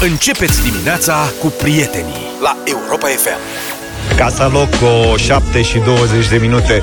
Începeți 0.00 0.62
dimineața 0.70 1.32
cu 1.40 1.46
prietenii 1.46 2.26
la 2.40 2.56
Europa 2.64 3.06
FM. 3.06 3.38
Casa 4.16 4.48
Loco, 4.48 5.16
7 5.16 5.62
și 5.62 5.78
20 5.78 6.28
de 6.28 6.36
minute. 6.36 6.82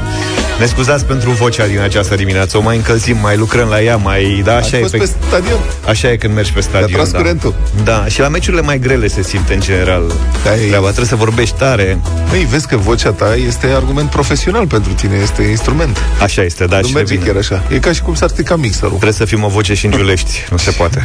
Ne 0.60 0.66
scuzați 0.66 1.06
pentru 1.06 1.30
vocea 1.32 1.68
din 1.68 1.80
această 1.80 2.16
dimineață. 2.16 2.58
O 2.58 2.62
mai 2.62 2.76
încălzim, 2.76 3.18
mai 3.22 3.38
lucrăm 3.38 3.68
la 3.68 3.82
ea, 3.82 3.96
mai... 3.96 4.42
Da, 4.44 4.56
așa 4.56 4.66
Ați 4.66 4.76
e 4.76 4.80
fost 4.80 4.98
pe 4.98 5.10
stadion? 5.28 5.60
Așa 5.88 6.12
e 6.12 6.16
când 6.16 6.34
mergi 6.34 6.52
pe 6.52 6.62
stadion. 6.62 6.92
tras 6.92 7.12
da. 7.12 7.18
curentul. 7.18 7.56
Da, 7.84 8.06
și 8.08 8.20
la 8.20 8.28
meciurile 8.28 8.62
mai 8.62 8.80
grele 8.80 9.08
se 9.08 9.22
simte 9.24 9.54
în 9.54 9.60
general. 9.60 10.04
Da, 10.44 10.56
e- 10.56 10.68
Treaba, 10.68 10.86
trebuie 10.86 11.06
să 11.06 11.16
vorbești 11.16 11.58
tare. 11.58 12.00
Băi, 12.30 12.48
vezi 12.50 12.68
că 12.68 12.78
vocea 12.78 13.12
ta 13.12 13.36
este 13.36 13.68
argument 13.68 14.10
profesional 14.10 14.68
pentru 14.68 14.94
tine, 14.94 15.16
este 15.22 15.42
instrument. 15.42 15.98
Așa 16.22 16.42
este, 16.44 16.66
da, 16.66 16.80
nu 16.80 16.88
și 16.88 16.94
merge 16.94 17.14
revine. 17.14 17.32
chiar 17.32 17.40
așa. 17.40 17.64
E 17.76 17.80
ca 17.80 17.92
și 17.92 18.02
cum 18.02 18.14
s-ar 18.14 18.30
strica 18.30 18.56
mixerul. 18.56 18.90
Trebuie 18.90 19.12
să 19.14 19.26
fim 19.26 19.44
o 19.44 19.48
voce 19.48 19.74
și 19.74 19.86
în 19.86 19.92
Giulești. 19.92 20.48
Nu 20.52 20.58
se 20.58 20.72
poate. 20.72 21.02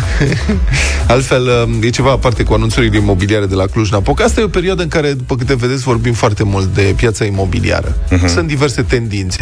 Altfel, 1.06 1.68
e 1.80 1.88
ceva 1.90 2.10
aparte 2.10 2.42
cu 2.42 2.52
anunțurile 2.52 2.96
imobiliare 2.96 3.46
de 3.46 3.54
la 3.54 3.64
Cluj-Napoca. 3.66 4.24
Asta 4.24 4.40
e 4.40 4.44
o 4.44 4.48
perioadă 4.48 4.82
în 4.82 4.88
care, 4.88 5.12
după 5.12 5.36
câte 5.36 5.54
vedeți, 5.54 5.82
vorbim 5.82 6.12
foarte 6.12 6.42
mult 6.44 6.74
de 6.74 6.82
piața 6.96 7.24
imobiliară. 7.24 7.96
Mhm. 8.10 8.26
Sunt 8.28 8.46
diverse 8.46 8.82
tendințe. 8.82 9.37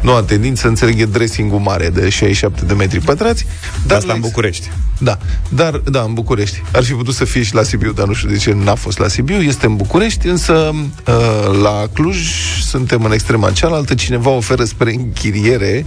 Noua 0.00 0.22
tendință, 0.22 0.68
înțeleg, 0.68 1.00
e 1.00 1.04
dressing-ul 1.04 1.58
mare 1.58 1.88
de 1.88 2.08
67 2.08 2.64
de 2.64 2.72
metri 2.72 3.00
pătrați. 3.00 3.46
Dar 3.86 3.96
asta 3.96 4.08
la 4.08 4.12
în 4.12 4.18
ex- 4.18 4.28
București. 4.28 4.70
Da, 4.98 5.18
dar, 5.48 5.76
da, 5.76 6.02
în 6.02 6.14
București. 6.14 6.62
Ar 6.72 6.84
fi 6.84 6.92
putut 6.92 7.14
să 7.14 7.24
fie 7.24 7.42
și 7.42 7.54
la 7.54 7.62
Sibiu, 7.62 7.92
dar 7.92 8.06
nu 8.06 8.12
știu 8.12 8.28
de 8.28 8.36
ce 8.36 8.52
n-a 8.52 8.74
fost 8.74 8.98
la 8.98 9.08
Sibiu. 9.08 9.42
Este 9.42 9.66
în 9.66 9.76
București, 9.76 10.26
însă 10.26 10.52
uh, 10.52 11.60
la 11.62 11.88
Cluj 11.92 12.28
suntem 12.60 13.04
în 13.04 13.12
extrema 13.12 13.50
cealaltă. 13.50 13.94
Cineva 13.94 14.30
oferă 14.30 14.64
spre 14.64 14.92
închiriere 14.92 15.86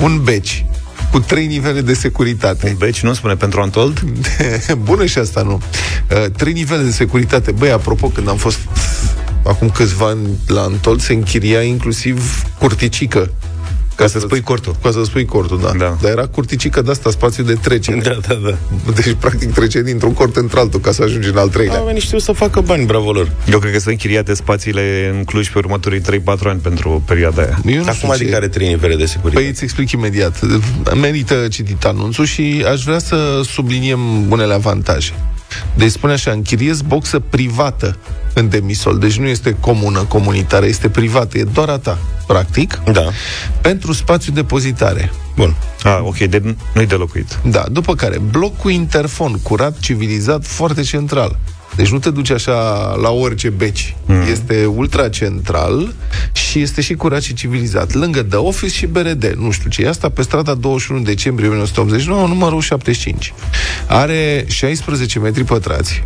un 0.00 0.20
beci 0.24 0.64
cu 1.10 1.20
trei 1.20 1.46
nivele 1.46 1.80
de 1.80 1.94
securitate. 1.94 2.68
Un 2.68 2.76
beci, 2.78 3.02
nu 3.02 3.12
spune 3.12 3.34
pentru 3.34 3.60
Antold? 3.60 4.00
Bună 4.82 5.06
și 5.06 5.18
asta, 5.18 5.42
nu? 5.42 5.62
Uh, 6.10 6.30
trei 6.36 6.52
nivele 6.52 6.82
de 6.82 6.90
securitate. 6.90 7.50
Băi, 7.50 7.70
apropo, 7.70 8.08
când 8.08 8.28
am 8.28 8.36
fost 8.36 8.58
acum 9.44 9.70
câțiva 9.70 10.06
ani 10.06 10.28
la 10.46 10.62
Antold, 10.62 11.00
se 11.00 11.12
închiria 11.12 11.60
inclusiv 11.62 12.42
curticică. 12.58 13.30
Ca 13.94 14.06
să 14.06 14.18
spui 14.18 14.40
cortul. 14.40 14.76
Ca 14.82 14.90
să 14.90 15.04
spui 15.04 15.24
cortul, 15.24 15.60
da. 15.60 15.72
Da. 15.78 15.96
Dar 16.00 16.10
era 16.10 16.26
curticică 16.26 16.82
de 16.82 16.90
asta, 16.90 17.10
spațiu 17.10 17.44
de 17.44 17.54
trecere. 17.54 18.00
Da, 18.00 18.16
da, 18.28 18.34
da. 18.34 18.56
Deci, 18.94 19.14
practic, 19.18 19.52
trece 19.52 19.82
dintr-un 19.82 20.12
cort 20.12 20.36
într-altul 20.36 20.80
ca 20.80 20.92
să 20.92 21.02
ajungi 21.02 21.28
în 21.28 21.36
al 21.36 21.48
treilea. 21.48 21.80
Oamenii 21.80 22.00
știu 22.00 22.18
să 22.18 22.32
facă 22.32 22.60
bani, 22.60 22.84
bravo 22.84 23.12
lor. 23.12 23.32
Eu 23.50 23.58
cred 23.58 23.72
că 23.72 23.78
sunt 23.78 23.92
închiriate 23.92 24.34
spațiile 24.34 25.12
în 25.16 25.24
Cluj 25.24 25.48
pe 25.48 25.58
următorii 25.58 26.00
3-4 26.00 26.02
ani 26.44 26.60
pentru 26.60 27.02
perioada 27.06 27.42
aia. 27.42 27.58
Eu 27.66 27.74
nu 27.74 27.92
știu 27.92 27.92
Acum 27.92 28.08
ce... 28.08 28.14
adică 28.14 28.36
are 28.36 28.48
trei 28.48 28.68
nivele 28.68 28.96
de 28.96 29.04
securitate. 29.04 29.42
Păi 29.42 29.48
îți 29.48 29.64
explic 29.64 29.90
imediat. 29.90 30.40
Merită 30.94 31.34
citit 31.50 31.84
anunțul 31.84 32.24
și 32.24 32.64
aș 32.70 32.82
vrea 32.82 32.98
să 32.98 33.40
subliniem 33.44 34.30
unele 34.30 34.54
avantaje. 34.54 35.12
Deci 35.74 35.90
spune 35.90 36.12
așa, 36.12 36.30
închiriez 36.30 36.80
boxă 36.80 37.18
privată 37.18 37.96
în 38.34 38.48
demisol. 38.48 38.98
Deci 38.98 39.18
nu 39.18 39.26
este 39.26 39.56
comună, 39.60 39.98
comunitară, 39.98 40.66
este 40.66 40.88
privată, 40.88 41.38
e 41.38 41.44
doar 41.44 41.68
a 41.68 41.78
ta, 41.78 41.98
practic, 42.26 42.80
Da. 42.92 43.04
pentru 43.60 43.92
spațiu 43.92 44.32
depozitare. 44.32 45.12
Bun. 45.36 45.54
Ah, 45.82 45.98
ok, 46.02 46.18
de, 46.18 46.54
nu-i 46.74 46.86
de 46.86 46.94
locuit. 46.94 47.38
Da, 47.44 47.64
după 47.72 47.94
care, 47.94 48.18
bloc 48.18 48.56
cu 48.56 48.68
interfon, 48.68 49.38
curat, 49.42 49.78
civilizat, 49.78 50.46
foarte 50.46 50.82
central. 50.82 51.38
Deci 51.80 51.90
nu 51.90 51.98
te 51.98 52.10
duci 52.10 52.30
așa 52.30 52.52
la 53.02 53.10
orice 53.10 53.48
beci. 53.48 53.96
Mm. 54.06 54.22
Este 54.30 54.64
ultra 54.64 55.08
central 55.08 55.94
și 56.32 56.60
este 56.60 56.80
și 56.80 56.94
curat 56.94 57.22
și 57.22 57.34
civilizat. 57.34 57.92
Lângă 57.94 58.22
The 58.22 58.36
Office 58.36 58.74
și 58.74 58.86
BRD. 58.86 59.34
Nu 59.38 59.50
știu 59.50 59.70
ce 59.70 59.82
e 59.82 59.88
asta, 59.88 60.08
pe 60.08 60.22
strada 60.22 60.54
21 60.54 61.00
decembrie 61.00 61.48
1989, 61.48 62.26
numărul 62.26 62.60
75. 62.60 63.32
Are 63.86 64.44
16 64.48 65.18
metri 65.18 65.44
pătrați. 65.44 66.04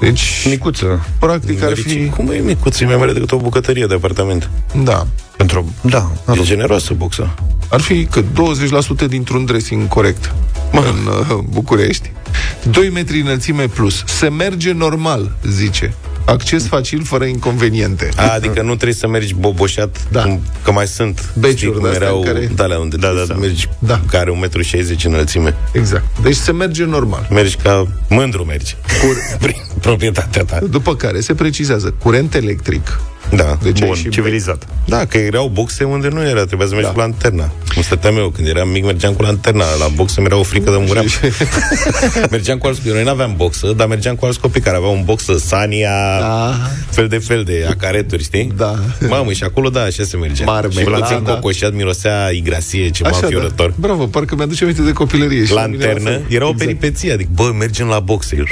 Deci, 0.00 0.46
Micuță. 0.48 1.06
practic 1.18 1.62
ar 1.62 1.74
fi... 1.76 2.08
Cum 2.08 2.30
e 2.30 2.36
micuț? 2.38 2.80
E 2.80 2.84
mai 2.84 2.96
mare 2.96 3.12
decât 3.12 3.32
o 3.32 3.36
bucătărie 3.36 3.86
de 3.86 3.94
apartament. 3.94 4.50
Da. 4.84 5.06
Pentru... 5.36 5.72
Da, 5.80 6.10
E 6.38 6.42
generoasă 6.42 6.94
boxa. 6.94 7.34
Ar 7.68 7.80
fi 7.80 8.04
cât 8.04 8.24
20% 9.04 9.08
dintr-un 9.08 9.44
dressing 9.44 9.88
corect 9.88 10.34
în 10.72 10.80
uh, 11.30 11.38
București. 11.48 12.12
2 12.70 12.88
metri 12.90 13.20
înălțime 13.20 13.66
plus. 13.66 14.02
Se 14.06 14.28
merge 14.28 14.72
normal, 14.72 15.32
zice. 15.48 15.94
Acces 16.26 16.66
facil, 16.66 17.02
fără 17.04 17.24
inconveniente. 17.24 18.08
A, 18.16 18.32
adică 18.34 18.62
nu 18.62 18.74
trebuie 18.74 18.94
să 18.94 19.08
mergi 19.08 19.34
boboșat, 19.34 20.06
Da. 20.10 20.22
cum, 20.22 20.40
că 20.62 20.72
mai 20.72 20.86
sunt 20.86 21.32
Beciuri 21.38 21.56
știi 21.56 21.70
cum 21.72 21.82
de-astea 21.82 22.06
erau 22.06 22.18
în 22.18 22.24
care- 22.24 22.50
de 22.54 22.62
alea 22.62 22.78
unde 22.78 22.96
Da, 22.96 23.06
trebuie 23.06 23.26
da, 23.26 23.32
să 23.34 23.40
da. 23.40 23.46
mergi, 23.46 23.68
Da. 23.78 24.00
care 24.10 24.22
are 24.22 24.30
1,60 24.30 25.04
m 25.04 25.08
înălțime. 25.08 25.54
Exact. 25.72 26.04
Deci 26.22 26.34
se 26.36 26.52
merge 26.52 26.84
normal. 26.84 27.26
Mergi 27.30 27.56
ca 27.56 27.86
mândru 28.08 28.44
mergi. 28.44 28.76
Cur... 29.02 29.16
Prin 29.84 29.96
proprietatea 29.96 30.44
ta. 30.44 30.66
După 30.66 30.96
care 30.96 31.20
se 31.20 31.34
precizează 31.34 31.94
curent 32.02 32.34
electric. 32.34 33.00
Da. 33.30 33.58
Deci 33.62 33.80
ai 33.80 33.86
Bun, 33.86 33.96
și 33.96 34.08
civilizat. 34.08 34.66
Da, 34.86 35.04
că 35.04 35.16
erau 35.18 35.48
boxe 35.52 35.84
unde 35.84 36.08
nu 36.08 36.22
era, 36.22 36.44
trebuia 36.44 36.66
să 36.66 36.72
mergi 36.74 36.88
Da. 36.88 36.94
cu 36.94 37.00
lanterna. 37.00 37.50
Cum 37.74 37.82
stăteam 37.82 38.16
eu, 38.16 38.28
când 38.28 38.48
eram 38.48 38.68
mic, 38.68 38.84
mergeam 38.84 39.12
cu 39.12 39.22
lanterna. 39.22 39.64
La 39.78 39.86
boxe 39.94 40.20
mi 40.20 40.26
era 40.26 40.36
o 40.36 40.42
frică 40.42 40.70
de 40.70 40.76
muream. 40.86 41.06
mergeam 42.30 42.58
cu 42.58 42.66
alți 42.66 42.78
copii. 42.80 42.94
Noi 42.94 43.04
n-aveam 43.04 43.34
boxă, 43.36 43.72
dar 43.76 43.86
mergeam 43.86 44.14
cu 44.14 44.24
alți 44.24 44.40
copii 44.40 44.60
care 44.60 44.76
aveau 44.76 44.92
un 44.92 45.02
boxă, 45.04 45.38
Sania, 45.38 46.18
Da. 46.20 46.54
fel 46.90 47.08
de 47.08 47.18
fel 47.18 47.42
de 47.44 47.66
acareturi, 47.70 48.22
știi? 48.22 48.52
Da. 48.56 48.74
Mamă, 49.08 49.32
și 49.32 49.44
acolo, 49.44 49.68
da, 49.68 49.80
așa 49.82 50.04
se 50.04 50.16
mergea. 50.16 50.44
Marmelada. 50.44 51.06
și 51.06 51.12
puțin 51.12 51.34
cocoșat, 51.34 51.72
mirosea 51.72 52.28
igrasie, 52.30 52.90
ceva 52.90 53.08
Așa, 53.08 53.18
înfiorător. 53.22 53.68
da. 53.68 53.74
Bravo, 53.78 54.06
parcă 54.06 54.34
mi-aduce 54.34 54.64
aminte 54.64 54.82
de 54.82 54.92
copilărie. 54.92 55.44
Și 55.44 55.52
la 55.52 55.66
mine 55.66 55.84
la 55.84 55.90
Lanternă, 55.90 56.10
fel. 56.10 56.22
era 56.28 56.44
o 56.46 56.48
Exact. 56.50 56.58
peripeție, 56.70 57.12
adică, 57.12 57.28
bă, 57.34 57.50
mergem 57.58 57.86
la 57.86 57.98
boxe. 58.00 58.36
Eu, 58.38 58.44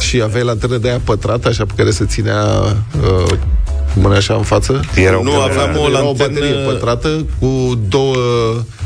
Și 0.00 0.20
aveai 0.22 0.44
lanternă 0.44 0.76
de 0.76 0.88
aia 0.88 1.00
pătrată, 1.04 1.48
așa, 1.48 1.64
pe 1.64 1.72
care 1.76 1.90
se 1.90 2.04
ținea 2.04 2.44
uh, 2.44 3.38
mâna 4.00 4.16
așa 4.16 4.34
în 4.34 4.42
față? 4.42 4.80
Erau 4.94 5.22
Nu, 5.22 5.30
pe- 5.30 5.36
aveam 5.50 5.76
o 5.76 5.78
Era 5.78 5.82
o 5.86 5.88
lanternă- 5.88 6.16
baterie 6.34 6.54
pătrată 6.66 7.26
cu 7.38 7.80
două... 7.88 8.14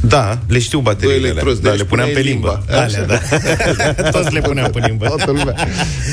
Da, 0.08 0.38
le 0.48 0.58
știu 0.58 0.78
bateriile 0.78 1.18
Doi 1.20 1.30
alea. 1.30 1.30
electrozi, 1.30 1.62
Da, 1.62 1.70
deci 1.70 1.78
le 1.78 1.84
puneam 1.84 2.08
pe 2.08 2.12
puneai 2.14 2.32
limbă. 2.32 2.62
limba. 2.68 2.82
Alea, 2.82 3.04
da. 3.06 4.10
Toți 4.18 4.32
le 4.32 4.40
puneam 4.40 4.70
pe 4.70 4.78
limbă. 4.86 5.06
Toată 5.06 5.30
lumea. 5.30 5.54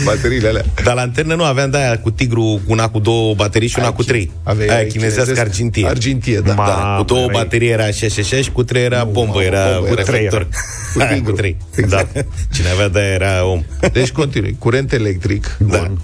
Bateriile 0.06 0.48
alea. 0.48 0.66
Dar 0.84 0.94
lanternă 0.96 1.36
nu 1.36 1.44
aveam 1.44 1.70
de 1.70 1.78
aia 1.78 2.00
cu 2.00 2.12
tigru, 2.12 2.62
una 2.68 2.90
cu 2.90 3.00
două 3.00 3.34
baterii 3.34 3.68
și 3.68 3.76
una 3.78 3.86
Aia 3.88 3.96
cu 3.96 4.04
chi- 4.04 4.08
trei. 4.08 4.32
aveai- 4.44 4.68
aia 4.70 4.78
ai 4.78 4.88
chinezească 4.88 5.22
chinezesc- 5.22 5.40
argintie. 5.48 5.88
argintie, 5.88 6.40
da. 6.40 6.54
da. 6.54 6.54
Mamă, 6.54 6.98
Cu 6.98 7.04
două 7.04 7.22
erai- 7.22 7.34
baterii 7.34 7.70
era 7.70 7.84
așa 7.84 8.08
și 8.08 8.20
așa 8.20 8.36
și 8.38 8.52
cu 8.52 8.64
trei 8.64 8.84
era 8.84 9.04
bombă, 9.04 9.22
mamă, 9.32 9.44
era 9.44 9.64
bombă, 9.66 9.80
cu 9.80 9.86
era 9.92 9.96
reflector. 9.96 10.48
Cu 10.94 11.00
Aia, 11.00 11.14
tigru. 11.14 11.32
cu 11.32 11.38
trei. 11.38 11.58
Exact. 11.76 12.14
Da. 12.14 12.22
Cine 12.54 12.70
avea 12.70 12.88
de 12.88 13.00
aia 13.00 13.10
era 13.14 13.46
om. 13.46 13.64
Deci 13.94 14.10
continui. 14.12 14.56
Curent 14.60 14.92
electric. 14.94 15.56
Da. 15.60 15.78
Bun. 15.78 16.00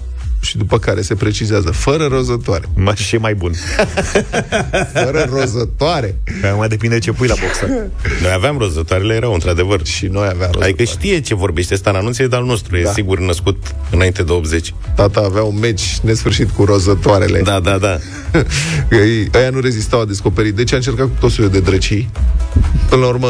Și 0.46 0.56
după 0.56 0.78
care 0.78 1.02
se 1.02 1.14
precizează, 1.14 1.70
fără 1.70 2.06
rozătoare. 2.10 2.64
Ma, 2.74 2.94
și 2.94 3.16
mai 3.16 3.34
bun. 3.34 3.52
Fără 5.04 5.28
rozătoare. 5.32 6.18
Că 6.40 6.54
mai 6.58 6.68
depinde 6.68 6.98
ce 6.98 7.12
pui 7.12 7.26
la 7.28 7.34
boxă. 7.40 7.66
Noi 8.22 8.32
aveam 8.34 8.58
rozătoarele, 8.58 9.14
erau 9.14 9.32
într-adevăr. 9.32 9.84
Și 9.86 10.06
noi 10.06 10.22
aveam 10.24 10.38
rozătoare. 10.38 10.64
Adică 10.68 10.82
știe 10.84 11.20
ce 11.20 11.34
vorbește 11.34 11.74
ăsta 11.74 11.90
în 11.90 11.96
anunț, 11.96 12.18
e 12.18 12.26
de-al 12.26 12.44
nostru. 12.44 12.76
E 12.76 12.82
Da. 12.82 12.90
sigur 12.90 13.18
născut 13.18 13.74
înainte 13.90 14.22
de 14.22 14.32
80. 14.32 14.74
Tata 14.94 15.20
avea 15.20 15.42
un 15.42 15.58
meci 15.58 15.98
nesfârșit 16.02 16.50
cu 16.50 16.64
rozătoarele. 16.64 17.40
Da, 17.40 17.60
da, 17.60 17.78
da. 17.78 17.98
Ei, 19.02 19.28
aia 19.34 19.50
nu 19.50 19.60
rezistau, 19.60 20.00
a 20.00 20.04
descoperit. 20.04 20.54
Deci 20.54 20.72
a 20.72 20.76
încercat 20.76 21.06
cu 21.06 21.12
tot 21.20 21.30
soiul 21.30 21.50
de 21.50 21.60
drăcii. 21.60 22.10
Până 22.88 23.00
la 23.00 23.08
urmă 23.08 23.28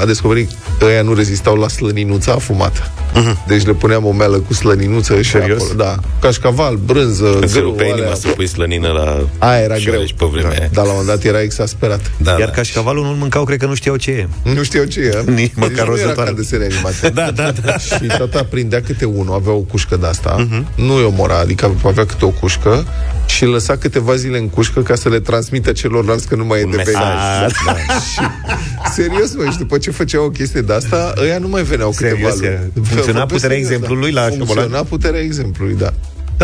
a 0.00 0.04
descoperit 0.06 0.50
că 0.78 0.84
aia 0.84 1.02
nu 1.02 1.14
rezistau 1.14 1.56
la 1.56 1.68
slăninuța 1.68 2.32
afumată. 2.32 2.80
Uh-huh. 3.12 3.46
Deci 3.46 3.64
le 3.66 3.72
puneam 3.72 4.04
o 4.06 4.12
meală 4.12 4.36
cu 4.38 4.54
slăninuță 4.54 5.22
și 5.22 5.30
Serios? 5.30 5.62
acolo. 5.62 5.74
Da. 5.84 5.96
Cașcaval, 6.42 6.76
brânză, 6.76 7.24
Când 7.38 7.48
se 7.50 7.58
grâu, 7.58 7.70
rupea 7.70 7.84
alea. 7.86 7.96
inima 7.98 8.14
să 8.14 8.28
pui 8.28 8.46
slănină 8.46 8.88
la 8.88 9.26
Aia 9.38 9.60
era 9.62 9.74
șoareci 9.74 10.14
greu. 10.14 10.28
pe 10.30 10.36
vremea 10.36 10.58
aia. 10.58 10.68
Dar 10.72 10.84
la 10.84 10.90
un 10.90 10.96
moment 10.98 11.06
dat 11.16 11.24
era 11.24 11.40
exasperat. 11.42 12.10
Da, 12.16 12.30
Iar 12.30 12.48
da. 12.48 12.54
cașcavalul 12.54 13.04
nu-l 13.04 13.14
mâncau, 13.14 13.44
cred 13.44 13.58
că 13.58 13.66
nu 13.66 13.74
știau 13.74 13.96
ce 13.96 14.10
e. 14.10 14.28
Nu 14.54 14.62
știu 14.62 14.84
ce 14.84 15.00
e. 15.00 15.22
Nici 15.30 15.36
Deci 15.36 15.52
măcar 15.54 15.70
nu 15.70 15.78
era 15.80 15.84
rozătoare. 15.84 16.30
ca 16.30 16.36
desene 16.36 16.64
animate. 16.64 17.08
Da, 17.20 17.30
da, 17.30 17.52
da. 17.64 17.78
Și 17.78 18.06
tata 18.18 18.44
prindea 18.50 18.82
câte 18.82 19.04
unul, 19.04 19.34
avea 19.34 19.52
o 19.52 19.58
cușcă 19.58 19.96
de 19.96 20.06
asta, 20.06 20.36
uh-huh. 20.46 20.74
nu 20.74 20.94
îi 20.94 21.04
omora, 21.04 21.38
adică 21.38 21.74
avea 21.84 22.06
câte 22.06 22.24
o 22.24 22.28
cușcă 22.28 22.86
și 23.26 23.44
îl 23.44 23.50
lăsa 23.50 23.76
câteva 23.76 24.14
zile 24.14 24.38
în 24.38 24.48
cușcă 24.48 24.80
ca 24.80 24.94
să 24.94 25.08
le 25.08 25.20
transmită 25.20 25.72
celorlalți 25.72 26.28
că 26.28 26.34
nu 26.34 26.44
mai 26.44 26.58
e 26.60 26.62
de 26.70 26.76
mesaj. 26.76 26.94
venit. 26.94 27.54
Da. 27.66 28.90
Serios, 28.94 29.34
mă, 29.36 29.50
și 29.50 29.58
după 29.58 29.78
ce 29.78 29.90
făceau 29.90 30.24
o 30.24 30.28
chestie 30.30 30.60
de 30.60 30.72
asta, 30.72 31.12
ăia 31.22 31.38
nu 31.38 31.48
mai 31.48 31.62
veneau 31.62 31.90
câteva 31.90 32.14
Serios, 32.14 32.34
luni. 32.34 32.46
e. 32.46 32.70
Funcționa 32.74 33.18
Vorbesc 33.18 33.26
puterea 33.32 33.56
serios, 33.56 33.70
exemplului 33.70 34.10
la 34.12 34.22
Funcționa 34.22 34.82
puterea 34.82 35.20
exemplului, 35.20 35.74
da. 35.74 35.92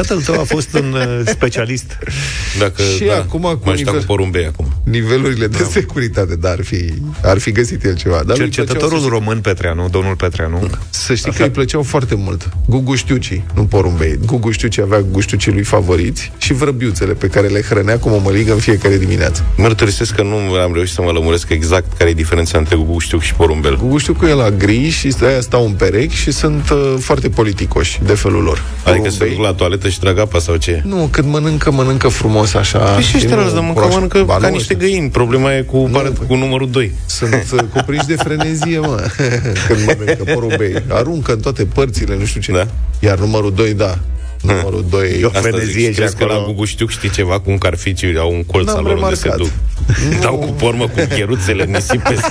Tatăl 0.00 0.23
tău 0.23 0.41
a 0.41 0.45
fost 0.45 0.75
un 0.75 0.93
uh, 0.93 1.21
specialist. 1.27 1.99
Dacă, 2.59 2.83
Și 2.83 3.05
da, 3.05 3.15
acum 3.17 3.41
cu 3.41 3.61
m-aș 3.65 3.81
da 3.81 3.91
nivel- 3.91 3.99
cu 3.99 4.06
porumbei 4.06 4.47
acum. 4.47 4.67
Nivelurile 4.85 5.47
de 5.47 5.67
securitate, 5.71 6.37
dar 6.37 6.53
ar 6.53 6.65
fi, 6.65 6.93
ar 7.23 7.39
fi 7.39 7.53
găsit 7.53 7.85
el 7.85 7.97
ceva. 7.97 8.17
Dar 8.27 8.37
lui 8.37 8.47
îi 8.47 8.50
Cercetătorul 8.53 8.89
plăceau 8.99 9.09
să- 9.09 9.15
român 9.15 9.41
Petreanu, 9.41 9.89
domnul 9.89 10.15
Petreanu, 10.17 10.71
Să 10.91 11.15
știi 11.15 11.33
că 11.33 11.43
îi 11.43 11.50
plăceau 11.50 11.83
foarte 11.83 12.15
mult. 12.15 12.49
Gugu 12.67 12.95
Știucii, 12.95 13.45
nu 13.55 13.65
porumbei. 13.65 14.19
Gugu 14.27 14.50
Știucii 14.50 14.83
avea 14.83 15.00
guștiucii 15.00 15.53
lui 15.53 15.62
favoriți 15.62 16.33
și 16.39 16.53
vrăbiuțele 16.53 17.12
pe 17.12 17.27
care 17.27 17.47
le 17.47 17.62
hrănea 17.62 17.99
cu 17.99 18.09
mămăligă 18.09 18.53
în 18.53 18.59
fiecare 18.59 18.97
dimineață. 18.99 19.45
Mărturisesc 19.56 20.15
că 20.15 20.23
nu 20.23 20.37
am 20.55 20.73
reușit 20.75 20.95
să 20.95 21.03
mă 21.03 21.11
lămuresc 21.11 21.49
exact 21.50 21.97
care 21.99 22.11
e 22.11 22.15
diferența 22.15 22.59
între 22.59 22.77
guștiu 22.77 23.19
și 23.21 23.35
porumbel. 23.35 23.77
Gugu 23.77 23.99
știu 23.99 24.12
că 24.12 24.27
e 24.27 24.33
la 24.33 24.50
gri 24.50 24.89
și 24.89 25.15
aia 25.23 25.41
stau 25.41 25.65
în 25.67 25.73
perechi 25.73 26.15
și 26.15 26.31
sunt 26.31 26.71
uh, 26.71 26.95
foarte 26.99 27.29
politicoși 27.29 27.99
de 28.05 28.15
felul 28.15 28.43
lor. 28.43 28.62
Adică 28.85 29.09
se 29.09 29.17
Porumbei- 29.25 29.35
duc 29.35 29.45
la 29.45 29.53
toaletă 29.53 29.88
și 29.90 29.99
trag 29.99 30.19
apa 30.19 30.38
sau 30.38 30.56
ce? 30.56 30.82
Nu, 30.85 31.08
când 31.11 31.29
mănâncă, 31.32 31.70
mănâncă 31.70 32.08
frumos 32.08 32.55
așa. 32.55 32.79
Păi 32.79 33.02
și 33.02 33.17
ăștia 33.17 33.37
nu 33.37 33.43
rău, 33.43 33.50
dar 33.52 33.62
mâncă, 33.62 33.73
curaș. 33.81 33.93
mănâncă 33.94 34.23
Ba, 34.23 34.37
ca 34.37 34.49
nu, 34.49 34.55
niște 34.55 34.73
ăștia. 34.75 34.88
găini. 34.88 35.11
Problema 35.11 35.55
e 35.55 35.61
cu, 35.62 35.88
pare, 35.93 36.08
păi. 36.08 36.26
cu 36.26 36.35
numărul 36.35 36.70
2. 36.70 36.93
Sunt 37.06 37.44
uh, 37.52 37.61
cuprinși 37.73 38.06
de 38.06 38.14
frenezie, 38.17 38.79
mă, 38.79 39.05
când 39.67 39.79
mănâncă 39.87 40.25
porumbei. 40.35 40.82
Aruncă 40.88 41.32
în 41.32 41.40
toate 41.40 41.64
părțile, 41.64 42.17
nu 42.17 42.25
știu 42.25 42.40
ce. 42.40 42.52
Da. 42.52 42.67
Iar 42.99 43.19
numărul 43.19 43.52
2, 43.55 43.75
da. 43.75 43.99
Numărul 44.43 44.85
2... 44.90 45.11
Eu- 45.20 45.26
Asta 45.29 45.40
Frenezie 45.40 45.73
zic, 45.73 45.90
și 45.93 45.96
crezi 45.99 46.17
că 46.17 46.23
acolo. 46.25 46.38
la 46.40 46.46
Gugu 46.46 46.64
știu 46.64 46.87
știi 46.87 47.11
ceva 47.11 47.40
cum 47.40 47.58
carficiuri 47.58 48.19
au 48.19 48.32
un 48.32 48.44
colț 48.44 48.67
N-am 48.67 48.76
al 48.76 48.82
lor 48.82 48.96
unde 49.02 49.14
se 49.14 49.23
remarcat. 49.29 49.46
duc. 49.46 50.20
Dau 50.20 50.37
cu 50.37 50.46
pormă 50.52 50.85
cu 50.88 50.99
cheruțele 51.14 51.64
nisip 51.64 52.02
pe 52.02 52.17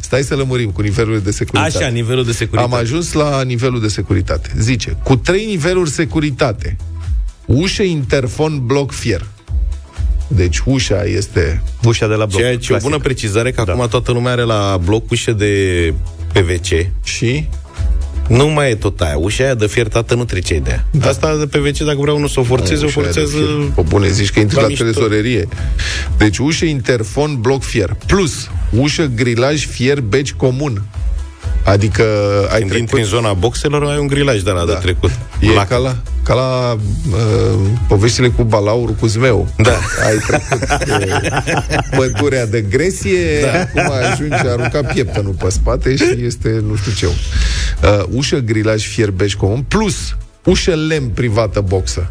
Stai 0.00 0.22
să 0.22 0.34
lămurim 0.34 0.70
cu 0.70 0.80
nivelurile 0.82 1.20
de 1.20 1.30
securitate. 1.30 1.76
Așa, 1.76 1.88
nivelul 1.88 2.24
de 2.24 2.32
securitate. 2.32 2.74
Am 2.74 2.80
ajuns 2.80 3.12
la 3.12 3.42
nivelul 3.42 3.80
de 3.80 3.88
securitate. 3.88 4.50
Zice, 4.58 4.96
cu 5.02 5.16
trei 5.16 5.44
niveluri 5.46 5.90
securitate, 5.90 6.76
ușă, 7.46 7.82
interfon, 7.82 8.66
bloc, 8.66 8.92
fier. 8.92 9.26
Deci 10.28 10.58
ușa 10.64 11.02
este... 11.04 11.62
ușa 11.84 12.06
de 12.08 12.14
la 12.14 12.24
bloc. 12.26 12.40
Ceea 12.40 12.50
ce 12.50 12.56
e 12.56 12.64
o 12.64 12.66
clasic. 12.66 12.88
bună 12.88 12.98
precizare, 13.02 13.50
că 13.50 13.62
Da. 13.66 13.72
acum 13.72 13.86
toată 13.88 14.12
lumea 14.12 14.32
are 14.32 14.42
la 14.42 14.78
bloc 14.84 15.10
ușă 15.10 15.32
de 15.32 15.54
PVC. 16.32 16.86
Și 17.02 17.48
Nu 18.30 18.46
mai 18.48 18.70
e 18.70 18.74
tot 18.74 19.00
aia. 19.00 19.16
Ușa 19.16 19.44
aia 19.44 19.54
de 19.54 19.66
fier, 19.66 19.88
tată, 19.88 20.14
nu 20.14 20.24
trece 20.24 20.58
de 20.58 20.70
ea. 20.70 20.84
Da. 20.90 21.08
Asta 21.08 21.36
de 21.36 21.46
PVC, 21.46 21.78
dacă 21.78 21.98
vreau 22.00 22.16
unul 22.16 22.28
să 22.28 22.40
o 22.40 22.42
forțeze, 22.42 22.84
o 22.84 22.86
ușa 22.86 23.00
aia 23.00 23.10
de 23.10 23.18
forțează... 23.18 23.44
fier. 23.44 23.72
Pe 23.74 23.82
bune, 23.88 24.08
zici 24.08 24.30
că 24.30 24.40
intri 24.40 24.56
la 24.56 24.62
la, 24.62 24.68
mișto. 24.68 24.84
trezorerie. 24.84 25.48
Deci 26.18 26.38
ușă, 26.38 26.64
interfon, 26.64 27.40
bloc, 27.40 27.62
fier. 27.62 27.96
Plus, 28.06 28.50
ușă, 28.70 29.10
grilaj, 29.14 29.66
fier, 29.66 30.00
beci 30.00 30.32
comun. 30.32 30.82
Adică 31.64 32.02
ai 32.52 32.58
Când 32.58 32.62
intri 32.62 32.78
în 32.80 32.86
trecut... 32.86 33.08
zona 33.08 33.32
boxelor, 33.32 33.84
ai 33.84 33.98
un 33.98 34.06
grilaj 34.06 34.40
de 34.40 34.50
la 34.50 34.64
Da. 34.64 34.72
de 34.72 34.78
trecut. 34.80 35.10
E 35.40 35.52
La- 35.54 35.64
ca 35.66 35.76
la, 35.76 35.96
ca 36.22 36.34
la 36.34 36.76
uh, 37.12 37.60
poveștile 37.88 38.28
cu 38.28 38.42
balaurul 38.42 38.94
cu 38.94 39.06
zmeu. 39.06 39.48
Da. 39.56 39.78
Ai 40.06 40.16
trecut 40.26 40.84
de 40.84 41.30
pădurea 41.96 42.46
de 42.46 42.60
gresie, 42.60 43.40
da. 43.40 43.60
acum 43.60 43.92
ajungi 44.12 44.34
a 44.46 44.50
arunca 44.50 44.80
pieptănul 44.82 45.32
pe 45.32 45.48
spate 45.50 45.96
și 45.96 46.24
este 46.24 46.62
nu 46.68 46.74
știu 46.76 46.92
ce. 46.92 47.06
Uh, 47.06 48.04
ușă, 48.10 48.36
grilaj, 48.36 48.86
fierbeș 48.86 49.34
comun, 49.34 49.64
plus 49.68 50.16
ușă 50.44 50.74
lemn 50.74 51.08
privată 51.08 51.60
boxă. 51.60 52.10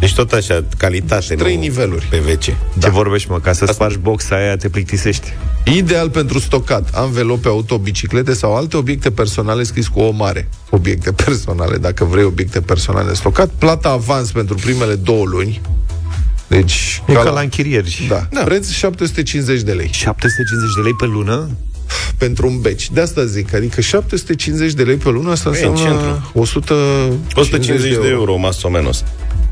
Deci 0.00 0.14
tot 0.14 0.32
așa, 0.32 0.64
calitate. 0.76 1.34
Trei 1.34 1.54
nu 1.54 1.60
niveluri. 1.60 2.08
PVC. 2.10 2.42
Ce 2.80 2.90
vorbești, 2.90 3.30
mă? 3.30 3.40
Ca 3.40 3.52
să 3.52 3.66
spargi 3.66 3.98
boxa 3.98 4.36
aia, 4.36 4.56
te 4.56 4.68
plictisești. 4.68 5.32
Ideal 5.64 6.10
pentru 6.10 6.38
stocat 6.38 6.88
anvelope 6.92 7.48
auto, 7.48 7.78
biciclete 7.78 8.34
sau 8.34 8.56
alte 8.56 8.76
obiecte 8.76 9.10
personale 9.10 9.62
scris 9.62 9.88
cu 9.88 10.00
o 10.00 10.10
mare. 10.10 10.48
Obiecte 10.70 11.12
personale, 11.12 11.76
dacă 11.76 12.04
vrei 12.04 12.24
obiecte 12.24 12.60
personale 12.60 13.08
de 13.08 13.14
stocat. 13.14 13.50
Plata 13.58 13.88
avans 13.88 14.30
pentru 14.30 14.54
primele 14.54 14.94
două 14.94 15.24
luni. 15.24 15.60
Deci, 16.46 17.02
E 17.06 17.12
ca 17.12 17.30
la 17.30 17.40
închirieri. 17.40 18.06
Da. 18.08 18.26
da. 18.30 18.42
Preț 18.42 18.70
750 18.70 19.60
de 19.60 19.72
lei 19.72 19.90
750 19.92 20.74
de 20.74 20.80
lei 20.82 20.94
pe 20.94 21.06
lună? 21.06 21.50
pentru 22.18 22.46
un 22.46 22.60
beci. 22.60 22.90
De 22.90 23.00
asta 23.00 23.24
zic, 23.24 23.54
adică 23.54 23.80
750 23.80 24.72
de 24.72 24.82
lei 24.82 24.96
pe 24.96 25.08
lună, 25.08 25.30
asta 25.30 25.50
Păi, 25.50 25.62
în 25.62 25.70
înseamnă 25.70 26.00
centru. 26.00 26.30
150 26.32 27.36
150 27.36 28.02
de 28.02 28.08
euro, 28.08 28.36
mas 28.36 28.62
o 28.62 28.68
menos. 28.68 29.04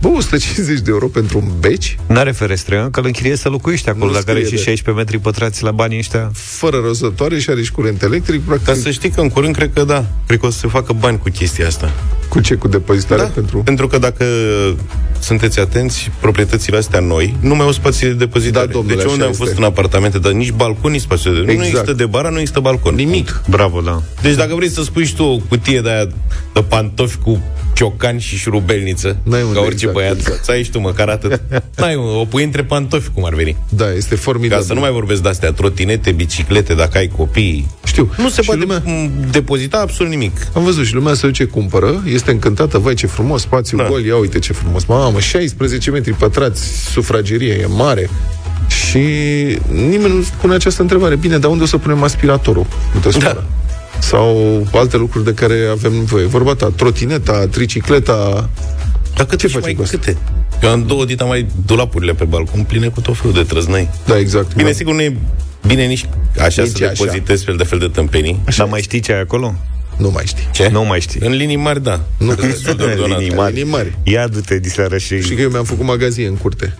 Bă, 0.05 0.11
150 0.11 0.79
de 0.81 0.91
euro 0.91 1.07
pentru 1.07 1.39
un 1.39 1.51
beci, 1.61 1.99
N-are 2.07 2.31
ferestre, 2.33 2.89
că 2.91 3.01
îl 3.01 3.07
închirie 3.07 3.37
să 3.37 3.49
locuiești 3.49 3.89
acolo, 3.89 4.05
Nu 4.07 4.13
dacă 4.13 4.31
are 4.31 4.39
și 4.39 4.45
scrie 4.45 4.59
de- 4.59 4.65
16 4.65 5.05
metri 5.05 5.19
pătrați 5.19 5.63
la 5.63 5.71
banii 5.71 5.99
ăștia. 5.99 6.31
fără 6.35 6.81
răzătoare 6.87 7.39
și 7.39 7.51
are 7.51 7.63
și 7.63 7.73
curent 7.73 8.03
electric, 8.03 8.41
practic, 8.41 8.67
Dar 8.67 8.77
să 8.77 8.91
știi 8.91 9.11
că 9.11 9.21
în 9.21 9.29
curând 9.29 9.55
cred 9.55 9.71
că 9.75 9.85
da. 9.85 10.07
Cred 10.27 10.39
că 10.41 10.47
o 10.47 10.51
să 10.51 10.59
se 10.59 10.69
facă 10.69 10.93
bani 10.93 11.19
cu 11.19 11.29
chestia 11.31 11.67
asta. 11.67 11.93
Cu 12.35 12.41
ce? 12.41 12.55
Cu 12.55 12.69
depozitare 12.69 13.23
da. 13.23 13.27
pentru... 13.27 13.59
Pentru 13.59 13.87
că 13.87 13.99
dacă 13.99 14.25
sunteți 15.21 15.61
atenți, 15.61 16.11
proprietățile 16.21 16.77
astea 16.77 17.01
noi 17.01 17.37
nu 17.41 17.55
mai 17.55 17.67
au 17.67 17.73
spații 17.73 18.07
de 18.07 18.13
depozitare. 18.13 18.67
Da, 18.67 18.73
domnule, 18.73 18.97
deci 18.97 19.05
unde 19.05 19.19
așa 19.19 19.27
am 19.27 19.33
fost 19.33 19.51
este. 19.51 19.63
în 19.63 19.67
apartamente, 19.67 20.19
dar 20.19 20.33
nici 20.33 20.53
balcon, 20.53 20.91
nici 20.91 21.01
spațiu 21.01 21.33
de... 21.33 21.39
Exact. 21.39 21.59
Nu 21.59 21.65
există 21.65 21.93
de 21.93 22.07
bara, 22.07 22.29
nu 22.29 22.39
există 22.39 22.61
balcon. 22.61 22.95
Nimic. 22.95 23.43
Bravo, 23.49 23.81
da. 23.81 24.03
Deci 24.23 24.35
dacă 24.35 24.55
vrei 24.55 24.69
să 24.69 24.83
spui 24.83 25.05
și 25.05 25.15
tu 25.15 25.23
o 25.23 25.39
cutie 25.49 25.81
de 25.81 25.91
aia 25.91 26.05
de 26.55 26.63
pantofi 26.69 27.17
cu 27.17 27.43
ciocani 27.75 28.21
și 28.21 28.37
șurubelniță, 28.37 29.17
N-ai 29.23 29.43
unde, 29.43 29.55
ca 29.55 29.61
orice 29.61 29.75
exact, 29.75 29.93
băiat, 29.93 30.17
exact. 30.17 30.45
să 30.45 30.51
ai 30.51 30.63
și 30.63 30.71
tu 30.71 30.79
măcar 30.79 31.09
atât. 31.09 31.41
N-ai, 31.77 31.95
mă, 31.95 32.03
o 32.03 32.25
pui 32.25 32.45
între 32.45 32.65
pantofi, 32.65 33.09
cum 33.15 33.25
ar 33.25 33.35
veni. 33.35 33.57
Da, 33.69 33.93
este 33.93 34.15
Ca 34.15 34.21
formidabil. 34.21 34.65
să 34.65 34.75
nu 34.75 34.81
mai 34.81 34.91
vorbesc 34.91 35.23
de 35.23 35.29
astea, 35.29 35.53
trotinete, 35.53 36.13
biciclete, 36.13 36.75
dacă 36.75 36.99
ai 36.99 37.09
copii. 37.17 37.67
Știu. 37.95 38.11
Nu 38.17 38.29
se 38.29 38.41
Și 38.41 38.47
poate 38.47 38.61
lumea- 38.61 38.83
m, 38.85 39.11
depozita 39.31 39.79
absolut 39.79 40.13
nimic. 40.13 40.37
Am 40.55 40.65
văzut 40.65 40.85
și 40.87 40.95
lumea 40.95 41.15
se 41.15 41.27
duce, 41.27 41.45
cumpără, 41.45 42.03
este 42.07 42.31
încântată, 42.31 42.79
vai 42.79 42.95
ce 42.95 43.07
frumos, 43.07 43.41
spațiu 43.41 43.77
Da. 43.77 43.87
gol, 43.89 44.05
ia 44.05 44.17
uite 44.17 44.39
ce 44.39 44.53
frumos, 44.53 44.85
mamă, 44.85 45.21
16 45.21 45.91
metri 45.91 46.13
pătrați, 46.13 46.91
sufragerie, 46.91 47.53
e 47.53 47.67
mare. 47.67 48.11
Și 48.69 48.99
nimeni 49.73 50.15
nu 50.15 50.25
pune 50.41 50.55
această 50.55 50.83
întrebare. 50.83 51.17
Bine, 51.17 51.39
dar 51.39 51.51
unde 51.51 51.63
o 51.63 51.67
să 51.67 51.79
punem 51.79 52.03
aspiratorul? 52.03 52.67
Uite, 52.95 53.19
da. 53.19 53.43
Sau 54.01 54.67
alte 54.73 54.97
lucruri 54.97 55.25
de 55.25 55.35
care 55.35 55.69
avem 55.71 55.93
nevoie. 55.93 56.25
Vorba 56.25 56.55
ta, 56.55 56.71
trotineta, 56.77 57.47
tricicleta... 57.47 58.49
Dar 59.17 59.27
câte 59.27 59.37
Ce 59.37 59.47
și 59.47 59.55
faci 59.55 59.63
mai 59.63 59.75
cu 59.75 59.83
asta? 59.83 59.97
câte? 59.97 60.17
Eu 60.63 60.71
am 60.71 60.87
două 60.87 61.05
dita 61.05 61.25
mai 61.25 61.47
dulapurile 61.67 62.15
pe 62.15 62.25
balcon 62.25 62.63
pline 62.65 62.89
cu 62.89 63.01
tot 63.01 63.17
felul 63.17 63.33
de 63.33 63.43
trăznăi. 63.43 63.91
Da, 64.07 64.19
exact. 64.19 64.55
Bine, 64.55 64.69
da. 64.69 64.75
sigur 64.75 64.95
nu 64.95 65.03
e 65.03 65.17
bine 65.67 65.85
nici 65.85 66.09
așa 66.41 66.63
Nici 66.63 66.77
să 66.77 66.85
așa. 66.85 66.93
depozitezi 66.93 67.45
fel 67.45 67.57
de 67.57 67.65
fel 67.65 67.79
de 67.79 67.89
tâmpenii. 67.89 68.41
Dar 68.57 68.67
mai 68.69 68.83
știi 68.83 69.01
ce 69.01 69.13
ai 69.13 69.21
acolo? 69.21 69.55
Nu 69.97 70.11
mai 70.11 70.25
știi. 70.27 70.49
Ce? 70.53 70.69
Nu 70.69 70.85
mai 70.85 71.01
știi. 71.01 71.21
În 71.25 71.33
linii 71.33 71.57
mari, 71.57 71.83
da. 71.83 72.01
Nu. 72.19 72.35
Destul 72.35 72.75
de 72.75 72.83
ordonat. 72.83 73.19
Linii 73.19 73.35
mari. 73.35 73.55
Linii 73.55 73.71
mari. 73.71 73.99
Ia 74.03 74.29
du-te 74.29 74.59
diseară 74.59 74.99
și... 74.99 75.23
Și 75.23 75.35
că 75.35 75.41
eu 75.41 75.51
mi-am 75.51 75.65
făcut 75.65 75.85
magazie 75.85 76.27
în 76.27 76.35
curte. 76.37 76.75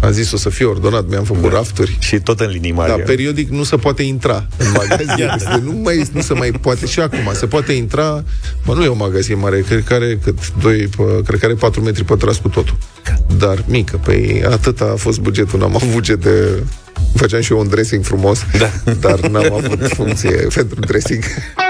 Am 0.00 0.10
zis 0.10 0.32
o 0.32 0.36
să 0.36 0.48
fie 0.48 0.64
ordonat, 0.64 1.08
mi-am 1.08 1.24
făcut 1.24 1.52
rafturi. 1.52 1.96
Și 2.00 2.18
tot 2.20 2.40
în 2.40 2.48
linii 2.48 2.72
mari. 2.72 2.96
Da, 2.96 3.02
periodic 3.04 3.48
nu 3.48 3.62
se 3.62 3.76
poate 3.76 4.02
intra 4.02 4.46
în 4.56 4.66
magazie. 4.72 5.26
Este, 5.36 5.60
nu, 5.64 5.72
mai, 5.72 6.08
nu 6.12 6.20
se 6.20 6.34
mai 6.34 6.50
poate 6.50 6.86
și 6.86 7.00
acum. 7.00 7.30
Se 7.32 7.46
poate 7.46 7.72
intra, 7.72 8.24
mă, 8.64 8.74
nu 8.74 8.84
e 8.84 8.88
o 8.88 8.94
magazie 8.94 9.34
mare, 9.34 9.60
cred 9.60 9.84
că 9.84 9.94
are 9.94 10.18
cât, 10.24 10.38
doi, 10.60 10.76
pă, 10.96 11.20
cred 11.26 11.40
că 11.40 11.46
are 11.46 11.54
4 11.54 11.80
metri 11.80 12.04
pătrați 12.04 12.40
cu 12.40 12.48
totul. 12.48 12.76
Dar 13.38 13.64
mică, 13.66 14.00
păi 14.04 14.44
atât 14.50 14.80
a 14.80 14.94
fost 14.96 15.20
bugetul, 15.20 15.58
n-am 15.58 15.74
avut 15.74 15.88
buget 15.88 16.22
de... 16.22 16.62
Făceam 17.14 17.40
și 17.40 17.52
eu 17.52 17.58
un 17.58 17.68
dressing 17.68 18.04
frumos, 18.04 18.40
da. 18.58 18.70
dar 19.00 19.20
n-am 19.20 19.52
avut 19.52 19.88
funcție 19.88 20.46
pentru 20.54 20.80
dressing. 20.80 21.22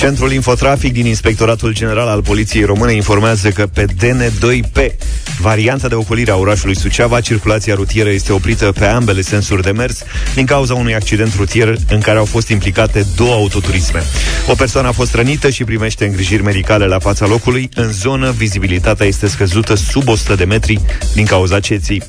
Centrul 0.00 0.32
Infotrafic 0.32 0.92
din 0.92 1.06
Inspectoratul 1.06 1.74
General 1.74 2.08
al 2.08 2.22
Poliției 2.22 2.64
Române 2.64 2.92
informează 2.92 3.48
că 3.50 3.66
pe 3.66 3.84
DN2P, 3.84 4.94
varianta 5.40 5.88
de 5.88 5.94
ocolire 5.94 6.30
a 6.30 6.36
orașului 6.36 6.76
Suceava, 6.76 7.20
circulația 7.20 7.74
rutieră 7.74 8.10
este 8.10 8.32
oprită 8.32 8.72
pe 8.72 8.84
ambele 8.84 9.20
sensuri 9.20 9.62
de 9.62 9.70
mers 9.70 10.02
din 10.34 10.46
cauza 10.46 10.74
unui 10.74 10.94
accident 10.94 11.34
rutier 11.36 11.76
în 11.88 12.00
care 12.00 12.18
au 12.18 12.24
fost 12.24 12.48
implicate 12.48 13.06
două 13.16 13.32
autoturisme. 13.32 14.02
O 14.48 14.54
persoană 14.54 14.88
a 14.88 14.92
fost 14.92 15.14
rănită 15.14 15.50
și 15.50 15.64
primește 15.64 16.04
îngrijiri 16.04 16.42
medicale 16.42 16.86
la 16.86 16.98
fața 16.98 17.26
locului. 17.26 17.68
În 17.74 17.92
zonă, 17.92 18.30
vizibilitatea 18.30 19.06
este 19.06 19.28
scăzută 19.28 19.74
sub 19.74 20.08
100 20.08 20.34
de 20.34 20.44
metri 20.44 20.80
din 21.14 21.24
cauza 21.24 21.60
ceții. 21.60 22.02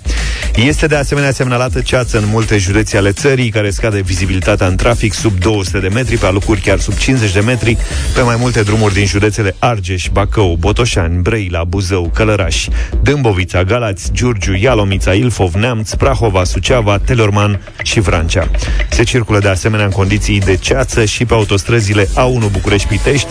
Este 0.56 0.88
de 0.88 0.96
asemenea 0.96 1.32
semnalată 1.32 1.82
ceață 1.82 2.18
în 2.18 2.24
multe 2.28 2.58
județe 2.58 2.98
ale 2.98 3.12
țării, 3.12 3.50
care 3.50 3.70
scade 3.70 4.02
vizibilitatea 4.02 4.68
în 4.68 4.76
trafic 4.76 5.14
sub 5.14 5.40
200 5.40 5.80
de 5.80 5.88
metri, 5.88 6.18
pe 6.18 6.26
alocuri 6.26 6.62
chiar 6.62 6.80
sub 6.80 6.98
50 6.98 7.32
de 7.32 7.40
metri, 7.40 7.78
pe 8.16 8.22
mai 8.22 8.36
multe 8.40 8.62
drumuri 8.62 8.94
din 8.94 9.06
județele 9.06 9.56
Argeș, 9.60 10.08
Bacău, 10.12 10.56
Botoșani, 10.60 11.22
Brăila, 11.22 11.64
Buzău, 11.64 12.12
Călăraș, 12.14 12.68
Dâmbovița, 13.02 13.40
Dâmbovița, 13.42 13.64
Galați, 13.64 14.12
Giurgiu, 14.14 14.54
Ialomița, 14.54 15.14
Ilfov, 15.14 15.54
Neamț, 15.54 15.94
Prahova, 15.94 16.44
Suceava, 16.44 16.98
Telorman 16.98 17.62
și 17.84 18.00
Vrancea. 18.00 18.50
Se 18.90 19.04
circulă 19.04 19.40
de 19.40 19.48
asemenea 19.48 19.86
în 19.86 19.92
condiții 19.92 20.40
de 20.40 20.56
ceață 20.56 21.06
și 21.06 21.26
pe 21.26 21.34
autostrăzile 21.34 22.06
A1 22.06 22.52
București-Pitești, 22.52 23.28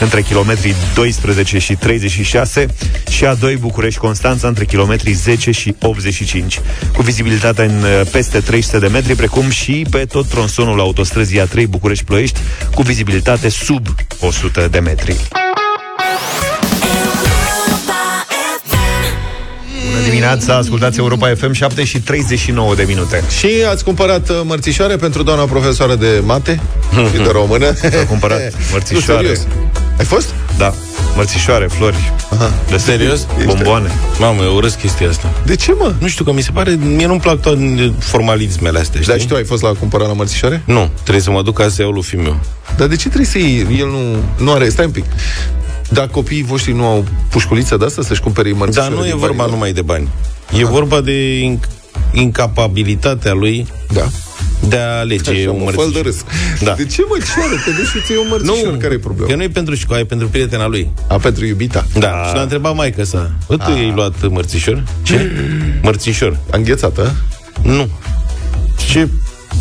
între 0.00 0.22
kilometrii 0.22 0.74
12 0.94 1.58
și 1.58 1.74
36 1.74 2.66
și 3.10 3.24
A2 3.24 3.58
București-Constanța, 3.58 4.48
între 4.48 4.64
kilometrii 4.64 5.12
10 5.12 5.50
și 5.50 5.74
85, 5.80 6.60
cu 6.92 7.02
vizibilitatea 7.02 7.64
în 7.64 7.82
uh, 7.82 8.08
peste 8.10 8.40
300 8.40 8.78
de 8.78 8.86
metri, 8.86 9.14
precum 9.14 9.50
și 9.50 9.86
pe 9.90 10.04
tot 10.04 10.26
tronsonul 10.28 10.80
autostrăzii 10.80 11.40
A3 11.40 11.64
București-Ploiești, 11.68 12.38
cu 12.74 12.82
vizibilitate 12.82 13.48
sub 13.48 13.85
100 14.20 14.68
de 14.70 14.78
metri. 14.78 15.28
Bună 19.90 20.04
dimineața, 20.04 20.56
ascultați 20.56 20.98
Europa 20.98 21.32
FM 21.34 21.52
7 21.52 21.84
și 21.84 22.00
39 22.00 22.74
de 22.74 22.84
minute. 22.86 23.22
Și 23.38 23.48
ați 23.70 23.84
cumpărat 23.84 24.28
uh, 24.28 24.40
mărțișoare 24.44 24.96
pentru 24.96 25.22
doamna 25.22 25.44
profesoară 25.44 25.94
de 25.94 26.22
mate 26.24 26.60
și 27.12 27.16
de 27.22 27.28
română? 27.32 27.74
S-a 27.74 28.06
cumpărat 28.08 28.40
mărțișoare. 28.72 29.28
Nu, 29.28 29.34
serios. 29.34 29.46
Ai 29.98 30.04
fost? 30.04 30.34
Da, 30.58 30.74
mărțișoare, 31.16 31.66
flori, 31.66 32.12
Aha. 32.32 32.52
de 32.70 32.76
Serios? 32.76 33.26
bomboane. 33.44 33.90
Mamă, 34.18 34.42
eu 34.42 34.54
urăsc 34.54 34.78
chestia 34.78 35.08
asta. 35.08 35.32
De 35.44 35.54
ce, 35.56 35.72
mă? 35.72 35.94
Nu 35.98 36.08
știu, 36.08 36.24
că 36.24 36.32
mi 36.32 36.40
se 36.40 36.50
pare... 36.52 36.70
Mie 36.70 37.06
nu-mi 37.06 37.20
plac 37.20 37.40
toate 37.40 37.92
formalismele 37.98 38.78
astea, 38.78 39.00
știi? 39.00 39.12
Dar 39.12 39.20
și 39.22 39.26
tu 39.28 39.34
ai 39.34 39.44
fost 39.44 39.62
la 39.62 39.68
cumpărat 39.68 40.06
la 40.06 40.12
mărțișoare? 40.12 40.62
Nu, 40.64 40.90
trebuie 41.02 41.22
să 41.22 41.30
mă 41.30 41.42
duc 41.42 41.54
ca 41.56 41.68
să 41.68 41.82
iau 41.82 41.90
lui 41.90 42.02
fiul 42.02 42.22
meu. 42.22 42.36
Dar 42.76 42.86
de 42.86 42.96
ce 42.96 43.06
trebuie 43.06 43.26
să 43.30 43.38
iei? 43.38 43.66
El 43.78 43.86
nu, 43.86 44.16
nu 44.44 44.52
are... 44.52 44.68
Stai 44.68 44.84
un 44.84 44.90
pic. 44.90 45.04
Dar 45.88 46.06
copiii 46.08 46.42
voștri 46.42 46.72
nu 46.72 46.84
au 46.86 47.04
pușculiță 47.30 47.76
de 47.76 47.84
asta 47.84 48.02
să-și 48.02 48.20
cumpere 48.20 48.48
Dar 48.50 48.58
mărțișoare 48.58 48.94
nu 48.94 49.04
e 49.04 49.08
din 49.08 49.18
vorba 49.18 49.26
banii 49.26 49.42
lor? 49.42 49.50
numai 49.50 49.72
de 49.72 49.82
bani. 49.82 50.08
E 50.58 50.64
vorba 50.64 51.00
de 51.00 51.40
inc- 51.40 51.68
incapabilitatea 52.12 53.32
lui 53.32 53.66
Da. 53.92 54.04
De 54.68 54.76
a 54.76 54.98
alege 54.98 55.30
Așa, 55.30 55.50
un 55.50 55.62
mă, 55.64 55.70
fă 55.70 55.70
de 55.70 55.76
mărțișor. 55.76 56.04
râs. 56.04 56.16
Da. 56.60 56.72
De 56.72 56.84
ce, 56.84 57.02
mă, 57.08 57.16
ce 57.18 57.40
are? 57.44 57.62
Te 57.64 57.70
duci 57.70 57.86
și 57.86 58.00
ți 58.04 58.10
iei 58.10 58.20
un 58.20 58.26
mărțișor. 58.30 58.76
Care 58.76 58.94
e 58.94 58.98
problema? 58.98 59.30
că 59.30 59.36
nu 59.36 59.42
e 59.42 59.48
pentru 59.48 59.74
școală, 59.74 60.02
e 60.02 60.04
pentru 60.04 60.28
prietena 60.28 60.66
lui. 60.66 60.90
A, 61.08 61.16
pentru 61.16 61.44
iubita. 61.44 61.86
Da, 61.98 62.24
și 62.28 62.34
l-a 62.34 62.40
întrebat 62.42 62.74
maica 62.74 63.04
sa. 63.04 63.30
Bă, 63.46 63.56
tu 63.56 63.62
ai 63.70 63.92
luat 63.94 64.28
mărțișor? 64.28 64.82
Ce? 65.02 65.30
Mărțișor. 65.82 66.38
Înghețată? 66.50 67.14
Nu. 67.62 67.88
Ce, 68.90 69.08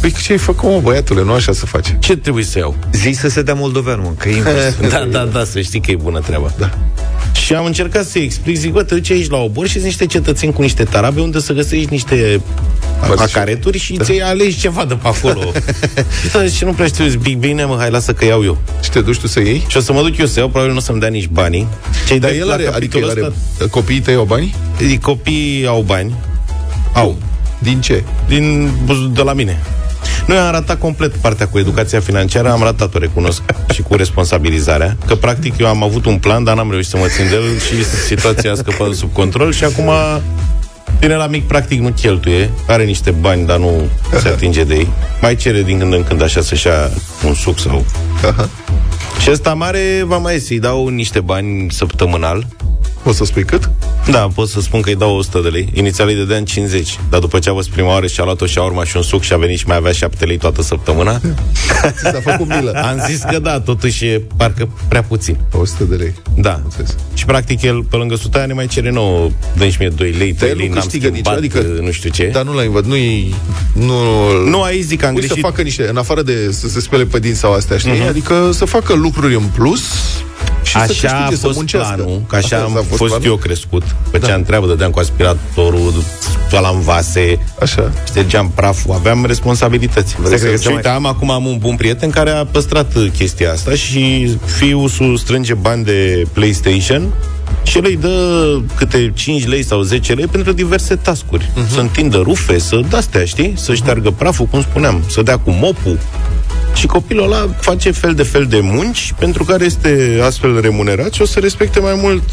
Păi 0.06 0.14
ce 0.22 0.32
ai 0.32 0.38
făcut, 0.38 0.70
mă, 0.70 0.80
băiatule? 0.84 1.24
Nu 1.24 1.32
așa 1.34 1.52
se 1.54 1.66
face. 1.66 1.98
ce 2.00 2.16
trebuie 2.18 2.44
să 2.44 2.58
iau? 2.58 2.76
Zi 2.92 3.12
să 3.12 3.30
se 3.30 3.42
dea 3.42 3.54
moldovean, 3.54 4.00
mă, 4.04 4.12
că 4.18 4.30
e 4.30 4.36
invers. 4.36 4.76
Da, 4.92 5.06
da, 5.12 5.26
da, 5.26 5.44
să 5.44 5.62
știi 5.62 5.80
că 5.80 5.92
e 5.92 5.96
bună 5.96 6.20
treaba. 6.20 6.54
Da. 6.58 6.70
Și 7.32 7.54
am 7.54 7.66
încercat 7.66 8.06
să 8.06 8.20
explic, 8.20 8.58
zic, 8.58 8.72
bă, 8.72 8.84
te 8.84 8.94
duci 8.96 9.10
aici 9.12 9.30
la 9.30 9.38
obor 9.38 9.66
și 9.66 9.72
sunt 9.72 9.84
niște 9.84 10.06
cetățeni 10.06 10.54
cu 10.54 10.62
niște 10.62 10.84
tarabe 10.84 11.22
unde 11.22 11.40
să 11.40 11.54
găsești 11.54 11.88
niște 11.90 12.42
acareturi 13.18 13.78
și 13.78 13.94
da. 13.94 14.04
ți 14.04 14.22
alegi 14.22 14.60
ceva 14.60 14.86
de 14.86 14.94
pe 14.94 15.08
acolo. 15.08 15.42
și 16.22 16.32
da, 16.34 16.46
și 16.46 16.64
nu 16.64 16.72
prea 16.72 16.88
știu, 16.88 17.08
zic, 17.08 17.20
"Bine, 17.20 17.38
bine, 17.38 17.66
mă, 17.66 17.76
hai, 17.80 17.90
lasă 17.90 18.14
că 18.14 18.26
iau 18.26 18.44
eu. 18.44 18.58
Și 18.84 18.90
te 18.90 19.02
duci 19.02 19.18
tu 19.20 19.28
să 19.28 19.40
iei? 19.40 19.64
Și 19.68 19.78
o 19.78 19.80
să 19.80 19.94
mă 19.94 20.02
duc 20.02 20.18
eu 20.18 20.26
să 20.26 20.40
iau, 20.40 20.48
probabil 20.48 20.74
nu 20.74 20.80
o 20.80 20.82
să-mi 20.82 21.00
dea 21.00 21.10
nici 21.10 21.28
banii. 21.28 21.68
Cei 22.08 22.20
Dar 22.20 22.30
de 22.32 22.38
el 22.38 22.48
la 22.48 22.54
are, 22.54 22.68
adică 22.74 22.98
el 22.98 23.04
capitolul 23.04 23.34
are, 23.60 23.70
copiii 23.70 24.00
tăi 24.00 24.14
au 24.16 24.24
bani? 24.26 24.56
ăsta, 24.82 24.98
copiii 25.02 25.66
au 25.68 25.82
bani. 25.82 26.14
Au. 26.94 27.18
Din 27.60 27.82
ce? 27.82 28.04
Din, 28.28 28.72
de 29.14 29.22
la 29.22 29.34
mine. 29.34 29.62
Noi 30.27 30.38
am 30.38 30.51
ratat 30.51 30.79
complet 30.79 31.15
partea 31.15 31.48
cu 31.48 31.58
educația 31.58 32.00
financiară, 32.00 32.51
am 32.51 32.62
ratat-o, 32.62 32.98
recunosc, 32.98 33.41
și 33.74 33.82
cu 33.82 33.96
responsabilizarea, 33.96 34.98
că 35.05 35.15
practic 35.15 35.58
eu 35.58 35.67
am 35.67 35.84
avut 35.84 36.05
un 36.05 36.17
plan, 36.17 36.44
dar 36.44 36.55
n-am 36.55 36.70
reușit 36.72 36.89
să 36.89 36.98
mă 36.98 37.08
țin 37.08 37.27
de 37.29 37.36
el 37.36 37.60
și 37.60 37.86
situația 37.86 38.51
a 38.51 38.55
scăpat 38.55 38.88
de 38.88 38.94
sub 38.94 39.13
control 39.13 39.51
și 39.51 39.63
acum 39.63 39.89
Bine, 41.00 41.15
la 41.15 41.27
mic, 41.27 41.48
practic, 41.48 41.79
nu 41.79 41.89
cheltuie, 41.89 42.50
are 42.67 42.84
niște 42.84 43.12
bani, 43.12 43.46
dar 43.46 43.58
nu 43.58 43.89
se 44.22 44.27
atinge 44.27 44.63
de 44.63 44.74
ei. 44.74 44.88
Mai 45.22 45.36
cere 45.36 45.62
din 45.62 45.79
când 45.79 45.94
în 45.94 46.03
când 46.03 46.22
așa 46.22 46.41
să-și 46.41 46.67
ia 46.67 46.89
un 47.25 47.34
suc 47.34 47.60
sau... 47.60 47.86
Aha. 48.29 48.50
Și 49.20 49.32
ăsta 49.32 49.53
mare 49.53 50.03
va 50.05 50.17
mai 50.17 50.39
să-i 50.39 50.60
dau 50.60 50.88
niște 50.88 51.20
bani 51.20 51.72
săptămânal, 51.72 52.46
Poți 53.05 53.17
să 53.17 53.25
spui 53.25 53.44
cât? 53.44 53.70
Da, 54.12 54.28
pot 54.36 54.50
să 54.50 54.62
spun 54.62 54.82
că 54.82 54.90
îi 54.90 54.96
dau 54.96 55.16
100 55.18 55.40
de 55.40 55.48
lei. 55.50 55.70
Inițial 55.74 56.08
îi 56.08 56.16
dădeam 56.16 56.44
50, 56.44 57.00
dar 57.10 57.20
după 57.20 57.40
ce 57.40 57.50
a 57.50 57.54
fost 57.54 57.70
prima 57.70 57.88
oară 57.90 58.08
și 58.08 58.20
a 58.20 58.24
luat-o 58.24 58.46
și 58.46 58.58
a 58.58 58.62
urmat 58.64 58.86
și 58.86 58.98
un 58.98 59.04
suc 59.04 59.22
și 59.22 59.34
a 59.34 59.38
venit 59.38 59.58
și 59.58 59.68
mai 59.68 59.76
avea 59.76 59.92
7 59.92 60.26
lei 60.26 60.38
toată 60.38 60.62
săptămâna, 60.62 61.20
Ți 61.98 62.02
s-a 62.02 62.22
făcut 62.24 62.48
milă. 62.48 62.72
am 62.90 63.02
zis 63.08 63.22
că 63.30 63.40
da, 63.40 63.60
totuși 63.60 64.06
e 64.06 64.22
parcă 64.38 64.70
prea 64.88 65.04
puțin. 65.04 65.38
100 65.52 65.84
de 65.84 65.96
lei. 65.96 66.14
Da. 66.36 66.60
Înțeles. 66.64 66.96
Și 67.14 67.26
practic 67.26 67.62
el, 67.62 67.84
pe 67.84 67.96
lângă 67.96 68.14
100 68.14 68.38
aia, 68.38 68.46
ne 68.46 68.54
mai 68.54 68.68
cere 68.68 68.92
nouă, 68.92 69.30
dă 69.58 69.68
și 69.68 69.78
mie 69.80 69.90
2 69.90 70.12
lei, 70.12 70.34
3 70.34 70.50
el 70.50 70.58
lei, 70.58 70.68
nu 70.68 70.74
n-am 70.74 70.82
câștigă 70.84 71.08
nici, 71.08 71.26
schimbat, 71.26 71.38
adică- 71.38 71.82
nu 71.82 71.92
știu 71.92 72.10
ce. 72.10 72.30
Dar 72.34 72.44
nu 72.44 72.54
l-ai 72.54 72.66
învățat, 72.66 72.90
nu-i... 72.90 73.36
Nu, 73.74 73.94
Nu, 74.50 74.62
aici 74.62 74.84
zic 74.84 75.00
că 75.00 75.06
am 75.06 75.14
Ui, 75.16 75.22
să 75.22 75.28
greșit. 75.28 75.44
facă 75.44 75.62
niște, 75.62 75.88
în 75.90 75.98
afară 75.98 76.22
de 76.22 76.52
să 76.52 76.68
se 76.68 76.80
spele 76.80 77.06
pe 77.06 77.20
din 77.20 77.36
sau 77.36 77.54
astea, 77.54 77.78
știi? 77.78 77.92
Uh-huh. 77.92 78.10
Adică 78.10 78.50
să 78.54 78.66
facă 78.66 78.94
lucruri 78.94 79.36
în 79.36 79.44
plus 79.56 79.82
și 80.79 80.86
să 80.86 80.91
Așa 81.08 81.08
câștige, 81.17 81.34
a 81.34 81.38
să 81.38 81.46
fost 81.46 81.55
muncească. 81.58 81.96
planul, 81.96 82.22
că 82.27 82.36
așa 82.36 82.55
Asta 82.55 82.67
am 82.67 82.77
a 82.77 82.82
fost, 82.88 83.03
planul? 83.03 83.25
eu 83.27 83.36
crescut. 83.36 83.84
Făceam 84.12 84.39
da. 84.39 84.46
treabă, 84.46 84.67
dădeam 84.67 84.91
cu 84.91 85.00
aspiratorul, 85.00 85.94
spălam 86.48 86.79
vase, 86.82 87.39
Așa. 87.62 87.91
ștergeam 88.08 88.51
praful, 88.55 88.94
aveam 88.94 89.25
responsabilități. 89.25 90.15
Vrei 90.22 90.39
să- 90.39 90.55
Și 90.62 90.67
uite, 90.67 90.88
am 90.88 91.05
acum 91.05 91.32
am 91.32 91.46
un 91.46 91.58
bun 91.58 91.75
prieten 91.75 92.10
care 92.10 92.29
a 92.29 92.46
păstrat 92.46 92.96
uh, 92.96 93.08
chestia 93.17 93.51
asta 93.51 93.72
și 93.72 94.36
fiul 94.46 94.88
su 94.89 95.15
strânge 95.15 95.53
bani 95.53 95.84
de 95.84 96.25
PlayStation 96.34 97.13
și 97.63 97.77
el 97.77 97.84
îi 97.86 97.98
dă 97.98 98.58
câte 98.75 99.12
5 99.15 99.48
lei 99.48 99.63
sau 99.63 99.82
10 99.82 100.13
lei 100.13 100.27
pentru 100.27 100.51
diverse 100.51 100.96
tascuri. 100.96 101.51
Mhm. 101.55 101.65
Uh-huh. 101.65 101.74
Să 101.74 101.79
întindă 101.79 102.17
rufe, 102.17 102.60
să 102.60 102.79
de-astea, 102.89 103.25
știi? 103.25 103.53
Să 103.58 103.74
șteargă 103.74 104.12
praful, 104.12 104.46
cum 104.46 104.62
spuneam, 104.62 105.03
să 105.10 105.22
dea 105.22 105.38
cu 105.38 105.50
mopul. 105.51 106.00
Și 106.75 106.86
copilul 106.86 107.24
ăla 107.24 107.50
face 107.60 107.91
fel 107.91 108.13
de 108.13 108.24
fel 108.24 108.46
de 108.46 108.60
munci 108.60 109.13
pentru 109.20 109.44
care 109.44 109.65
este 109.65 110.20
astfel 110.24 110.62
remunerat 110.62 111.13
și 111.13 111.22
o 111.22 111.25
să 111.25 111.39
respecte 111.39 111.79
mai 111.79 112.00
mult 112.01 112.24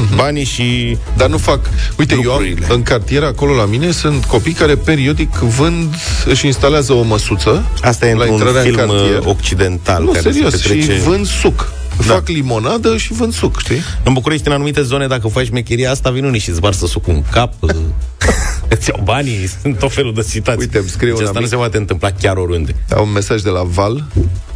Mhm. 0.00 0.16
banii 0.16 0.44
și 0.44 0.96
Dar 1.16 1.28
nu 1.28 1.36
fac... 1.38 1.60
Uite, 1.98 2.18
eu 2.22 2.32
am, 2.32 2.38
Lucrurile. 2.42 2.66
în 2.74 2.82
cartier 2.82 3.22
acolo 3.22 3.54
la 3.54 3.64
mine 3.64 3.90
sunt 3.90 4.24
copii 4.24 4.52
care 4.52 4.76
periodic 4.76 5.34
vând, 5.36 5.94
își 6.26 6.46
instalează 6.46 6.92
o 6.92 7.02
măsuță 7.02 7.64
asta 7.82 8.06
e 8.08 8.14
la 8.14 8.24
într-un 8.24 8.32
intrarea 8.46 8.60
în 8.60 8.66
film 8.76 8.76
cartier. 8.88 9.18
uh, 9.18 9.26
occidental 9.26 10.02
Nu, 10.02 10.10
care 10.10 10.30
serios, 10.30 10.52
se 10.54 10.68
petrece... 10.68 10.92
și 10.92 11.00
vând 11.00 11.26
suc. 11.26 11.72
Da. 12.06 12.12
Fac 12.12 12.28
limonadă 12.28 12.96
și 12.96 13.12
vând 13.12 13.32
suc, 13.34 13.58
știi? 13.60 13.82
În 14.04 14.12
București, 14.12 14.46
în 14.46 14.52
anumite 14.52 14.82
zone, 14.82 15.06
dacă 15.06 15.28
faci 15.28 15.50
mecheria 15.50 15.90
asta, 15.90 16.10
vin 16.10 16.24
unii 16.24 16.40
și 16.40 16.50
îți 16.50 16.60
varsă 16.60 16.86
sucul 16.86 17.12
în 17.14 17.22
cap, 17.30 17.52
uh, 17.60 17.70
îți 18.68 18.90
iau 18.90 19.00
banii, 19.04 19.46
sunt 19.62 19.78
tot 19.78 19.92
felul 19.92 20.14
de 20.14 20.22
situații. 20.22 20.60
Uite, 20.60 20.78
îmi 20.78 20.88
scrie 20.88 21.08
deci 21.08 21.18
un 21.18 21.24
asta 21.24 21.38
nu 21.38 21.38
amic. 21.38 21.50
se 21.50 21.56
poate 21.56 21.76
întâmpla 21.76 22.10
chiar 22.10 22.36
oriunde. 22.36 22.74
Au 22.94 23.04
un 23.04 23.12
mesaj 23.12 23.42
de 23.42 23.50
la 23.50 23.62
Val, 23.62 24.04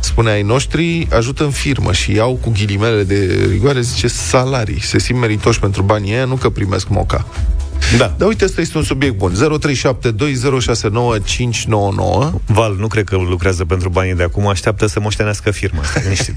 spune 0.00 0.30
ai 0.30 0.42
noștri 0.42 1.08
ajută 1.10 1.44
în 1.44 1.50
firmă 1.50 1.92
și 1.92 2.14
iau 2.14 2.38
cu 2.40 2.50
ghilimele 2.50 3.02
de 3.02 3.46
rigoare, 3.50 3.80
zice 3.80 4.08
salarii. 4.08 4.82
Se 4.82 4.98
simt 4.98 5.18
meritoși 5.18 5.60
pentru 5.60 5.82
banii 5.82 6.12
ăia, 6.12 6.24
nu 6.24 6.34
că 6.34 6.50
primesc 6.50 6.88
moca. 6.88 7.26
Da. 7.98 8.14
Dar 8.18 8.28
uite, 8.28 8.44
ăsta 8.44 8.60
este 8.60 8.78
un 8.78 8.84
subiect 8.84 9.16
bun. 9.16 9.32
0372069599 9.32 9.36
Val, 12.46 12.76
nu 12.78 12.86
cred 12.86 13.04
că 13.04 13.16
lucrează 13.16 13.64
pentru 13.64 13.88
banii 13.88 14.14
de 14.14 14.22
acum, 14.22 14.46
așteaptă 14.46 14.86
să 14.86 15.00
moștenească 15.00 15.50
firma. 15.50 15.82
Stai 15.82 16.02
liniștit. 16.02 16.34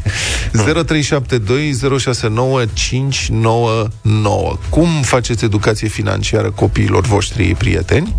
0372069599 4.51 4.59
Cum 4.69 4.87
faceți 5.01 5.45
educație 5.45 5.87
financiară 5.87 6.51
copiilor 6.51 7.05
voștri 7.05 7.55
prieteni? 7.55 8.15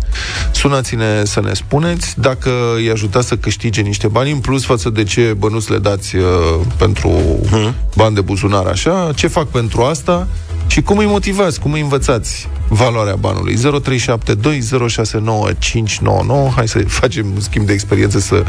Sunați-ne 0.51 1.23
să 1.25 1.41
ne 1.41 1.53
spuneți 1.53 2.19
dacă 2.19 2.51
îi 2.75 2.91
ajutați 2.91 3.27
să 3.27 3.37
câștige 3.37 3.81
niște 3.81 4.07
bani 4.07 4.31
în 4.31 4.39
plus 4.39 4.65
față 4.65 4.89
de 4.89 5.03
ce 5.03 5.33
bănuți 5.37 5.71
le 5.71 5.77
dați 5.77 6.15
uh, 6.15 6.23
pentru 6.77 7.39
bani 7.95 8.15
de 8.15 8.21
buzunar 8.21 8.65
așa, 8.65 9.11
ce 9.15 9.27
fac 9.27 9.47
pentru 9.47 9.81
asta 9.81 10.27
și 10.67 10.81
cum 10.81 10.97
îi 10.97 11.05
motivați, 11.05 11.59
cum 11.59 11.71
îi 11.73 11.81
învățați 11.81 12.47
valoarea 12.67 13.15
banului. 13.15 13.55
0372069599 13.55 13.59
Hai 16.55 16.67
să 16.67 16.79
facem 16.87 17.25
un 17.33 17.39
schimb 17.39 17.65
de 17.65 17.73
experiență 17.73 18.19
să 18.19 18.43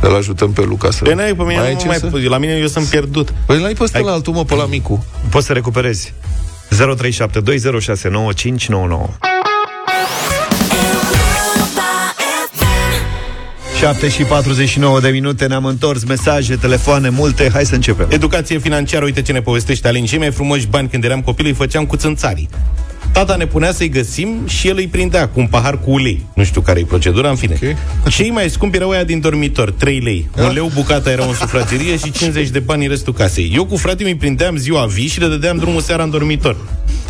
îl 0.00 0.14
ajutăm 0.14 0.52
pe 0.52 0.62
Luca 0.62 0.90
să... 0.90 1.04
Pe 1.04 1.14
n-ai, 1.14 1.34
pe 1.34 1.42
mine 1.42 1.56
Mai 1.58 1.66
ai 1.66 1.72
nu 1.72 1.78
ce 1.80 1.86
mai, 1.86 1.96
să- 1.96 2.10
la 2.28 2.38
mine 2.38 2.52
eu 2.52 2.66
sunt 2.66 2.86
pierdut. 2.86 3.32
Păi 3.46 3.60
l-ai 3.60 3.74
pe 3.74 3.82
ăsta 3.82 3.98
Hai- 3.98 4.06
la 4.06 4.12
altul, 4.12 4.32
mă, 4.32 4.44
pe 4.44 4.54
la 4.54 4.66
micu. 4.66 5.04
Poți 5.30 5.46
să 5.46 5.52
recuperezi. 5.52 6.12
0372069599 6.70 6.74
7 13.80 14.08
și 14.08 14.22
49 14.22 15.00
de 15.00 15.08
minute 15.08 15.46
Ne-am 15.46 15.64
întors, 15.64 16.04
mesaje, 16.04 16.56
telefoane, 16.56 17.08
multe 17.08 17.50
Hai 17.52 17.64
să 17.64 17.74
începem 17.74 18.06
Educație 18.10 18.58
financiară, 18.58 19.04
uite 19.04 19.22
ce 19.22 19.32
ne 19.32 19.40
povestește 19.40 19.88
Alin. 19.88 20.04
Cei 20.04 20.18
mai 20.18 20.30
frumoși 20.30 20.66
bani 20.66 20.88
când 20.88 21.04
eram 21.04 21.22
copil 21.22 21.46
îi 21.46 21.52
făceam 21.52 21.86
cu 21.86 21.96
țânțarii. 21.96 22.48
Tata 23.16 23.36
ne 23.36 23.46
punea 23.46 23.72
să-i 23.72 23.88
găsim 23.88 24.46
și 24.46 24.68
el 24.68 24.76
îi 24.76 24.86
prindea 24.86 25.28
cu 25.28 25.40
un 25.40 25.46
pahar 25.46 25.78
cu 25.78 25.90
ulei. 25.90 26.26
Nu 26.34 26.44
știu 26.44 26.60
care 26.60 26.80
e 26.80 26.84
procedura, 26.84 27.28
în 27.28 27.36
fine. 27.36 27.56
Ok. 27.62 28.08
Cei 28.08 28.30
mai 28.30 28.50
scumpi 28.50 28.76
erau 28.76 28.90
aia 28.90 29.04
din 29.04 29.20
dormitor, 29.20 29.70
3 29.70 29.98
lei. 29.98 30.28
Un 30.38 30.52
leu 30.52 30.70
bucata 30.74 31.10
era 31.10 31.24
în 31.24 31.34
sufragerie 31.34 31.96
și 31.96 32.10
50 32.10 32.48
de 32.48 32.58
bani 32.58 32.84
în 32.84 32.90
restul 32.90 33.12
casei. 33.12 33.52
Eu 33.54 33.64
cu 33.64 33.76
fratele 33.76 34.08
îi 34.08 34.16
prindeam 34.16 34.56
ziua 34.56 34.86
vii 34.86 35.06
și 35.06 35.20
le 35.20 35.26
dădeam 35.26 35.56
drumul 35.56 35.80
seara 35.80 36.02
în 36.02 36.10
dormitor. 36.10 36.56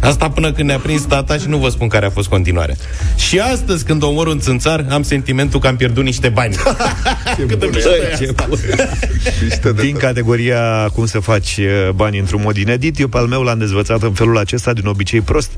Asta 0.00 0.30
până 0.30 0.52
când 0.52 0.68
ne-a 0.68 0.78
prins 0.78 1.02
tata 1.02 1.36
și 1.36 1.48
nu 1.48 1.56
vă 1.56 1.68
spun 1.68 1.88
care 1.88 2.06
a 2.06 2.10
fost 2.10 2.28
continuarea. 2.28 2.74
Și 3.16 3.38
astăzi, 3.38 3.84
când 3.84 4.02
omor 4.02 4.26
un 4.26 4.38
țânțar, 4.38 4.86
am 4.90 5.02
sentimentul 5.02 5.60
că 5.60 5.66
am 5.66 5.76
pierdut 5.76 6.04
niște 6.04 6.28
bani. 6.28 6.54
Cât 7.48 7.58
de 7.58 7.68
mișto 7.72 7.88
e 7.88 8.16
Ce 8.18 8.28
asta. 8.28 8.48
Mișto 9.42 9.72
de 9.72 9.82
Din 9.82 9.92
tot. 9.92 10.00
categoria 10.00 10.88
cum 10.94 11.06
să 11.06 11.18
faci 11.18 11.56
uh, 11.56 11.90
bani 11.94 12.18
într-un 12.18 12.40
mod 12.44 12.56
inedit, 12.56 12.98
eu 13.00 13.08
pe 13.08 13.16
al 13.18 13.26
meu 13.26 13.42
l-am 13.42 13.58
dezvățat 13.58 14.02
în 14.02 14.12
felul 14.12 14.38
acesta 14.38 14.72
din 14.72 14.86
obicei 14.86 15.20
prost, 15.20 15.50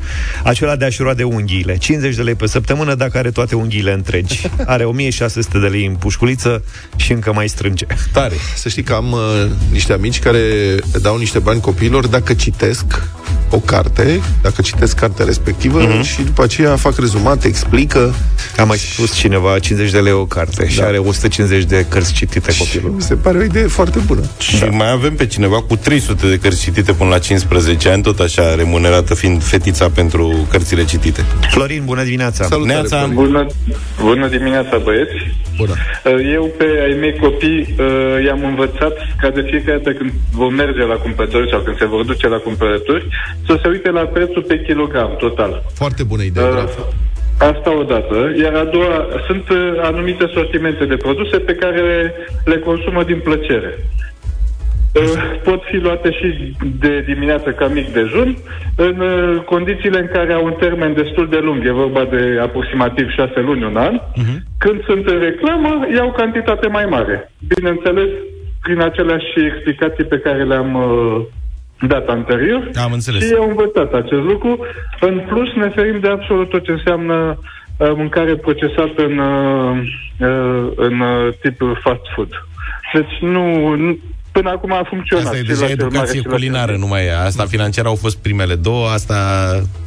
acela 0.44 0.76
de 0.76 0.84
a-și 0.84 1.02
de 1.16 1.22
unghiile. 1.22 1.76
50 1.76 2.14
de 2.14 2.22
lei 2.22 2.34
pe 2.34 2.46
săptămână 2.46 2.94
dacă 2.94 3.18
are 3.18 3.30
toate 3.30 3.54
unghiile 3.54 3.92
întregi. 3.92 4.50
Are 4.66 4.84
1600 4.84 5.58
de 5.58 5.66
lei 5.66 5.86
în 5.86 5.94
pușculiță 5.94 6.64
și 6.96 7.12
încă 7.12 7.32
mai 7.32 7.48
strânge. 7.48 7.86
Tare. 8.12 8.34
Să 8.56 8.68
știi 8.68 8.82
că 8.82 8.92
am 8.92 9.12
uh, 9.12 9.20
niște 9.70 9.92
amici 9.92 10.18
care 10.18 10.74
dau 11.02 11.18
niște 11.18 11.38
bani 11.38 11.60
copiilor 11.60 12.06
dacă 12.06 12.34
citesc 12.34 13.08
o 13.50 13.58
carte, 13.58 14.20
dacă 14.42 14.62
citesc 14.62 14.96
cartea 14.98 15.24
respectivă 15.24 15.78
Mhm. 15.78 15.98
mm-hmm. 15.98 16.04
și 16.04 16.22
după 16.22 16.42
aceea 16.42 16.76
fac 16.76 16.98
rezumat, 16.98 17.44
explică. 17.44 18.14
A 18.56 18.64
mai 18.64 18.76
spus 18.76 19.14
cineva 19.14 19.58
50 19.58 19.90
de 19.92 19.98
lei 19.98 20.12
o 20.12 20.24
carte 20.26 20.62
da. 20.62 20.68
și 20.68 20.80
are 20.80 20.98
150 20.98 21.64
de 21.64 21.86
cărți 21.88 22.12
citite 22.12 22.52
copilul. 22.58 22.90
Mi 22.90 23.00
se 23.02 23.14
pare 23.14 23.38
o 23.38 23.42
idee 23.42 23.66
foarte 23.66 23.98
bună. 24.06 24.20
Și 24.38 24.64
mai 24.64 24.90
avem 24.90 25.14
pe 25.14 25.26
cineva 25.26 25.62
cu 25.62 25.76
300 25.76 26.28
de 26.28 26.38
cărți 26.38 26.60
citite 26.62 26.92
până 26.92 27.10
la 27.10 27.18
15 27.18 27.88
ani, 27.88 28.02
tot 28.02 28.18
așa 28.18 28.54
remunerată 28.54 29.14
fiind 29.14 29.42
fetița 29.42 29.88
pentru 29.90 30.46
cărțile 30.50 30.84
citite. 30.84 31.24
Florin, 31.50 31.82
bună 31.84 32.02
dimineața! 32.02 32.44
Salutare, 32.44 32.72
Neața. 32.72 32.96
Florin. 32.98 33.14
Bună, 33.14 33.46
bună 34.00 34.26
dimineața, 34.28 34.76
băieți! 34.84 35.16
Bună. 35.56 35.74
Eu 36.34 36.44
pe 36.58 36.64
ai 36.86 36.96
mei 37.00 37.16
copii 37.24 37.74
uh, 37.78 38.24
i-am 38.26 38.44
învățat 38.44 38.94
ca 39.20 39.28
de 39.30 39.42
fiecare 39.50 39.78
dată 39.82 39.96
când 39.98 40.10
vor 40.32 40.50
merge 40.52 40.82
la 40.92 40.94
cumpărături 40.94 41.50
sau 41.50 41.60
când 41.60 41.76
se 41.78 41.86
vor 41.94 42.04
duce 42.04 42.26
la 42.28 42.36
cumpărături 42.36 43.06
să 43.46 43.58
se 43.62 43.68
uite 43.68 43.90
la 43.90 44.00
prețul 44.00 44.42
pe 44.42 44.60
kilogram 44.60 45.16
total. 45.18 45.62
Foarte 45.74 46.02
bună 46.02 46.22
idee, 46.22 46.44
Uh, 46.44 46.50
bravo. 46.50 46.82
Asta 47.38 47.78
o 47.78 47.82
dată. 47.82 48.32
Iar 48.42 48.54
a 48.54 48.64
doua, 48.64 49.06
sunt 49.26 49.48
uh, 49.48 49.80
anumite 49.82 50.26
sortimente 50.34 50.84
de 50.84 50.96
produse 50.96 51.38
pe 51.38 51.54
care 51.54 52.12
le 52.44 52.58
consumă 52.58 53.02
din 53.04 53.20
plăcere. 53.20 53.78
Uh, 54.94 55.40
Pot 55.42 55.62
fi 55.70 55.76
luate 55.76 56.10
și 56.12 56.56
de 56.80 57.00
dimineață 57.06 57.50
ca 57.50 57.66
mic 57.66 57.92
dejun, 57.92 58.36
în 58.76 59.00
uh, 59.00 59.42
condițiile 59.44 59.98
în 59.98 60.08
care 60.12 60.32
au 60.32 60.44
un 60.44 60.54
termen 60.58 60.94
destul 60.94 61.28
de 61.28 61.38
lung, 61.42 61.66
e 61.66 61.70
vorba 61.70 62.04
de 62.04 62.38
aproximativ 62.42 63.10
șase 63.10 63.40
luni, 63.40 63.64
un 63.64 63.76
an. 63.76 64.00
Când 64.58 64.84
sunt 64.84 65.06
în 65.06 65.18
reclamă, 65.18 65.86
iau 65.94 66.12
cantitate 66.12 66.68
mai 66.68 66.84
mare. 66.84 67.32
Bineînțeles, 67.54 68.08
prin 68.62 68.80
aceleași 68.80 69.32
explicații 69.52 70.04
pe 70.04 70.18
care 70.18 70.44
le-am 70.44 70.74
uh, 70.74 71.24
dat 71.86 72.08
anterior. 72.08 72.70
Am 72.74 72.92
înțeles. 72.92 73.26
Și 73.26 73.34
au 73.38 73.48
învățat 73.48 73.92
acest 73.92 74.22
lucru. 74.22 74.58
În 75.00 75.22
plus, 75.28 75.48
ne 75.54 75.68
ferim 75.68 76.00
de 76.00 76.08
absolut 76.08 76.48
tot 76.48 76.64
ce 76.64 76.70
înseamnă 76.70 77.38
uh, 77.76 77.92
mâncare 77.96 78.36
procesată 78.36 79.02
în, 79.08 79.18
uh, 79.18 79.78
uh, 80.18 80.72
în 80.76 81.00
uh, 81.00 81.34
tip 81.40 81.60
fast 81.82 82.00
food. 82.14 82.28
Deci 82.92 83.18
nu, 83.20 83.74
nu 83.74 83.98
până 84.32 84.50
acum 84.50 84.72
a 84.72 84.82
funcționat. 84.88 85.24
Asta 85.24 85.36
e 85.36 85.40
și 85.40 85.46
deja 85.46 85.60
la 85.60 85.66
cel 85.66 85.76
mare 85.76 85.88
educație 85.88 86.20
și 86.20 86.26
la 86.26 86.32
culinară, 86.32 86.70
cel 86.70 86.74
mic. 86.74 86.84
numai 86.84 87.04
ea. 87.04 87.24
Asta 87.24 87.44
financiar 87.44 87.86
au 87.86 87.94
fost 87.94 88.16
primele 88.16 88.54
două, 88.54 88.88
asta 88.88 89.16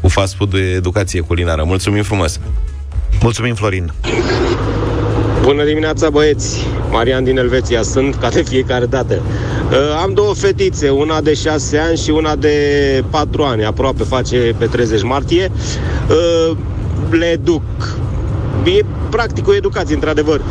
cu 0.01 0.07
fast 0.07 0.35
food 0.35 0.53
e 0.53 0.57
educație 0.57 1.21
culinară. 1.21 1.63
Mulțumim 1.63 2.03
frumos! 2.03 2.39
Mulțumim, 3.21 3.53
Florin! 3.53 3.91
Bună 5.43 5.63
dimineața, 5.63 6.09
băieți! 6.09 6.67
Marian 6.91 7.23
din 7.23 7.37
Elveția 7.37 7.81
sunt, 7.81 8.15
ca 8.15 8.29
de 8.29 8.41
fiecare 8.41 8.85
dată. 8.85 9.21
Uh, 9.71 9.77
am 10.01 10.13
două 10.13 10.33
fetițe, 10.33 10.89
una 10.89 11.21
de 11.21 11.33
6 11.33 11.77
ani 11.77 11.97
și 11.97 12.09
una 12.09 12.35
de 12.35 12.55
4 13.09 13.43
ani, 13.43 13.65
aproape 13.65 14.03
face 14.03 14.55
pe 14.57 14.65
30 14.65 15.03
martie. 15.03 15.51
Uh, 16.09 16.57
le 17.09 17.39
duc. 17.43 17.61
E 18.63 18.85
practic 19.09 19.47
o 19.47 19.53
educație, 19.53 19.95
într-adevăr. 19.95 20.41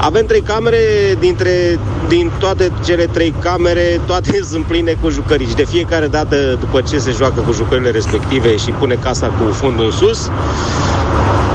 Avem 0.00 0.26
trei 0.26 0.40
camere, 0.40 0.78
dintre, 1.18 1.78
din 2.08 2.30
toate 2.38 2.72
cele 2.84 3.04
trei 3.04 3.34
camere, 3.40 4.00
toate 4.06 4.40
sunt 4.50 4.64
pline 4.64 4.96
cu 5.02 5.08
jucării. 5.08 5.46
Și 5.46 5.54
de 5.54 5.64
fiecare 5.64 6.06
dată, 6.06 6.36
după 6.60 6.80
ce 6.80 6.98
se 6.98 7.10
joacă 7.10 7.40
cu 7.40 7.52
jucările 7.52 7.90
respective 7.90 8.56
și 8.56 8.70
pune 8.70 8.94
casa 8.94 9.26
cu 9.26 9.52
fundul 9.52 9.84
în 9.84 9.90
sus, 9.90 10.30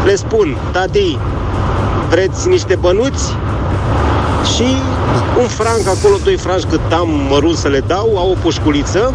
le 0.05 0.15
spun, 0.15 0.57
tati, 0.71 1.17
vreți 2.09 2.47
niște 2.47 2.75
bănuți? 2.75 3.25
Și 4.55 4.65
un 5.41 5.47
franc 5.47 5.87
acolo, 5.87 6.17
doi 6.23 6.37
franci 6.37 6.63
cât 6.63 6.91
am 6.91 7.09
mărunt 7.09 7.57
să 7.57 7.67
le 7.67 7.79
dau, 7.79 8.17
au 8.17 8.29
o 8.31 8.33
pușculiță 8.41 9.13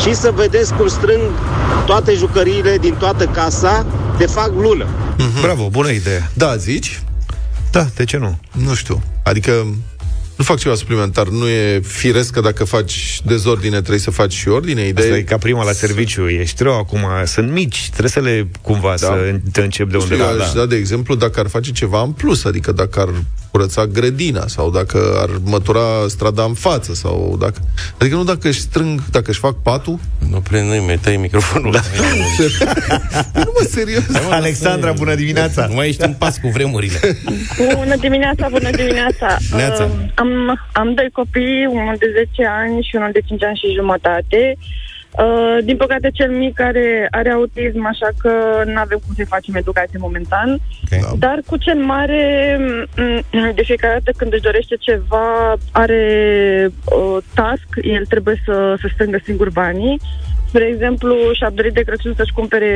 și 0.00 0.14
să 0.14 0.32
vedeți 0.34 0.74
cum 0.74 0.88
strâng 0.88 1.20
toate 1.86 2.14
jucăriile 2.14 2.78
din 2.78 2.94
toată 2.94 3.24
casa 3.24 3.86
de 4.18 4.26
fac 4.26 4.50
lună. 4.60 4.86
Bravo, 5.40 5.68
bună 5.68 5.90
idee! 5.90 6.30
Da, 6.34 6.56
zici? 6.56 7.02
Da, 7.70 7.86
de 7.94 8.04
ce 8.04 8.16
nu? 8.16 8.38
Nu 8.52 8.74
știu. 8.74 9.02
Adică 9.22 9.66
nu 10.36 10.44
fac 10.44 10.58
ceva 10.58 10.74
suplimentar. 10.74 11.28
Nu 11.28 11.48
e 11.48 11.80
firesc 11.80 12.32
că 12.32 12.40
dacă 12.40 12.64
faci 12.64 13.20
dezordine 13.24 13.76
trebuie 13.76 13.98
să 13.98 14.10
faci 14.10 14.32
și 14.32 14.48
ordine. 14.48 14.86
Ideea 14.86 15.06
Asta 15.06 15.18
e 15.18 15.22
ca 15.22 15.38
prima 15.38 15.64
la 15.64 15.72
serviciu, 15.72 16.28
ești 16.28 16.62
rău 16.62 16.78
acum, 16.78 17.00
sunt 17.24 17.50
mici, 17.50 17.88
trebuie 17.88 18.10
să 18.10 18.20
le 18.20 18.48
cumva 18.62 18.88
da. 18.88 18.96
să 18.96 19.38
te 19.52 19.60
începi 19.60 19.90
de 19.90 19.96
Nu 19.96 20.02
știu, 20.02 20.14
undeva. 20.14 20.32
eu 20.34 20.40
aș 20.40 20.52
Da. 20.52 20.58
da, 20.58 20.66
de 20.66 20.76
exemplu, 20.76 21.14
dacă 21.14 21.40
ar 21.40 21.48
face 21.48 21.70
ceva 21.72 22.02
în 22.02 22.10
plus, 22.12 22.44
adică 22.44 22.72
dacă 22.72 23.00
ar 23.00 23.08
curăța 23.50 23.86
grădina 23.86 24.46
sau 24.46 24.70
dacă 24.70 25.18
ar 25.20 25.30
mătura 25.44 25.80
strada 26.06 26.42
în 26.42 26.54
față 26.54 26.94
sau 26.94 27.36
dacă... 27.40 27.60
Adică 27.98 28.16
nu 28.16 28.24
dacă 28.24 28.48
își 28.48 28.60
strâng, 28.60 29.00
dacă 29.10 29.30
își 29.30 29.38
fac 29.38 29.62
patul, 29.62 29.98
Nu 30.30 30.40
prin 30.40 30.84
mi 30.86 30.98
tai 31.02 31.16
microfonul. 31.16 31.72
Da. 31.72 31.80
nu 33.44 33.52
mă, 33.54 33.66
serios. 33.68 34.04
Alexandra, 34.30 34.92
bună 34.92 35.14
dimineața! 35.14 35.66
Nu 35.66 35.74
mai 35.74 35.88
ești 35.88 36.02
în 36.02 36.12
pas 36.12 36.38
cu 36.38 36.48
vremurile. 36.48 37.18
Bună 37.74 37.96
dimineața, 37.96 38.48
bună 38.48 38.70
dimineața. 38.70 39.36
Neața. 39.56 39.84
Uh, 39.84 39.90
am, 40.14 40.28
am 40.72 40.94
doi 40.94 41.08
copii, 41.12 41.66
unul 41.70 41.96
de 41.98 42.26
10 42.30 42.46
ani 42.62 42.82
și 42.82 42.96
unul 42.96 43.10
de 43.12 43.20
5 43.26 43.42
ani 43.42 43.56
și 43.56 43.74
jumătate. 43.78 44.56
Uh, 44.56 44.85
din 45.64 45.76
păcate, 45.76 46.10
cel 46.10 46.30
mic 46.30 46.60
are, 46.60 47.08
are 47.10 47.30
autism, 47.30 47.86
așa 47.86 48.08
că 48.18 48.30
nu 48.64 48.78
avem 48.78 48.98
cum 49.04 49.14
să-i 49.14 49.24
facem 49.24 49.54
educație 49.54 49.98
momentan. 50.00 50.58
Okay. 50.84 51.00
Da. 51.02 51.08
Dar 51.18 51.42
cu 51.46 51.56
cel 51.56 51.78
mare, 51.78 52.56
m- 52.58 53.54
de 53.54 53.62
fiecare 53.62 53.92
dată 53.92 54.18
când 54.18 54.32
își 54.32 54.42
dorește 54.42 54.76
ceva, 54.78 55.56
are 55.72 56.04
uh, 56.84 57.16
task, 57.34 57.68
el 57.82 58.04
trebuie 58.06 58.42
să, 58.44 58.74
să 58.80 58.88
strângă 58.92 59.18
singur 59.24 59.50
banii. 59.50 60.00
Spre 60.48 60.64
exemplu, 60.72 61.14
și-a 61.32 61.50
dorit 61.54 61.72
de 61.74 61.80
Crăciun 61.80 62.14
să-și 62.16 62.32
cumpere 62.32 62.72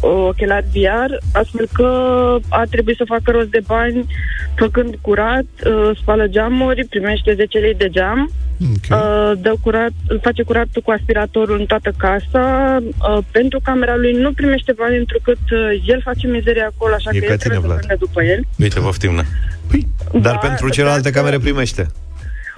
uh, 0.00 0.10
ochelari 0.28 0.66
VR, 0.72 1.10
astfel 1.38 1.66
că 1.72 1.88
a 2.48 2.62
trebuit 2.70 2.96
să 2.96 3.04
facă 3.06 3.30
rost 3.30 3.48
de 3.48 3.60
bani 3.66 4.06
făcând 4.56 4.94
curat, 5.00 5.44
uh, 5.66 5.90
spală 6.00 6.26
geamuri, 6.26 6.84
primește 6.84 7.34
10 7.34 7.58
lei 7.58 7.74
de 7.74 7.88
geam, 7.88 8.30
Okay. 8.76 8.98
uh, 9.00 9.32
dă 9.40 9.54
curat, 9.62 9.90
face 10.22 10.42
curat 10.42 10.66
cu 10.84 10.90
aspiratorul 10.90 11.58
în 11.58 11.66
toată 11.66 11.92
casa. 11.96 12.78
Uh, 12.82 13.18
pentru 13.30 13.60
camera 13.64 13.96
lui 13.96 14.12
nu 14.12 14.32
primește 14.32 14.72
bani 14.72 14.96
întrucât 14.96 15.38
uh, 15.50 15.82
el 15.86 16.00
face 16.04 16.26
mizeria 16.26 16.70
acolo, 16.74 16.94
așa 16.94 17.10
E 17.12 17.18
că 17.18 17.24
ca 17.26 17.32
el 17.32 17.38
tine, 17.38 17.54
trebuie 17.54 17.60
să 17.60 17.66
Vlad. 17.66 17.78
plângă 17.78 17.96
după 18.04 18.22
el. 18.22 18.40
Uite, 18.58 18.80
poftim, 18.80 19.14
na. 19.14 19.22
Dar 20.12 20.32
Da, 20.32 20.38
pentru 20.48 20.68
celelalte 20.68 21.02
dacă- 21.08 21.18
camere 21.18 21.38
primește. 21.38 21.86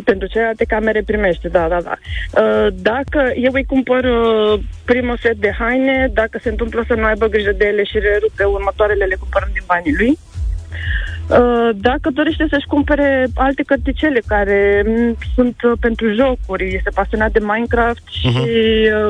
Pentru 0.05 0.29
celelalte 0.29 0.65
camere 0.65 1.03
primește, 1.03 1.49
da, 1.49 1.69
da, 1.69 1.81
da. 1.81 1.95
Uh, 2.43 2.67
Dacă 2.75 3.33
eu 3.37 3.51
îi 3.53 3.65
cumpăr 3.65 4.05
uh, 4.05 4.61
primul 4.85 5.19
set 5.23 5.37
de 5.37 5.55
haine, 5.59 6.11
dacă 6.13 6.39
se 6.43 6.49
întâmplă 6.49 6.85
să 6.87 6.95
nu 6.95 7.05
aibă 7.05 7.27
grijă 7.27 7.53
de 7.53 7.65
ele 7.67 7.85
și 7.85 7.97
le 7.97 8.19
rupe, 8.21 8.45
următoarele 8.45 9.05
le 9.05 9.17
cumpărăm 9.21 9.49
din 9.53 9.63
banii 9.67 9.97
lui. 9.97 10.19
Uh, 11.31 11.71
Dacă 11.75 12.11
dorește 12.11 12.47
să-și 12.51 12.67
cumpere 12.67 13.27
alte 13.35 13.63
cărticele 13.63 14.21
care 14.27 14.85
mm, 14.87 15.17
sunt 15.35 15.63
uh, 15.63 15.73
pentru 15.81 16.15
jocuri, 16.15 16.75
este 16.75 16.91
pasionat 16.95 17.33
de 17.33 17.39
Minecraft 17.43 18.03
și, 18.09 18.29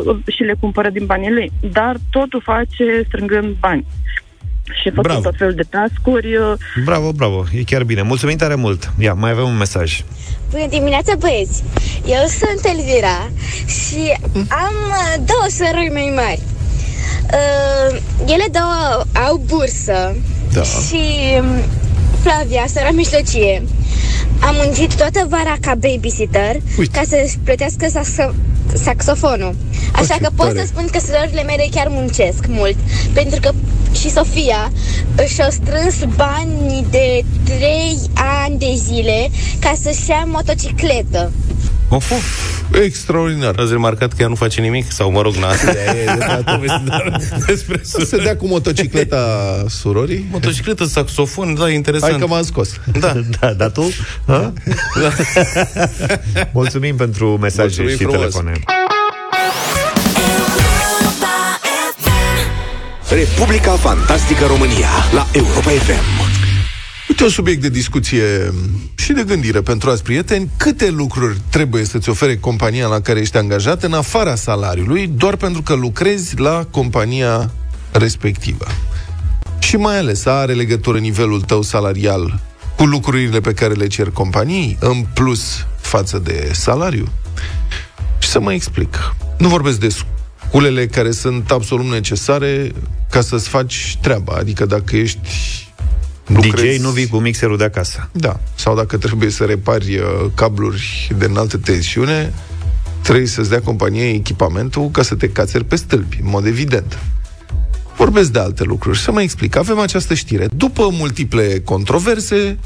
uh, 0.06 0.16
și 0.26 0.42
le 0.42 0.54
cumpără 0.60 0.90
din 0.90 1.06
banii 1.06 1.32
lui. 1.32 1.50
Dar 1.72 1.96
totul 2.10 2.40
face 2.40 3.02
strângând 3.06 3.56
bani. 3.60 3.86
Și 4.72 4.88
făcând 4.88 5.02
Bravo. 5.02 5.20
tot 5.20 5.34
felul 5.36 5.54
de 5.54 5.62
tascuri. 5.70 6.36
uh, 6.36 6.52
Bravo, 6.84 7.12
bravo, 7.12 7.44
e 7.52 7.62
chiar 7.62 7.82
bine. 7.84 8.02
Mulțumim 8.02 8.36
tare 8.36 8.54
mult. 8.54 8.92
Ia, 8.98 9.14
mai 9.14 9.30
avem 9.30 9.44
un 9.44 9.56
mesaj. 9.56 10.00
Bună 10.50 10.66
dimineața, 10.68 11.14
băieți! 11.18 11.62
Eu 12.06 12.24
sunt 12.26 12.64
Elvira 12.76 13.30
și 13.66 14.16
am 14.48 14.74
uh, 14.88 15.14
două 15.26 15.46
sorori 15.48 15.90
mai 15.92 16.12
mari. 16.14 16.40
Uh, 17.32 17.98
ele 18.26 18.44
două 18.52 19.02
au 19.26 19.42
bursă 19.46 20.16
Da. 20.52 20.62
și 20.62 21.00
um, 21.40 21.46
Flavia, 22.26 22.66
sora 22.74 22.90
mijlocie, 22.90 23.62
a 24.40 24.50
muncit 24.50 24.94
toată 24.94 25.26
vara 25.28 25.56
ca 25.60 25.74
babysitter 25.74 26.56
Uite. 26.78 26.98
ca 26.98 27.02
să-și 27.08 27.38
plătească 27.44 27.86
saxo- 27.86 28.34
saxofonul. 28.74 29.54
Așa 29.92 30.14
ce 30.14 30.20
că 30.20 30.30
pot 30.36 30.46
tare. 30.46 30.60
să 30.60 30.66
spun 30.66 30.86
că 30.92 30.98
surorile 30.98 31.42
mele 31.42 31.66
chiar 31.70 31.86
muncesc 31.90 32.44
mult, 32.48 32.76
pentru 33.12 33.40
că 33.40 33.50
și 33.98 34.10
Sofia 34.10 34.72
și-a 35.34 35.50
strâns 35.50 35.94
bani 36.16 36.86
de 36.90 37.24
3 37.44 37.98
ani 38.44 38.58
de 38.58 38.72
zile 38.74 39.30
ca 39.58 39.72
să-și 39.82 40.10
ia 40.10 40.24
motocicletă. 40.26 41.32
Of, 41.88 42.12
Extraordinar. 42.84 43.54
Ați 43.58 43.70
remarcat 43.70 44.08
că 44.12 44.22
ea 44.22 44.28
nu 44.28 44.34
face 44.34 44.60
nimic? 44.60 44.90
Sau, 44.92 45.10
mă 45.10 45.20
rog, 45.20 45.34
n-a 45.34 45.48
despre 47.46 47.80
Să 47.82 48.16
dea 48.22 48.36
cu 48.36 48.46
motocicleta 48.46 49.64
surorii? 49.68 50.26
Motocicletă, 50.30 50.84
saxofon, 50.84 51.54
da, 51.54 51.70
interesant. 51.70 52.10
Hai 52.12 52.20
că 52.20 52.26
m-am 52.26 52.42
scos. 52.42 52.68
Da. 52.98 53.12
Da, 53.40 53.52
dar 53.52 53.70
tu? 53.70 53.90
Ha? 54.26 54.52
Mulțumim 56.52 56.96
pentru 56.96 57.38
mesaje 57.40 57.82
Mulțumim 57.82 57.90
și 57.90 57.96
frumos. 57.96 58.18
telefoane. 58.18 58.52
Republica 63.10 63.72
Fantastică 63.72 64.44
România 64.46 64.88
la 65.12 65.26
Europa 65.32 65.70
FM. 65.70 66.25
Uite 67.08 67.22
un 67.22 67.30
subiect 67.30 67.60
de 67.60 67.68
discuție 67.68 68.52
și 68.94 69.12
de 69.12 69.22
gândire 69.22 69.60
pentru 69.60 69.90
azi 69.90 70.02
prieteni. 70.02 70.50
Câte 70.56 70.90
lucruri 70.90 71.40
trebuie 71.50 71.84
să-ți 71.84 72.08
ofere 72.08 72.36
compania 72.36 72.86
la 72.86 73.00
care 73.00 73.20
ești 73.20 73.36
angajat 73.36 73.82
în 73.82 73.92
afara 73.92 74.34
salariului, 74.34 75.06
doar 75.06 75.36
pentru 75.36 75.62
că 75.62 75.74
lucrezi 75.74 76.38
la 76.38 76.66
compania 76.70 77.50
respectivă? 77.92 78.66
Și 79.58 79.76
mai 79.76 79.98
ales 79.98 80.24
are 80.24 80.52
legătură 80.52 80.98
nivelul 80.98 81.40
tău 81.40 81.62
salarial 81.62 82.40
cu 82.76 82.84
lucrurile 82.84 83.40
pe 83.40 83.52
care 83.52 83.74
le 83.74 83.86
cer 83.86 84.10
companiei, 84.10 84.76
în 84.80 85.04
plus 85.14 85.66
față 85.80 86.18
de 86.18 86.50
salariu? 86.52 87.08
Și 88.18 88.28
să 88.28 88.40
mă 88.40 88.52
explic. 88.52 89.14
Nu 89.38 89.48
vorbesc 89.48 89.80
de 89.80 89.88
sculele 89.88 90.86
care 90.86 91.10
sunt 91.10 91.50
absolut 91.50 91.86
necesare 91.86 92.72
ca 93.10 93.20
să-ți 93.20 93.48
faci 93.48 93.98
treaba. 94.00 94.32
Adică 94.32 94.66
dacă 94.66 94.96
ești 94.96 95.18
DJ 96.26 96.78
nu 96.78 96.90
vii 96.90 97.06
cu 97.06 97.16
mixerul 97.16 97.56
de 97.56 97.64
acasă. 97.64 98.08
da. 98.12 98.40
Sau 98.54 98.76
dacă 98.76 98.96
trebuie 98.96 99.30
să 99.30 99.44
repari 99.44 99.96
uh, 99.96 100.04
cabluri 100.34 101.12
de 101.18 101.24
înaltă 101.24 101.56
tensiune, 101.56 102.32
trebuie 103.02 103.26
să-ți 103.26 103.48
dea 103.48 103.60
compania 103.60 104.08
echipamentul 104.08 104.90
ca 104.90 105.02
să 105.02 105.14
te 105.14 105.28
cațeri 105.28 105.64
pe 105.64 105.76
stâlpi, 105.76 106.18
în 106.22 106.28
mod 106.28 106.46
evident. 106.46 106.98
Vorbesc 107.96 108.30
de 108.30 108.38
alte 108.38 108.64
lucruri. 108.64 108.98
Să 108.98 109.12
mă 109.12 109.22
explic. 109.22 109.56
Avem 109.56 109.78
această 109.78 110.14
știre. 110.14 110.48
După 110.56 110.88
multiple 110.92 111.60
controverse, 111.64 112.58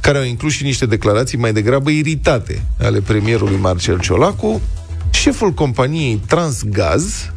care 0.00 0.18
au 0.18 0.24
inclus 0.24 0.52
și 0.52 0.62
niște 0.62 0.86
declarații 0.86 1.38
mai 1.38 1.52
degrabă 1.52 1.90
iritate 1.90 2.62
ale 2.80 3.00
premierului 3.00 3.56
Marcel 3.56 4.00
Ciolacu, 4.00 4.60
șeful 5.10 5.52
companiei 5.52 6.20
Transgaz 6.26 7.30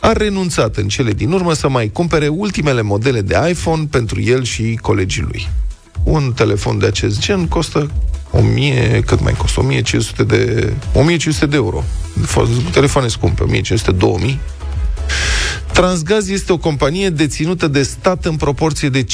a 0.00 0.12
renunțat 0.12 0.76
în 0.76 0.88
cele 0.88 1.12
din 1.12 1.32
urmă 1.32 1.52
să 1.52 1.68
mai 1.68 1.88
cumpere 1.88 2.28
ultimele 2.28 2.82
modele 2.82 3.20
de 3.20 3.38
iPhone 3.48 3.86
pentru 3.90 4.20
el 4.20 4.44
și 4.44 4.78
colegii 4.82 5.22
lui. 5.22 5.48
Un 6.04 6.32
telefon 6.36 6.78
de 6.78 6.86
acest 6.86 7.20
gen 7.20 7.46
costă 7.46 7.90
1000, 8.30 9.02
cât 9.06 9.20
mai 9.22 9.32
costă? 9.32 9.60
1500 9.60 10.24
de, 10.24 10.72
1500 10.92 11.46
de 11.46 11.56
euro. 11.56 11.84
F- 12.26 12.70
Telefoane 12.72 13.08
scumpe, 13.08 13.42
1500, 13.42 13.92
2000. 13.92 14.38
Transgaz 15.72 16.28
este 16.28 16.52
o 16.52 16.56
companie 16.58 17.10
deținută 17.10 17.68
de 17.68 17.82
stat 17.82 18.24
în 18.24 18.36
proporție 18.36 18.88
de 18.88 19.04
58%. 19.04 19.06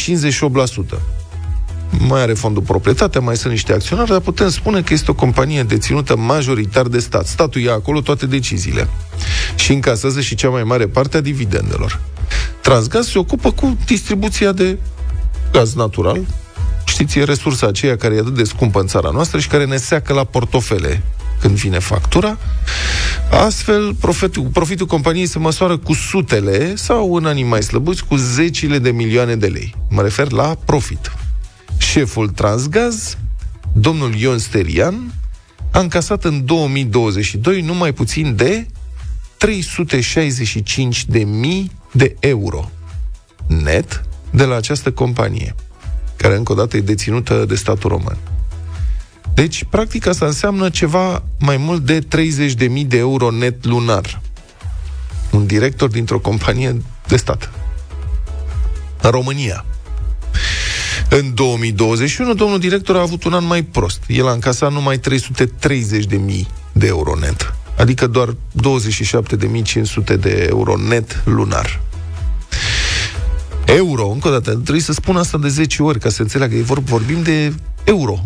Mai 1.99 2.21
are 2.21 2.35
fondul 2.35 2.63
proprietate, 2.63 3.19
mai 3.19 3.37
sunt 3.37 3.53
niște 3.53 3.73
acționari, 3.73 4.09
dar 4.09 4.21
putem 4.21 4.49
spune 4.49 4.83
că 4.83 4.93
este 4.93 5.11
o 5.11 5.15
companie 5.15 5.63
deținută 5.63 6.17
majoritar 6.17 6.87
de 6.87 6.99
stat. 6.99 7.27
Statul 7.27 7.61
ia 7.61 7.73
acolo 7.73 8.01
toate 8.01 8.27
deciziile 8.27 8.89
și 9.55 9.73
încasează 9.73 10.21
și 10.21 10.35
cea 10.35 10.49
mai 10.49 10.63
mare 10.63 10.87
parte 10.87 11.17
a 11.17 11.21
dividendelor. 11.21 12.01
Transgaz 12.61 13.09
se 13.09 13.19
ocupă 13.19 13.51
cu 13.51 13.77
distribuția 13.87 14.53
de 14.53 14.79
gaz 15.53 15.75
natural. 15.75 16.21
Știți, 16.85 17.19
e 17.19 17.25
resursa 17.25 17.67
aceea 17.67 17.97
care 17.97 18.15
e 18.15 18.19
atât 18.19 18.35
de 18.35 18.45
scumpă 18.45 18.81
în 18.81 18.87
țara 18.87 19.11
noastră 19.13 19.39
și 19.39 19.49
care 19.49 19.65
ne 19.65 19.77
seacă 19.77 20.13
la 20.13 20.25
portofele 20.25 21.03
când 21.41 21.57
vine 21.57 21.79
factura. 21.79 22.39
Astfel, 23.31 23.95
profitul, 23.95 24.49
profitul 24.53 24.87
companiei 24.87 25.27
se 25.27 25.39
măsoară 25.39 25.77
cu 25.77 25.93
sutele 25.93 26.75
sau, 26.77 27.15
în 27.15 27.27
anii 27.27 27.45
mai 27.45 27.63
slăbuți, 27.63 28.05
cu 28.05 28.17
zecile 28.17 28.79
de 28.79 28.91
milioane 28.91 29.37
de 29.37 29.47
lei. 29.47 29.75
Mă 29.89 30.03
refer 30.03 30.33
la 30.33 30.57
profit. 30.65 31.13
Șeful 31.79 32.29
Transgaz, 32.29 33.17
domnul 33.73 34.15
Ion 34.15 34.39
Sterian, 34.39 35.13
a 35.71 35.79
încasat 35.79 36.25
în 36.25 36.45
2022 36.45 37.61
numai 37.61 37.93
puțin 37.93 38.37
de 38.37 38.67
365 39.37 41.05
de 41.05 41.19
mii 41.19 41.71
de 41.93 42.17
euro 42.21 42.71
net 43.47 44.05
de 44.31 44.45
la 44.45 44.57
această 44.57 44.93
companie, 44.93 45.55
care 46.17 46.37
încă 46.37 46.53
o 46.53 46.55
dată 46.55 46.77
e 46.77 46.81
deținută 46.81 47.45
de 47.45 47.55
statul 47.55 47.91
român. 47.91 48.17
Deci, 49.35 49.65
practic, 49.65 50.07
asta 50.07 50.27
înseamnă 50.27 50.71
ceva 50.71 51.23
mai 51.39 51.57
mult 51.57 51.85
de 51.85 51.99
30.000 52.01 52.87
de 52.87 52.97
euro 52.97 53.31
net 53.31 53.65
lunar. 53.65 54.21
Un 55.31 55.47
director 55.47 55.89
dintr-o 55.91 56.19
companie 56.19 56.83
de 57.09 57.17
stat. 57.17 57.51
În 59.01 59.11
România. 59.11 59.65
În 61.21 61.35
2021, 61.35 62.35
domnul 62.35 62.59
director 62.59 62.97
a 62.97 63.01
avut 63.01 63.25
un 63.25 63.33
an 63.33 63.47
mai 63.47 63.63
prost. 63.63 64.03
El 64.07 64.29
a 64.29 64.33
încasat 64.33 64.73
numai 64.73 64.99
330.000 64.99 66.47
de 66.73 66.87
euro 66.87 67.15
net. 67.21 67.55
Adică 67.79 68.07
doar 68.07 68.29
27.500 68.29 70.19
de 70.21 70.47
euro 70.49 70.77
net 70.89 71.23
lunar. 71.25 71.81
Euro, 73.65 74.09
încă 74.09 74.29
o 74.29 74.31
dată, 74.31 74.51
trebuie 74.51 74.81
să 74.83 74.93
spun 74.93 75.17
asta 75.17 75.39
de 75.39 75.49
10 75.49 75.83
ori 75.83 75.99
ca 75.99 76.09
să 76.09 76.23
înțeleagă. 76.23 76.55
E 76.55 76.63
vor, 76.63 76.79
vorbim 76.79 77.23
de 77.23 77.53
euro. 77.85 78.21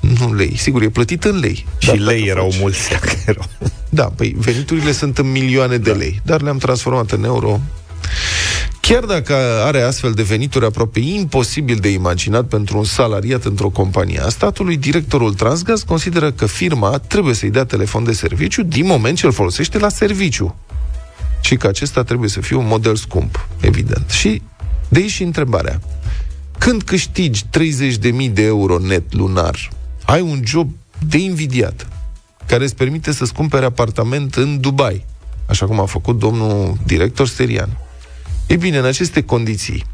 Nu 0.00 0.34
lei. 0.34 0.56
Sigur, 0.56 0.82
e 0.82 0.88
plătit 0.88 1.24
în 1.24 1.38
lei. 1.38 1.66
Și 1.78 1.86
Dar 1.86 1.96
lei 1.96 2.18
dacă 2.18 2.30
erau 2.30 2.50
faci- 2.50 2.58
mulți 2.60 2.90
dacă 2.90 3.08
erau. 3.26 3.44
Da, 3.88 4.04
păi 4.04 4.34
veniturile 4.38 4.92
sunt 4.92 5.18
în 5.18 5.30
milioane 5.30 5.76
de 5.76 5.92
lei, 5.92 6.20
dar 6.24 6.40
le-am 6.42 6.58
transformat 6.58 7.10
în 7.10 7.24
euro. 7.24 7.60
Chiar 8.88 9.04
dacă 9.04 9.34
are 9.64 9.80
astfel 9.80 10.12
de 10.12 10.22
venituri 10.22 10.64
aproape 10.64 11.00
imposibil 11.00 11.76
de 11.76 11.88
imaginat 11.88 12.44
pentru 12.44 12.78
un 12.78 12.84
salariat 12.84 13.44
într-o 13.44 13.68
companie 13.68 14.20
a 14.20 14.28
statului, 14.28 14.76
directorul 14.76 15.34
Transgaz 15.34 15.82
consideră 15.82 16.32
că 16.32 16.46
firma 16.46 16.98
trebuie 16.98 17.34
să-i 17.34 17.50
dea 17.50 17.64
telefon 17.64 18.04
de 18.04 18.12
serviciu 18.12 18.62
din 18.62 18.86
moment 18.86 19.16
ce 19.16 19.26
îl 19.26 19.32
folosește 19.32 19.78
la 19.78 19.88
serviciu. 19.88 20.56
Și 21.40 21.56
că 21.56 21.66
acesta 21.66 22.02
trebuie 22.02 22.28
să 22.28 22.40
fie 22.40 22.56
un 22.56 22.66
model 22.66 22.96
scump, 22.96 23.48
evident. 23.60 24.10
Și 24.10 24.42
de 24.88 24.98
aici 24.98 25.10
și 25.10 25.22
întrebarea. 25.22 25.80
Când 26.58 26.82
câștigi 26.82 27.42
30.000 27.42 28.32
de 28.32 28.42
euro 28.42 28.78
net 28.78 29.14
lunar, 29.14 29.70
ai 30.04 30.20
un 30.20 30.40
job 30.44 30.70
de 31.08 31.18
invidiat, 31.18 31.88
care 32.46 32.64
îți 32.64 32.76
permite 32.76 33.12
să-ți 33.12 33.32
cumpere 33.32 33.64
apartament 33.64 34.34
în 34.34 34.60
Dubai, 34.60 35.04
așa 35.46 35.66
cum 35.66 35.80
a 35.80 35.86
făcut 35.86 36.18
domnul 36.18 36.76
director 36.84 37.26
Sterian. 37.26 37.85
Ei 38.46 38.56
bine, 38.56 38.78
în 38.78 38.84
aceste 38.84 39.22
condiții, 39.22 39.84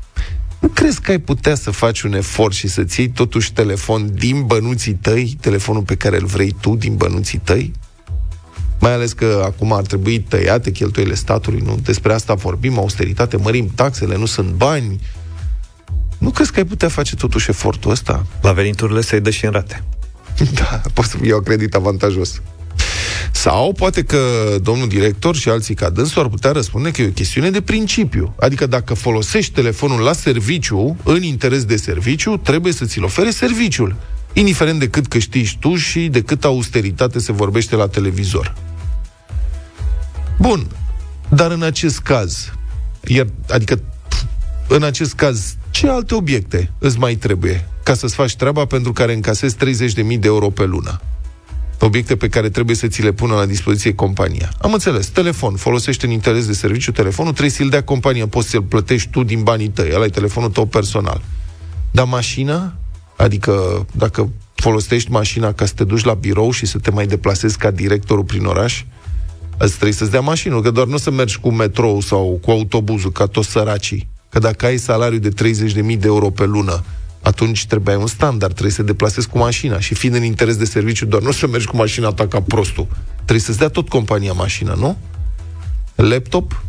nu 0.60 0.68
crezi 0.68 1.00
că 1.00 1.10
ai 1.10 1.18
putea 1.18 1.54
să 1.54 1.70
faci 1.70 2.02
un 2.02 2.12
efort 2.12 2.54
și 2.54 2.68
să-ți 2.68 3.00
iei 3.00 3.08
totuși 3.08 3.52
telefon 3.52 4.14
din 4.14 4.46
bănuții 4.46 4.92
tăi, 4.92 5.36
telefonul 5.40 5.82
pe 5.82 5.94
care 5.94 6.16
îl 6.16 6.26
vrei 6.26 6.54
tu 6.60 6.76
din 6.76 6.96
bănuții 6.96 7.38
tăi? 7.38 7.72
Mai 8.80 8.92
ales 8.92 9.12
că 9.12 9.42
acum 9.44 9.72
ar 9.72 9.82
trebui 9.82 10.20
tăiate 10.20 10.70
cheltuielile 10.70 11.16
statului, 11.16 11.62
nu? 11.64 11.78
Despre 11.82 12.12
asta 12.12 12.34
vorbim, 12.34 12.78
austeritate, 12.78 13.36
mărim 13.36 13.70
taxele, 13.74 14.16
nu 14.16 14.26
sunt 14.26 14.50
bani. 14.50 15.00
Nu 16.18 16.30
crezi 16.30 16.52
că 16.52 16.58
ai 16.58 16.64
putea 16.64 16.88
face 16.88 17.16
totuși 17.16 17.50
efortul 17.50 17.90
ăsta? 17.90 18.26
La 18.40 18.52
veniturile 18.52 19.00
să-i 19.00 19.20
dă 19.20 19.30
și 19.30 19.44
în 19.44 19.50
rate. 19.50 19.84
Da, 20.54 20.80
pot 20.94 21.04
să 21.04 21.16
iau 21.22 21.40
credit 21.40 21.74
avantajos. 21.74 22.42
Sau 23.30 23.72
poate 23.72 24.02
că 24.02 24.18
domnul 24.62 24.88
director 24.88 25.36
și 25.36 25.48
alții 25.48 25.74
ca 25.74 25.90
dânsul 25.90 26.22
ar 26.22 26.28
putea 26.28 26.50
răspunde 26.52 26.90
că 26.90 27.02
e 27.02 27.06
o 27.06 27.10
chestiune 27.10 27.50
de 27.50 27.60
principiu. 27.60 28.34
Adică 28.40 28.66
dacă 28.66 28.94
folosești 28.94 29.52
telefonul 29.52 30.00
la 30.00 30.12
serviciu, 30.12 30.96
în 31.04 31.22
interes 31.22 31.64
de 31.64 31.76
serviciu, 31.76 32.36
trebuie 32.36 32.72
să 32.72 32.84
ți-l 32.84 33.04
ofere 33.04 33.30
serviciul. 33.30 33.96
Indiferent 34.32 34.78
de 34.78 34.88
cât 34.88 35.06
câștigi 35.06 35.58
tu 35.58 35.74
și 35.74 36.08
de 36.08 36.22
cât 36.22 36.44
austeritate 36.44 37.18
se 37.18 37.32
vorbește 37.32 37.76
la 37.76 37.88
televizor. 37.88 38.54
Bun, 40.38 40.66
dar 41.28 41.50
în 41.50 41.62
acest 41.62 41.98
caz, 41.98 42.52
iar, 43.04 43.26
adică 43.48 43.80
în 44.68 44.82
acest 44.82 45.14
caz, 45.14 45.56
ce 45.70 45.88
alte 45.88 46.14
obiecte 46.14 46.72
îți 46.78 46.98
mai 46.98 47.14
trebuie 47.14 47.68
ca 47.82 47.94
să-ți 47.94 48.14
faci 48.14 48.36
treaba 48.36 48.64
pentru 48.64 48.92
care 48.92 49.12
încasezi 49.12 49.56
30.000 49.56 50.18
de 50.18 50.26
euro 50.26 50.50
pe 50.50 50.64
lună? 50.64 51.00
Obiecte 51.84 52.16
pe 52.16 52.28
care 52.28 52.48
trebuie 52.50 52.76
să 52.76 52.86
ți 52.86 53.02
le 53.02 53.12
pună 53.12 53.34
la 53.34 53.46
dispoziție 53.46 53.94
compania. 53.94 54.52
Am 54.60 54.72
înțeles, 54.72 55.06
telefon, 55.06 55.56
folosește 55.56 56.06
în 56.06 56.12
interes 56.12 56.46
de 56.46 56.52
serviciu 56.52 56.92
telefonul, 56.92 57.32
trebuie 57.32 57.52
să-l 57.52 57.68
dea 57.68 57.82
compania, 57.82 58.26
poți 58.26 58.48
să-l 58.48 58.62
plătești 58.62 59.10
tu 59.10 59.22
din 59.22 59.42
banii 59.42 59.68
tăi, 59.68 59.90
ăla 59.94 60.04
e 60.04 60.08
telefonul 60.08 60.50
tău 60.50 60.66
personal. 60.66 61.22
Dar 61.90 62.06
mașina, 62.06 62.74
adică 63.16 63.86
dacă 63.92 64.30
folosești 64.54 65.10
mașina 65.10 65.52
ca 65.52 65.66
să 65.66 65.72
te 65.76 65.84
duci 65.84 66.04
la 66.04 66.14
birou 66.14 66.50
și 66.50 66.66
să 66.66 66.78
te 66.78 66.90
mai 66.90 67.06
deplasezi 67.06 67.58
ca 67.58 67.70
directorul 67.70 68.24
prin 68.24 68.44
oraș, 68.44 68.84
Îți 69.58 69.72
trebuie 69.72 69.92
să-ți 69.92 70.10
dea 70.10 70.20
mașină, 70.20 70.60
că 70.60 70.70
doar 70.70 70.86
nu 70.86 70.96
să 70.96 71.10
mergi 71.10 71.38
cu 71.38 71.50
metrou 71.50 72.00
sau 72.00 72.38
cu 72.42 72.50
autobuzul, 72.50 73.12
ca 73.12 73.26
toți 73.26 73.48
săracii. 73.48 74.08
Că 74.28 74.38
dacă 74.38 74.66
ai 74.66 74.76
salariu 74.76 75.18
de 75.18 75.28
30.000 75.28 75.98
de 75.98 76.06
euro 76.06 76.30
pe 76.30 76.44
lună, 76.44 76.84
atunci 77.22 77.66
trebuie 77.66 77.96
un 77.96 78.06
standard, 78.06 78.52
trebuie 78.52 78.72
să 78.72 78.80
te 78.80 78.86
deplasezi 78.86 79.28
cu 79.28 79.38
mașina 79.38 79.80
și 79.80 79.94
fiind 79.94 80.14
în 80.14 80.24
interes 80.24 80.56
de 80.56 80.64
serviciu, 80.64 81.06
doar 81.06 81.22
nu 81.22 81.30
să 81.30 81.46
mergi 81.46 81.66
cu 81.66 81.76
mașina 81.76 82.12
ta 82.12 82.26
ca 82.26 82.40
prostul 82.40 82.86
Trebuie 83.14 83.38
să-ți 83.38 83.58
dea 83.58 83.68
tot 83.68 83.88
compania 83.88 84.32
mașină, 84.32 84.74
nu? 84.78 84.98
Laptop? 85.94 86.62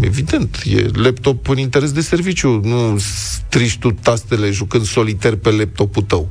Evident, 0.00 0.62
e 0.64 0.86
laptop 0.92 1.48
în 1.48 1.58
interes 1.58 1.92
de 1.92 2.00
serviciu. 2.00 2.60
Nu 2.64 2.98
strici 2.98 3.78
tu 3.78 3.90
tastele 3.90 4.50
jucând 4.50 4.84
soliter 4.84 5.36
pe 5.36 5.50
laptopul 5.50 6.02
tău. 6.02 6.28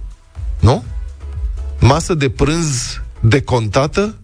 Nu? 0.60 0.84
Masă 1.80 2.13
de 2.13 2.30
prânz 2.30 3.01
decontată? 3.19 4.15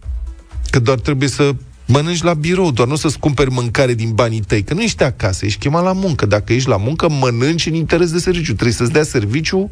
Că 0.70 0.78
doar 0.78 0.98
trebuie 0.98 1.28
să 1.28 1.54
mănânci 1.92 2.22
la 2.22 2.34
birou, 2.34 2.70
doar 2.70 2.88
nu 2.88 2.96
să-ți 2.96 3.18
cumperi 3.18 3.50
mâncare 3.50 3.94
din 3.94 4.12
banii 4.12 4.40
tăi, 4.40 4.62
că 4.62 4.74
nu 4.74 4.82
ești 4.82 5.02
acasă, 5.02 5.44
ești 5.44 5.58
chemat 5.58 5.82
la 5.84 5.92
muncă. 5.92 6.26
Dacă 6.26 6.52
ești 6.52 6.68
la 6.68 6.76
muncă, 6.76 7.08
mănânci 7.08 7.66
în 7.66 7.74
interes 7.74 8.10
de 8.12 8.18
serviciu. 8.18 8.52
Trebuie 8.52 8.72
să-ți 8.74 8.92
dea 8.92 9.02
serviciu 9.02 9.70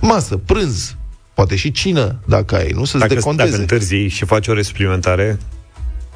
masă, 0.00 0.36
prânz, 0.36 0.96
poate 1.34 1.56
și 1.56 1.70
cină, 1.70 2.18
dacă 2.26 2.56
ai, 2.56 2.70
nu 2.74 2.84
să-ți 2.84 2.98
Dacă, 2.98 3.14
deconteze. 3.14 3.48
dacă 3.50 3.60
întârzi 3.60 3.94
și 3.94 4.24
faci 4.24 4.46
ore 4.46 4.62
suplimentare, 4.62 5.38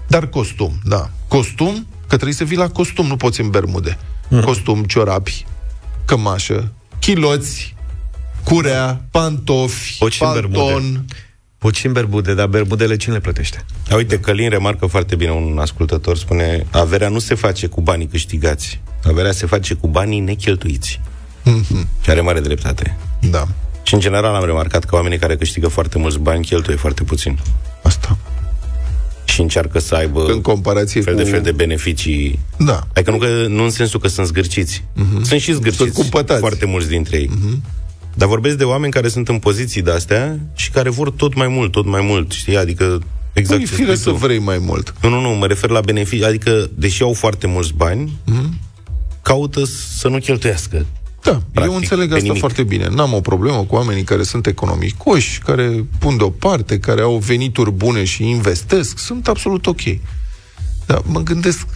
Dar 0.07 0.27
costum, 0.29 0.73
da. 0.85 1.11
Costum, 1.29 1.87
că 2.01 2.15
trebuie 2.15 2.33
să 2.33 2.45
vii 2.45 2.57
la 2.57 2.69
costum, 2.69 3.07
nu 3.07 3.17
poți 3.17 3.41
în 3.41 3.51
bermude. 3.51 3.99
Mhm. 4.29 4.45
Costum, 4.45 4.83
ciorapi, 4.85 5.47
cămașă, 6.05 6.73
chiloți, 6.99 7.75
curea, 8.45 9.05
pantofi, 9.11 9.97
Poți 9.99 10.15
și 10.17 10.23
în 10.23 10.33
bermude. 10.33 11.05
Palton. 11.61 11.71
poți 11.71 11.79
și 11.79 11.87
în 11.87 11.93
bermude, 11.93 12.35
dar 12.35 12.47
berbudele 12.47 12.97
cine 12.97 13.15
le 13.15 13.21
plătește? 13.21 13.65
A, 13.91 13.95
uite, 13.95 14.21
Călin 14.21 14.49
remarcă 14.49 14.87
foarte 14.87 15.17
bine 15.17 15.31
un 15.31 15.59
ascultător, 15.59 16.17
spune, 16.17 16.67
averea 16.71 17.09
nu 17.09 17.19
se 17.19 17.35
face 17.35 17.67
cu 17.67 17.81
banii 17.81 18.07
câștigați, 18.07 18.81
averea 19.05 19.33
se 19.33 19.47
face 19.47 19.75
cu 19.75 19.89
banii 19.89 20.21
necheltuiți. 20.21 21.01
Și 22.03 22.11
are 22.11 22.21
mare 22.21 22.41
dreptate. 22.41 22.97
Da, 23.31 23.49
Și 23.83 23.95
în 23.95 24.01
general 24.01 24.35
am 24.35 24.45
remarcat 24.45 24.85
că 24.85 24.95
oamenii 24.95 25.19
care 25.19 25.37
câștigă 25.37 25.69
foarte 25.69 25.99
mulți 25.99 26.19
bani 26.19 26.45
cheltuie 26.45 26.77
foarte 26.77 27.03
puțin. 27.03 27.39
asta. 27.83 28.17
Și 29.25 29.41
încearcă 29.41 29.79
să 29.79 29.95
aibă 29.95 30.27
În 30.27 30.41
comparație 30.41 31.01
fel 31.01 31.15
cu... 31.15 31.23
de 31.23 31.31
fel 31.31 31.41
de 31.43 31.53
beneficii. 31.53 32.39
Da. 32.59 32.87
Adică 32.95 33.11
nu, 33.11 33.19
că, 33.19 33.47
nu 33.49 33.63
în 33.63 33.71
sensul 33.71 34.01
că 34.01 34.09
sunt 34.09 34.27
zgârciți. 34.27 34.85
Uh-huh. 34.97 35.23
Sunt 35.23 35.41
și 35.41 35.53
zgârciți. 35.53 35.77
Sunt 35.77 35.93
cumpătați. 35.93 36.41
Foarte 36.41 36.67
mulți 36.67 36.89
dintre 36.89 37.17
ei. 37.17 37.31
Uh-huh. 37.31 37.59
Dar 38.21 38.29
vorbesc 38.29 38.57
de 38.57 38.65
oameni 38.65 38.93
care 38.93 39.09
sunt 39.09 39.29
în 39.29 39.39
poziții 39.39 39.83
de-astea 39.83 40.39
și 40.55 40.71
care 40.71 40.91
vor 40.91 41.11
tot 41.11 41.35
mai 41.35 41.49
mult, 41.49 41.73
tot 41.73 41.87
mai 41.87 42.01
mult, 42.05 42.33
știi? 42.33 42.57
Adică 42.57 42.99
exact 43.33 43.59
Păi, 43.59 43.69
ce 43.69 43.75
fire 43.75 43.85
spui 43.95 43.97
să 44.03 44.11
tu. 44.11 44.17
vrei 44.17 44.39
mai 44.39 44.59
mult. 44.59 44.95
Nu, 45.03 45.09
nu, 45.09 45.21
nu, 45.21 45.29
mă 45.29 45.47
refer 45.47 45.71
la 45.71 45.81
beneficii. 45.81 46.25
Adică, 46.25 46.71
deși 46.75 47.03
au 47.03 47.13
foarte 47.13 47.47
mulți 47.47 47.73
bani, 47.77 48.13
Mhm. 48.27 48.59
caută 49.23 49.65
să 49.99 50.09
nu 50.09 50.19
cheltuiască. 50.19 50.87
Da, 51.23 51.31
Practic, 51.31 51.73
eu 51.73 51.77
înțeleg 51.77 52.09
pe 52.09 52.13
asta 52.15 52.25
nimic. 52.25 52.41
foarte 52.41 52.63
bine. 52.63 52.89
N-am 52.89 53.13
o 53.13 53.21
problemă 53.21 53.65
cu 53.65 53.75
oamenii 53.75 54.03
care 54.03 54.23
sunt 54.23 54.47
economicoși, 54.47 55.39
care 55.39 55.85
pun 55.99 56.17
deoparte, 56.17 56.79
care 56.79 57.01
au 57.01 57.17
venituri 57.17 57.73
bune 57.73 58.05
și 58.05 58.29
investesc. 58.29 58.99
Sunt 58.99 59.29
absolut 59.29 59.67
ok. 59.67 59.81
Dar 60.87 61.03
mă 61.07 61.21
gândesc, 61.21 61.67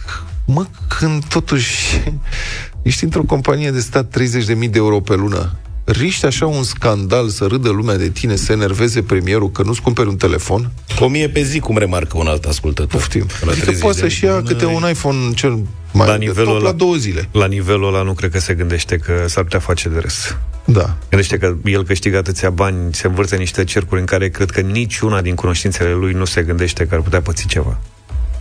mă, 0.45 0.65
când 0.99 1.25
totuși 1.25 2.01
ești 2.81 3.03
într-o 3.03 3.23
companie 3.23 3.71
de 3.71 3.79
stat 3.79 4.17
30.000 4.17 4.69
de 4.71 4.77
euro 4.77 4.99
pe 4.99 5.15
lună, 5.15 5.55
riști 5.85 6.25
așa 6.25 6.45
un 6.45 6.63
scandal 6.63 7.29
să 7.29 7.45
râdă 7.45 7.69
lumea 7.69 7.95
de 7.95 8.09
tine, 8.09 8.35
să 8.35 8.51
enerveze 8.51 9.01
premierul 9.01 9.51
că 9.51 9.63
nu-ți 9.63 9.81
cumperi 9.81 10.07
un 10.07 10.15
telefon? 10.15 10.71
O 10.99 11.07
mie 11.07 11.29
pe 11.29 11.41
zi, 11.41 11.59
cum 11.59 11.77
remarcă 11.77 12.17
un 12.17 12.27
alt 12.27 12.45
ascultător. 12.45 12.91
Poftim. 12.91 13.25
La 13.41 13.51
Adică 13.51 13.65
30 13.65 13.81
poate 13.81 14.01
de 14.01 14.07
să-și 14.07 14.23
ia 14.23 14.35
ani, 14.35 14.45
câte 14.45 14.65
bună, 14.65 14.85
un 14.85 14.89
iPhone 14.89 15.33
cel 15.33 15.59
mai 15.91 16.07
La 16.07 16.17
de 16.17 16.25
nivelul 16.25 16.45
top 16.53 16.61
la 16.61 16.67
ăla. 16.67 16.77
două 16.77 16.95
zile. 16.95 17.29
La 17.31 17.45
nivelul 17.45 17.87
ăla 17.87 18.03
nu 18.03 18.13
cred 18.13 18.31
că 18.31 18.39
se 18.39 18.53
gândește 18.53 18.97
că 18.97 19.25
s-ar 19.27 19.43
putea 19.43 19.59
face 19.59 19.89
de 19.89 19.99
râs. 19.99 20.37
Da. 20.65 20.95
Gândește 21.09 21.37
că 21.37 21.55
el 21.65 21.83
câștigă 21.83 22.17
atâția 22.17 22.49
bani, 22.49 22.93
se 22.93 23.07
învârte 23.07 23.33
în 23.33 23.39
niște 23.39 23.63
cercuri 23.63 23.99
în 23.99 24.05
care 24.05 24.29
cred 24.29 24.49
că 24.49 24.61
niciuna 24.61 25.21
din 25.21 25.35
cunoștințele 25.35 25.93
lui 25.93 26.13
nu 26.13 26.25
se 26.25 26.41
gândește 26.41 26.85
că 26.85 26.95
ar 26.95 27.01
putea 27.01 27.21
păți 27.21 27.47
ceva. 27.47 27.77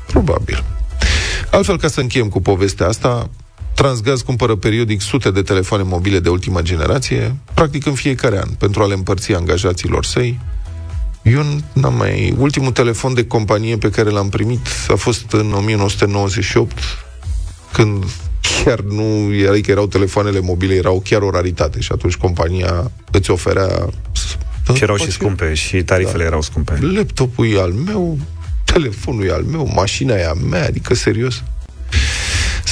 Probabil. 0.06 0.64
Altfel, 1.50 1.78
ca 1.78 1.88
să 1.88 2.00
încheiem 2.00 2.28
cu 2.28 2.40
povestea 2.40 2.86
asta, 2.86 3.30
Transgaz 3.74 4.20
cumpără 4.20 4.54
periodic 4.56 5.00
sute 5.00 5.30
de 5.30 5.42
telefoane 5.42 5.82
mobile 5.82 6.20
de 6.20 6.28
ultimă 6.28 6.62
generație, 6.62 7.36
practic 7.54 7.86
în 7.86 7.94
fiecare 7.94 8.38
an, 8.38 8.48
pentru 8.58 8.82
a 8.82 8.86
le 8.86 8.94
împărți 8.94 9.32
angajaților 9.32 10.04
săi. 10.04 10.38
Eu 11.22 11.42
n-am 11.72 11.94
mai... 11.94 12.34
Ultimul 12.38 12.72
telefon 12.72 13.14
de 13.14 13.26
companie 13.26 13.76
pe 13.76 13.90
care 13.90 14.10
l-am 14.10 14.28
primit 14.28 14.66
a 14.88 14.94
fost 14.94 15.32
în 15.32 15.52
1998, 15.52 16.78
când 17.72 18.04
chiar 18.64 18.80
nu... 18.80 19.30
Adică 19.50 19.70
erau 19.70 19.86
telefoanele 19.86 20.40
mobile, 20.40 20.74
erau 20.74 21.02
chiar 21.04 21.22
o 21.22 21.30
raritate 21.30 21.80
și 21.80 21.92
atunci 21.92 22.16
compania 22.16 22.90
îți 23.10 23.30
oferea... 23.30 23.88
Și 24.74 24.82
erau 24.82 24.96
și 24.96 25.10
scumpe 25.10 25.54
și 25.54 25.82
tarifele 25.82 26.18
Da. 26.18 26.24
erau 26.24 26.40
scumpe. 26.40 26.78
Laptopul 26.80 27.46
e 27.46 27.60
al 27.60 27.72
meu, 27.72 28.18
telefonul 28.64 29.24
e 29.24 29.32
al 29.32 29.42
meu, 29.42 29.70
mașina 29.74 30.14
e 30.14 30.26
a 30.26 30.32
mea, 30.32 30.64
adică 30.66 30.94
serios. 30.94 31.42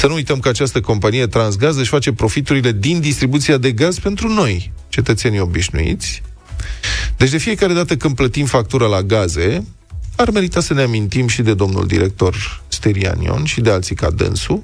Să 0.02 0.08
nu 0.08 0.14
uităm 0.14 0.40
că 0.40 0.48
această 0.48 0.80
companie 0.80 1.26
Transgaz 1.26 1.76
își 1.76 1.88
face 1.88 2.12
profiturile 2.12 2.72
din 2.72 3.00
distribuția 3.00 3.56
de 3.56 3.72
gaz 3.72 3.98
pentru 3.98 4.28
noi, 4.28 4.72
cetățenii 4.88 5.40
obișnuiți. 5.40 6.22
Deci 7.16 7.30
de 7.30 7.38
fiecare 7.38 7.72
dată 7.72 7.96
când 7.96 8.14
plătim 8.14 8.46
factura 8.46 8.86
la 8.86 9.02
gaze, 9.02 9.66
ar 10.16 10.30
merita 10.30 10.60
să 10.60 10.74
ne 10.74 10.82
amintim 10.82 11.28
și 11.28 11.42
de 11.42 11.54
domnul 11.54 11.86
director 11.86 12.62
Sterian 12.68 13.20
Ion 13.20 13.44
și 13.44 13.60
de 13.60 13.70
alții 13.70 13.94
ca 13.94 14.10
dânsul, 14.10 14.62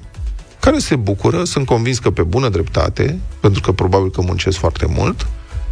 care 0.59 0.79
se 0.79 0.95
bucură, 0.95 1.43
sunt 1.43 1.65
convins 1.65 1.99
că 1.99 2.11
pe 2.11 2.23
bună 2.23 2.49
dreptate, 2.49 3.19
pentru 3.39 3.61
că 3.61 3.71
probabil 3.71 4.11
că 4.11 4.21
muncesc 4.21 4.57
foarte 4.57 4.85
mult, 4.89 5.27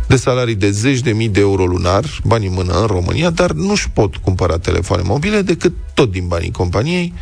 de 0.08 0.15
salarii 0.15 0.56
de 0.56 0.71
zeci 0.71 0.99
de 0.99 1.12
mii 1.12 1.30
de 1.30 1.39
euro 1.39 1.65
lunar, 1.65 2.06
bani 2.23 2.47
în 2.47 2.53
mână 2.53 2.80
în 2.80 2.86
România, 2.86 3.30
dar 3.30 3.51
nu-și 3.51 3.89
pot 3.89 4.15
cumpăra 4.15 4.58
telefoane 4.58 5.01
mobile 5.06 5.41
decât 5.41 5.73
tot 5.93 6.12
din 6.12 6.27
banii 6.27 6.51
companiei, 6.51 7.13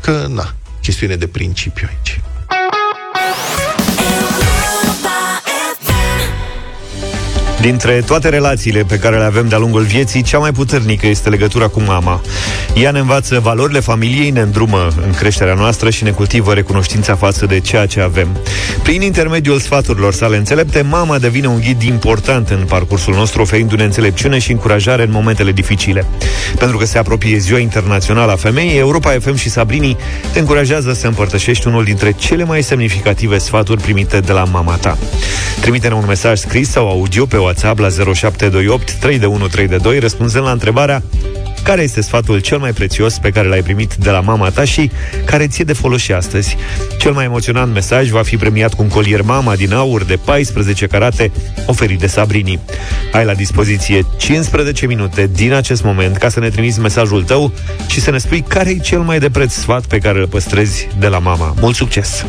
că, 0.00 0.26
na, 0.30 0.54
chestiune 0.90 1.16
de 1.16 1.26
principiu 1.26 1.88
aici. 1.88 2.29
Dintre 7.60 8.02
toate 8.06 8.28
relațiile 8.28 8.82
pe 8.82 8.98
care 8.98 9.18
le 9.18 9.24
avem 9.24 9.48
de-a 9.48 9.58
lungul 9.58 9.82
vieții, 9.82 10.22
cea 10.22 10.38
mai 10.38 10.52
puternică 10.52 11.06
este 11.06 11.28
legătura 11.28 11.68
cu 11.68 11.80
mama. 11.80 12.20
Ea 12.74 12.90
ne 12.90 12.98
învață 12.98 13.40
valorile 13.40 13.80
familiei, 13.80 14.30
ne 14.30 14.40
îndrumă 14.40 14.88
în 15.06 15.12
creșterea 15.12 15.54
noastră 15.54 15.90
și 15.90 16.04
ne 16.04 16.10
cultivă 16.10 16.52
recunoștința 16.52 17.14
față 17.14 17.46
de 17.46 17.60
ceea 17.60 17.86
ce 17.86 18.00
avem. 18.00 18.28
Prin 18.82 19.02
intermediul 19.02 19.58
sfaturilor 19.58 20.14
sale 20.14 20.36
înțelepte, 20.36 20.82
mama 20.82 21.18
devine 21.18 21.46
un 21.46 21.60
ghid 21.60 21.82
important 21.82 22.48
în 22.48 22.64
parcursul 22.68 23.14
nostru, 23.14 23.42
oferindu-ne 23.42 23.84
înțelepciune 23.84 24.38
și 24.38 24.50
încurajare 24.50 25.02
în 25.02 25.10
momentele 25.10 25.52
dificile. 25.52 26.06
Pentru 26.58 26.76
că 26.76 26.84
se 26.84 26.98
apropie 26.98 27.38
Ziua 27.38 27.58
Internațională 27.58 28.32
a 28.32 28.36
Femeii, 28.36 28.78
Europa 28.78 29.16
FM 29.20 29.34
și 29.34 29.50
Sabrini 29.50 29.96
te 30.32 30.38
încurajează 30.38 30.92
să 30.92 31.06
împărtășești 31.06 31.66
unul 31.66 31.84
dintre 31.84 32.12
cele 32.18 32.44
mai 32.44 32.62
semnificative 32.62 33.38
sfaturi 33.38 33.80
primite 33.80 34.20
de 34.20 34.32
la 34.32 34.44
mama 34.44 34.74
ta. 34.74 34.98
Trimite-ne 35.60 35.94
un 35.94 36.04
mesaj 36.06 36.38
scris 36.38 36.70
sau 36.70 36.88
audio 36.88 37.26
pe 37.26 37.36
WhatsApp 37.50 37.78
la 37.78 37.88
0728 37.88 38.98
32132 39.00 39.98
răspunzând 39.98 40.44
la 40.44 40.50
întrebarea 40.50 41.02
care 41.62 41.82
este 41.82 42.00
sfatul 42.00 42.38
cel 42.38 42.58
mai 42.58 42.72
prețios 42.72 43.18
pe 43.18 43.30
care 43.30 43.48
l-ai 43.48 43.62
primit 43.62 43.94
de 43.94 44.10
la 44.10 44.20
mama 44.20 44.50
ta 44.50 44.64
și 44.64 44.90
care 45.24 45.46
ție 45.46 45.64
de 45.64 45.72
folos 45.72 46.00
și 46.00 46.12
astăzi? 46.12 46.56
Cel 46.98 47.12
mai 47.12 47.24
emoționant 47.24 47.72
mesaj 47.72 48.08
va 48.08 48.22
fi 48.22 48.36
premiat 48.36 48.74
cu 48.74 48.82
un 48.82 48.88
colier 48.88 49.22
mama 49.22 49.56
din 49.56 49.72
aur 49.72 50.04
de 50.04 50.18
14 50.24 50.86
carate 50.86 51.30
oferit 51.66 51.98
de 51.98 52.06
Sabrini. 52.06 52.60
Ai 53.12 53.24
la 53.24 53.34
dispoziție 53.34 54.06
15 54.18 54.86
minute 54.86 55.30
din 55.32 55.52
acest 55.52 55.82
moment 55.82 56.16
ca 56.16 56.28
să 56.28 56.40
ne 56.40 56.48
trimiți 56.48 56.80
mesajul 56.80 57.22
tău 57.22 57.52
și 57.86 58.00
să 58.00 58.10
ne 58.10 58.18
spui 58.18 58.44
care 58.48 58.70
e 58.70 58.78
cel 58.78 59.00
mai 59.00 59.18
de 59.18 59.30
preț 59.30 59.52
sfat 59.52 59.86
pe 59.86 59.98
care 59.98 60.18
îl 60.18 60.26
păstrezi 60.26 60.88
de 60.98 61.06
la 61.06 61.18
mama. 61.18 61.54
Mult 61.60 61.74
succes! 61.74 62.24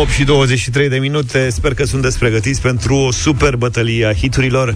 8 0.00 0.10
și 0.10 0.24
23 0.24 0.88
de 0.88 0.98
minute. 0.98 1.50
Sper 1.50 1.74
că 1.74 1.84
sunteți 1.84 2.18
pregătiți 2.18 2.60
pentru 2.60 2.94
o 2.94 3.10
super 3.10 3.56
bătălie 3.56 4.06
a 4.06 4.12
hiturilor. 4.12 4.74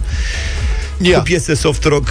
Ia. 1.01 1.17
Cu 1.17 1.23
piese 1.23 1.53
soft 1.53 1.83
rock 1.83 2.07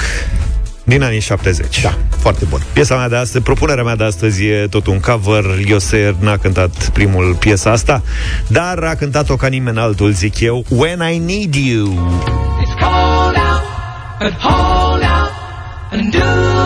din 0.84 1.02
anii 1.02 1.20
70 1.20 1.80
Da, 1.80 1.98
foarte 2.18 2.44
bun. 2.44 2.60
Piesa 2.72 2.96
mea 2.96 3.08
de 3.08 3.16
astăzi, 3.16 3.44
propunerea 3.44 3.82
mea 3.82 3.96
de 3.96 4.04
astăzi 4.04 4.44
e 4.44 4.66
tot 4.70 4.86
un 4.86 5.00
cover. 5.00 5.44
Ioser 5.66 6.14
n-a 6.20 6.36
cântat 6.36 6.88
primul 6.88 7.36
piesa 7.38 7.70
asta 7.70 8.02
Dar 8.46 8.78
a 8.78 8.94
cântat-o 8.94 9.36
ca 9.36 9.46
nimeni 9.46 9.78
altul, 9.78 10.10
zic 10.10 10.40
eu. 10.40 10.64
When 10.68 11.00
I 11.12 11.18
Need 11.18 11.54
You. 11.54 11.86
It's 12.62 12.74
cold 12.80 13.36
out 13.36 13.62
and 14.20 14.34
hold 14.38 15.02
out 15.02 15.30
and 15.90 16.10
do 16.10 16.57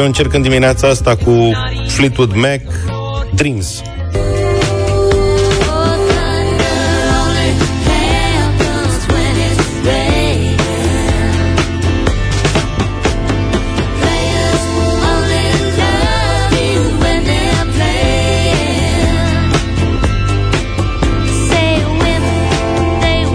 Eu 0.00 0.06
încerc 0.06 0.32
în 0.32 0.42
dimineața 0.42 0.88
asta 0.88 1.16
cu 1.16 1.50
Fleetwood 1.86 2.32
Mac, 2.34 2.60
Dreams. 3.34 3.82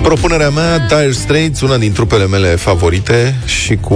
Propunerea 0.05 0.49
mea, 0.49 0.77
Dire 0.77 1.11
Straits, 1.11 1.61
una 1.61 1.77
din 1.77 1.91
trupele 1.91 2.27
mele 2.27 2.47
favorite 2.47 3.35
și 3.45 3.75
cu 3.75 3.93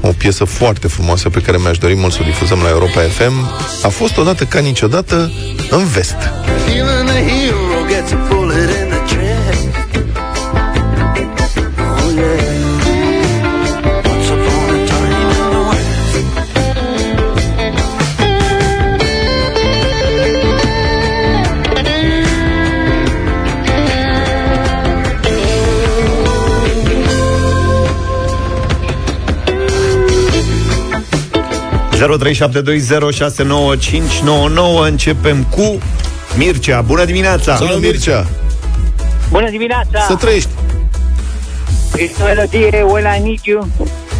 o 0.00 0.08
piesă 0.18 0.44
foarte 0.44 0.88
frumoasă 0.88 1.28
pe 1.28 1.40
care 1.40 1.58
mi-aș 1.58 1.78
dori 1.78 1.94
mult 1.96 2.12
să 2.12 2.18
o 2.22 2.24
difuzăm 2.24 2.58
la 2.62 2.68
Europa 2.68 3.00
FM, 3.00 3.50
a 3.82 3.88
fost 3.88 4.16
odată 4.16 4.44
ca 4.44 4.58
niciodată 4.58 5.32
în 5.70 5.84
vest. 5.86 6.16
Începem 34.82 35.44
cu 35.44 35.78
Mircea. 36.36 36.80
Bună 36.80 37.04
dimineața! 37.04 37.56
Salut, 37.56 37.80
Mircea! 37.80 38.26
Bună 39.30 39.50
dimineața! 39.50 40.00
Să 40.08 40.14
trăiești! 40.14 40.48
Este 41.96 42.22
o 42.22 42.24
melodie 42.24 42.82
When 42.82 43.04
I 43.18 43.22
Need 43.22 43.38
You. 43.42 43.68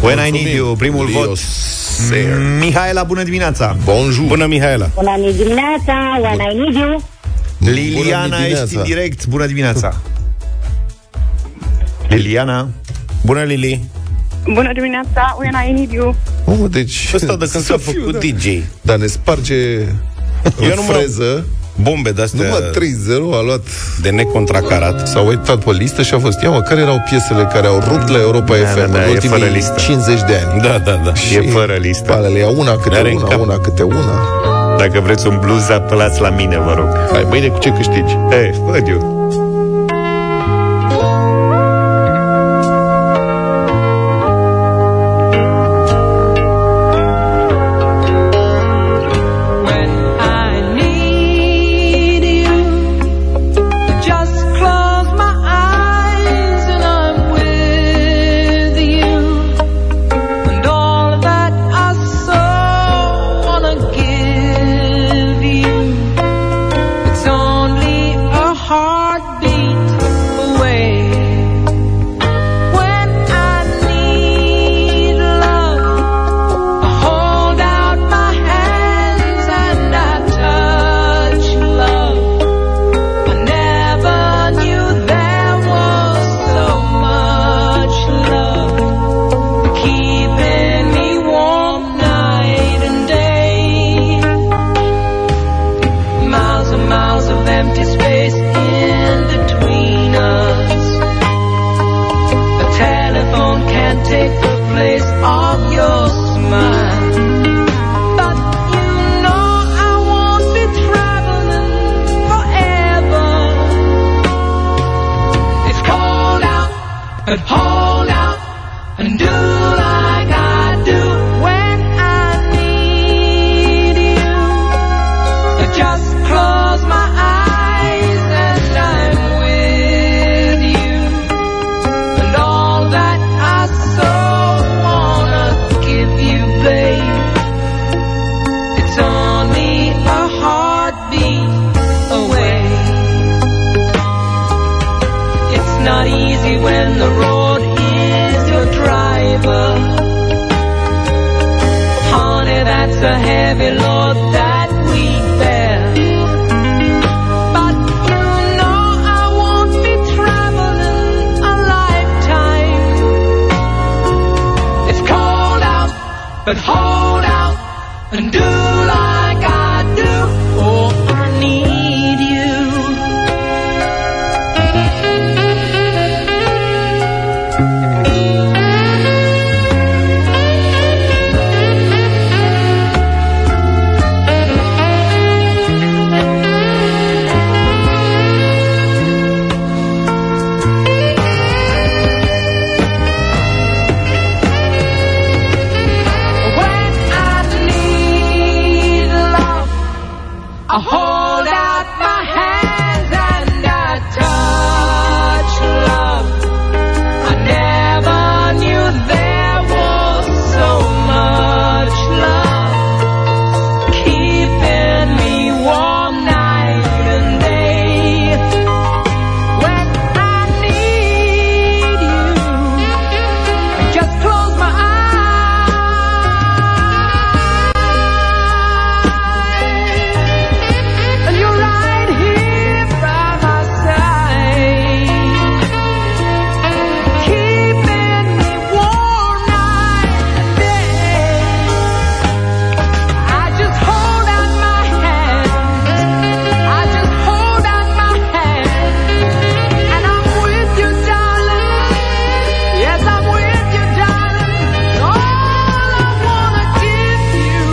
When 0.01 0.27
I 0.27 0.31
need 0.31 0.55
you, 0.55 0.75
primul 0.75 1.09
Leo 1.09 1.25
vot. 1.25 1.37
Sayer. 1.37 2.37
Mihaela, 2.59 3.03
bună 3.03 3.23
dimineața! 3.23 3.77
Bonjour! 3.83 4.27
Bună, 4.27 4.45
Mihaela! 4.45 4.89
Bună 4.95 5.31
dimineața, 5.31 6.19
when 6.21 6.39
I 6.51 6.57
need 6.57 6.75
you. 6.75 7.03
Liliana, 7.57 8.23
Bună 8.23 8.35
ești 8.35 8.63
dimineața. 8.63 8.79
în 8.79 8.83
direct. 8.83 9.25
Bună 9.27 9.45
dimineața! 9.45 9.95
Liliana, 12.07 12.67
Bună, 13.21 13.43
Lili! 13.43 13.83
Bună 14.53 14.71
dimineața, 14.73 15.37
when 15.39 15.53
I 15.67 15.71
need 15.71 15.91
you. 15.91 16.15
Oh, 16.45 16.57
deci... 16.69 17.09
Ăsta 17.13 17.35
de 17.35 17.47
când 17.51 17.63
să 17.63 17.71
s-a 17.71 17.77
fiu, 17.77 17.99
făcut 17.99 18.13
da. 18.13 18.19
DJ. 18.19 18.45
Dar 18.81 18.97
ne 18.97 19.05
sparge 19.05 19.55
Eu 20.61 20.69
în 20.69 20.71
nu 20.75 20.83
mă- 20.87 20.91
freză. 20.93 21.45
Bombe 21.81 22.11
de-astea 22.11 22.43
Numai 22.45 22.59
3-0 23.33 23.37
a 23.39 23.41
luat 23.41 23.63
de 24.01 24.09
necontracarat. 24.09 25.07
S-a 25.07 25.19
uitat 25.19 25.63
pe 25.63 25.71
listă 25.71 26.01
și 26.01 26.13
a 26.13 26.19
fost 26.19 26.41
Ia 26.41 26.49
mă, 26.49 26.61
care 26.61 26.81
erau 26.81 27.01
piesele 27.09 27.49
care 27.53 27.67
au 27.67 27.79
rupt 27.87 28.07
la 28.07 28.19
Europa 28.19 28.57
Da, 28.57 28.65
FM 28.65 28.91
da, 28.91 28.97
da, 28.97 29.03
în 29.03 29.15
e 29.15 29.19
fără 29.19 29.33
ultimii 29.35 29.53
listă. 29.53 29.75
50 29.79 30.19
de 30.21 30.41
ani 30.45 30.61
Da, 30.61 30.77
da, 30.77 31.01
da. 31.03 31.11
e 31.33 31.49
fără 31.49 31.73
listă. 31.79 32.03
Palele, 32.11 32.39
ia 32.39 32.47
una 32.49 32.71
câte 32.75 32.89
Le-are 32.89 33.09
în 33.11 33.15
una, 33.17 33.27
cap. 33.27 33.39
una 33.41 33.57
câte 33.57 33.83
una 33.83 34.19
Dacă 34.77 34.99
vreți 34.99 35.27
un 35.27 35.37
blues, 35.41 35.69
apelați 35.69 36.21
la 36.21 36.29
mine, 36.29 36.57
vă 36.57 36.73
rog. 36.77 36.87
Hai, 37.11 37.25
mâine 37.29 37.47
cu 37.47 37.59
ce 37.59 37.69
câștigi? 37.69 38.13
Ei, 38.31 38.61
văd 38.65 38.87
eu. 38.87 39.17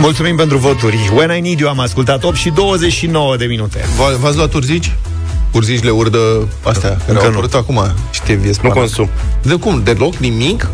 Mulțumim 0.07 0.35
pentru 0.35 0.57
voturi. 0.57 1.11
When 1.15 1.37
I 1.37 1.39
Need 1.41 1.59
You 1.59 1.69
am 1.69 1.79
ascultat 1.79 2.23
8 2.23 2.35
și 2.35 2.49
29 2.49 3.37
de 3.37 3.45
minute. 3.45 3.77
V- 3.79 4.19
V-ați 4.19 4.35
luat 4.35 4.53
urzici? 4.53 4.91
Urzici 5.51 5.83
le 5.83 5.89
urdă 5.89 6.47
astea 6.63 6.89
care 6.89 7.01
Încă 7.07 7.21
au 7.23 7.29
nu. 7.29 7.33
apărut 7.37 7.53
acum. 7.53 7.93
Ștevie 8.11 8.47
Nu 8.47 8.53
spanac. 8.53 8.77
consum. 8.77 9.09
De 9.41 9.53
cum? 9.55 9.81
Deloc? 9.83 10.15
Nimic? 10.15 10.69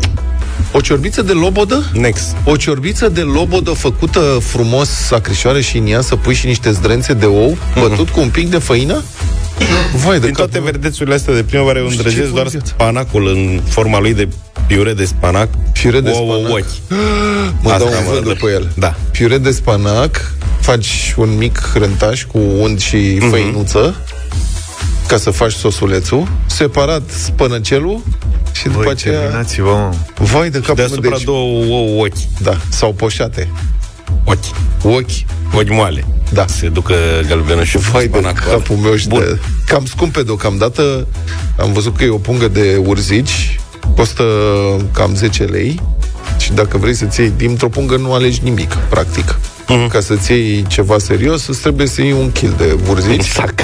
O 0.72 0.80
ciorbiță 0.80 1.22
de 1.22 1.32
lobodă? 1.32 1.90
Next. 1.92 2.36
O 2.44 2.56
ciorbiță 2.56 3.08
de 3.08 3.20
lobodă 3.20 3.70
făcută 3.70 4.38
frumos, 4.42 4.88
sacrișoare 4.88 5.60
și 5.60 5.76
în 5.78 5.86
ea 5.86 6.00
să 6.00 6.16
pui 6.16 6.34
și 6.34 6.46
niște 6.46 6.70
zdrențe 6.70 7.12
de 7.12 7.26
ou, 7.26 7.56
bătut 7.80 8.08
cu 8.08 8.20
un 8.20 8.28
pic 8.28 8.48
de 8.50 8.58
făină? 8.58 9.02
Vai 10.04 10.18
de 10.18 10.24
Din 10.26 10.34
cap. 10.34 10.50
toate 10.50 10.64
verdețurile 10.64 11.14
astea 11.14 11.34
de 11.34 11.42
primăvară 11.42 11.78
eu 11.78 11.84
știu 11.88 11.96
îndrăgesc 11.98 12.26
ce 12.28 12.34
doar 12.34 12.46
viață. 12.46 12.66
spanacul 12.66 13.26
în 13.28 13.60
forma 13.68 14.00
lui 14.00 14.14
de 14.14 14.28
piure 14.74 14.92
de 14.94 15.04
spanac. 15.04 15.48
Piure 15.72 16.00
de 16.00 16.10
Ouă, 16.10 16.34
spanac. 16.38 16.52
ochi. 16.52 16.64
Mă 17.62 17.70
Asta 17.70 17.78
dau 17.78 17.86
un 17.88 17.94
mă 18.04 18.10
vânt 18.12 18.24
dă. 18.24 18.28
după 18.32 18.48
el. 18.48 18.72
Da. 18.76 18.94
Piure 19.10 19.38
de 19.38 19.50
spanac, 19.50 20.32
faci 20.60 21.14
un 21.16 21.36
mic 21.36 21.70
rântaș 21.74 22.24
cu 22.24 22.38
unt 22.58 22.80
și 22.80 22.96
Mhm. 23.20 23.28
făinuță, 23.30 23.94
ca 25.06 25.16
să 25.16 25.30
faci 25.30 25.52
sosulețul, 25.52 26.28
separat 26.46 27.02
spănăcelul 27.10 28.02
și 28.52 28.64
după 28.64 28.82
Băi, 28.82 28.90
aceea... 28.92 29.18
terminați-vă, 29.20 29.70
mă. 29.70 29.94
Vai 30.24 30.50
de 30.50 30.58
capul 30.58 30.74
meu, 30.76 30.86
Deasupra 30.86 31.10
deci, 31.16 31.24
două 31.24 31.64
ouă, 31.64 32.04
ochi. 32.04 32.38
Da, 32.42 32.56
sau 32.70 32.92
poșate. 32.92 33.48
Ochi. 34.24 34.44
Ochi. 34.82 35.10
Ochi 35.54 35.70
moale. 35.70 36.04
Da. 36.32 36.46
Se 36.46 36.68
ducă 36.68 36.94
galbenușul 37.28 37.80
Vai 37.80 38.06
de 38.06 38.18
spanacul 38.18 38.42
ăla. 38.48 38.56
capul 38.56 38.76
meu 38.76 38.96
și 38.96 39.08
Bun. 39.08 39.18
de... 39.18 39.38
Cam 39.66 39.84
scumpe 39.86 40.22
deocamdată. 40.22 41.06
Am 41.58 41.72
văzut 41.72 41.96
că 41.96 42.04
e 42.04 42.08
o 42.08 42.16
pungă 42.18 42.48
de 42.48 42.80
urzici. 42.86 43.58
Costă 43.96 44.22
cam 44.92 45.14
10 45.14 45.44
lei. 45.44 45.80
Și 46.38 46.52
dacă 46.52 46.78
vrei 46.78 46.94
să-ți 46.94 47.20
iei 47.20 47.32
dintr-o 47.36 47.68
pungă, 47.68 47.96
nu 47.96 48.12
alegi 48.12 48.40
nimic, 48.42 48.74
practic. 48.74 49.38
Mhm. 49.68 49.88
Ca 49.88 50.00
să-ți 50.00 50.30
iei 50.32 50.64
ceva 50.68 50.98
serios, 50.98 51.46
îți 51.46 51.60
trebuie 51.60 51.86
să 51.86 52.02
iei 52.02 52.12
un 52.12 52.32
kil 52.32 52.54
de 52.56 52.76
urzici. 52.90 53.16
Un 53.18 53.22
sac. 53.22 53.54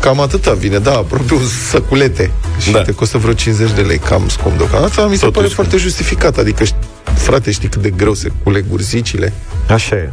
Cam 0.00 0.20
atâta 0.20 0.52
vine, 0.52 0.78
da, 0.78 0.92
aproape 0.92 1.34
un 1.34 1.46
săculete. 1.70 2.30
Și 2.58 2.70
Da. 2.70 2.82
te 2.82 2.92
costă 2.92 3.18
vreo 3.18 3.32
50 3.32 3.72
de 3.72 3.80
lei, 3.80 3.98
cam 3.98 4.28
scump 4.28 4.56
deocamdată. 4.56 5.06
Mi 5.10 5.16
se 5.16 5.20
Totuși 5.20 5.30
pare 5.32 5.46
scump. 5.48 5.54
foarte 5.54 5.76
justificat. 5.76 6.38
Adică, 6.38 6.64
ști- 6.64 7.14
frate, 7.14 7.50
știi 7.50 7.68
cât 7.68 7.82
de 7.82 7.90
greu 7.90 8.14
se 8.14 8.32
culeg 8.42 8.64
urzicile? 8.72 9.32
Așa 9.68 9.96
e. 9.96 10.12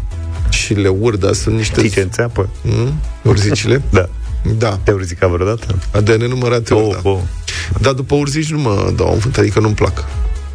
Și 0.49 0.73
le 0.73 0.87
urda, 0.87 1.33
sunt 1.33 1.55
niște... 1.55 1.79
Știi 1.79 1.91
ce 1.91 1.99
înțeapă? 2.01 2.49
Mm? 2.61 2.93
Urzicile? 3.21 3.81
Da. 3.89 4.09
Da. 4.57 4.79
Te-ai 4.83 4.95
urzicat 4.97 5.29
vreodată? 5.29 5.65
De 6.03 6.15
nenumărate 6.15 6.73
ori, 6.73 6.85
Oh, 6.85 6.97
da. 7.03 7.09
oh. 7.09 7.19
Dar 7.81 7.93
după 7.93 8.15
urzici 8.15 8.51
nu 8.51 8.59
mă 8.59 8.93
dau 8.95 9.11
în 9.13 9.17
vânt, 9.19 9.37
adică 9.37 9.59
nu-mi 9.59 9.75
plac. 9.75 10.05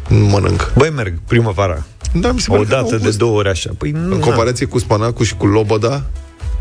Nu 0.07 0.25
mănânc. 0.25 0.71
Băi, 0.77 0.89
merg 0.89 1.13
primăvara. 1.27 1.85
Da, 2.13 2.31
mi 2.31 2.39
se 2.39 2.47
O 2.49 2.53
pare 2.53 2.65
că 2.67 2.75
au 2.75 2.81
dată 2.83 2.95
de 2.97 3.03
gust. 3.05 3.17
două 3.17 3.37
ori 3.37 3.49
așa. 3.49 3.69
Păi 3.77 3.91
nu, 3.91 4.13
În 4.13 4.19
comparație 4.19 4.65
cu 4.65 4.79
spanacul 4.79 5.25
și 5.25 5.35
cu 5.35 5.45
loboda, 5.45 6.03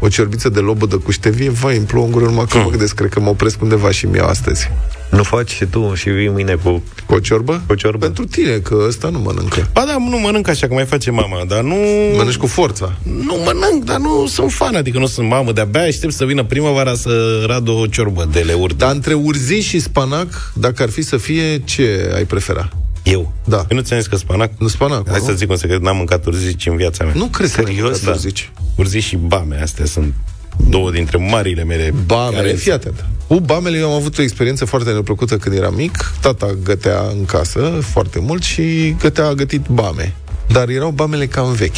o 0.01 0.09
ciorbiță 0.09 0.49
de 0.49 0.61
lobodă 0.61 0.97
cu 0.99 1.11
ștevie, 1.11 1.51
vai, 1.51 1.77
îmi 1.77 1.87
plouă 1.87 2.05
în 2.05 2.11
gură 2.11 2.25
numai 2.25 2.45
că 2.49 2.59
mă 2.59 2.69
gândesc, 2.69 2.95
cred 2.95 3.11
că 3.11 3.21
mă 3.21 3.29
opresc 3.29 3.63
undeva 3.63 3.91
și 3.91 4.07
mi 4.07 4.19
astăzi. 4.19 4.71
Nu 5.15 5.23
faci 5.23 5.51
și 5.51 5.65
tu 5.65 5.95
și 5.95 6.11
vii 6.11 6.29
mâine 6.29 6.55
cu... 6.55 6.83
Cu 7.07 7.15
o 7.15 7.19
ciorbă? 7.19 7.63
Cu 7.67 7.73
o 7.73 7.75
ciorbă. 7.75 8.05
Pentru 8.05 8.25
tine, 8.25 8.57
că 8.57 8.85
ăsta 8.87 9.09
nu 9.09 9.19
mănâncă. 9.19 9.69
Ba 9.73 9.85
da, 9.87 9.97
nu 9.99 10.19
mănânc 10.19 10.49
așa, 10.49 10.67
că 10.67 10.75
mai 10.75 10.85
face 10.85 11.11
mama, 11.11 11.45
dar 11.49 11.63
nu... 11.63 11.77
Mănânci 12.17 12.37
cu 12.37 12.47
forța. 12.47 12.93
Nu 13.03 13.35
mănânc, 13.45 13.85
dar 13.85 13.99
nu 13.99 14.27
sunt 14.27 14.53
fan, 14.53 14.75
adică 14.75 14.99
nu 14.99 15.07
sunt 15.07 15.29
mamă, 15.29 15.53
de-abia 15.53 15.81
aștept 15.83 16.13
să 16.13 16.25
vină 16.25 16.45
primăvara 16.45 16.95
să 16.95 17.45
rad 17.47 17.69
o 17.69 17.87
ciorbă 17.87 18.29
de 18.33 18.41
leurt. 18.41 18.79
Dar 18.79 18.95
între 18.95 19.15
urzici 19.15 19.65
și 19.65 19.79
spanac, 19.79 20.53
dacă 20.55 20.83
ar 20.83 20.91
fi 20.91 21.03
să 21.03 21.17
fie, 21.17 21.59
ce 21.65 22.13
ai 22.15 22.25
prefera? 22.25 22.69
Eu? 23.03 23.33
Da. 23.45 23.57
Eu 23.57 23.77
nu 23.77 23.83
ți-am 23.83 23.99
zis 23.99 24.09
că 24.09 24.17
spanac? 24.17 24.51
Nu 24.59 24.69
spanac, 24.69 25.09
Hai 25.09 25.19
nu? 25.19 25.27
să 25.27 25.33
zic 25.33 25.51
un 25.51 25.57
secret, 25.57 25.81
n-am 25.81 25.97
mâncat 25.97 26.27
urzici 26.27 26.67
în 26.67 26.77
viața 26.77 27.05
mea. 27.05 27.13
Nu 27.17 27.27
cred 27.27 27.51
că 27.51 27.55
Serios, 27.55 27.77
n-ai 27.77 27.83
mâncat 27.83 28.05
da. 28.05 28.11
urzici. 28.11 28.51
Urzici 28.77 29.03
și 29.03 29.17
bame, 29.17 29.61
astea 29.63 29.85
sunt 29.85 30.15
două 30.57 30.91
dintre 30.91 31.17
marile 31.31 31.65
mele 31.65 31.95
Bamele, 32.07 32.37
carențe. 32.37 32.61
fii 32.63 32.73
atent. 32.73 33.05
Cu 33.27 33.41
bamele 33.41 33.79
eu 33.79 33.89
am 33.91 33.95
avut 33.95 34.19
o 34.19 34.23
experiență 34.23 34.65
foarte 34.65 34.91
neplăcută 34.91 35.37
când 35.37 35.57
eram 35.57 35.75
mic. 35.75 36.13
Tata 36.21 36.57
gătea 36.63 37.01
în 37.19 37.25
casă 37.25 37.79
foarte 37.83 38.19
mult 38.19 38.43
și 38.43 38.95
gătea, 39.01 39.27
a 39.27 39.33
gătit 39.33 39.67
bame. 39.67 40.15
Dar 40.49 40.69
erau 40.69 40.91
bamele 40.91 41.27
cam 41.27 41.53
vechi. 41.53 41.77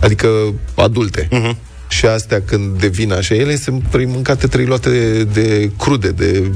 Adică 0.00 0.28
adulte. 0.74 1.28
Mhm. 1.30 1.56
Și 1.88 2.06
astea 2.06 2.42
când 2.42 2.80
devin 2.80 3.12
așa, 3.12 3.34
ele 3.34 3.56
sunt 3.56 3.82
trei 3.90 4.04
mâncate, 4.06 4.46
trei 4.46 4.64
luate 4.66 4.90
de, 4.90 5.24
de 5.24 5.70
crude, 5.78 6.08
de 6.08 6.50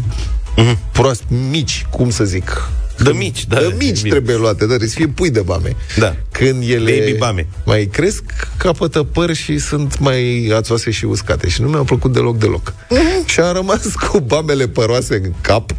proast, 0.93 1.23
mici, 1.51 1.87
cum 1.91 2.11
să 2.11 2.25
zic. 2.25 2.71
De 3.03 3.11
mici, 3.13 3.47
da. 3.47 3.59
De 3.59 3.75
mici 3.79 3.97
bine. 4.03 4.09
trebuie 4.11 4.37
luate, 4.37 4.67
dar 4.67 4.79
să 4.81 4.87
fie 4.95 5.07
pui 5.09 5.31
de 5.31 5.41
bame. 5.41 5.77
Da. 5.99 6.17
Când 6.31 6.63
ele 6.69 6.97
Baby 6.99 7.17
bame. 7.19 7.47
mai 7.65 7.89
cresc, 7.93 8.23
capătă 8.57 9.03
păr 9.03 9.35
și 9.35 9.59
sunt 9.59 9.99
mai 9.99 10.51
ațoase 10.57 10.91
și 10.91 11.05
uscate. 11.05 11.49
Și 11.49 11.63
nu 11.63 11.69
mi-au 11.69 11.85
plăcut 11.85 12.13
deloc, 12.13 12.39
deloc. 12.39 12.75
și 13.25 13.41
am 13.41 13.53
rămas 13.55 13.95
cu 14.11 14.21
bamele 14.21 14.69
păroase 14.69 15.15
în 15.25 15.33
cap. 15.41 15.71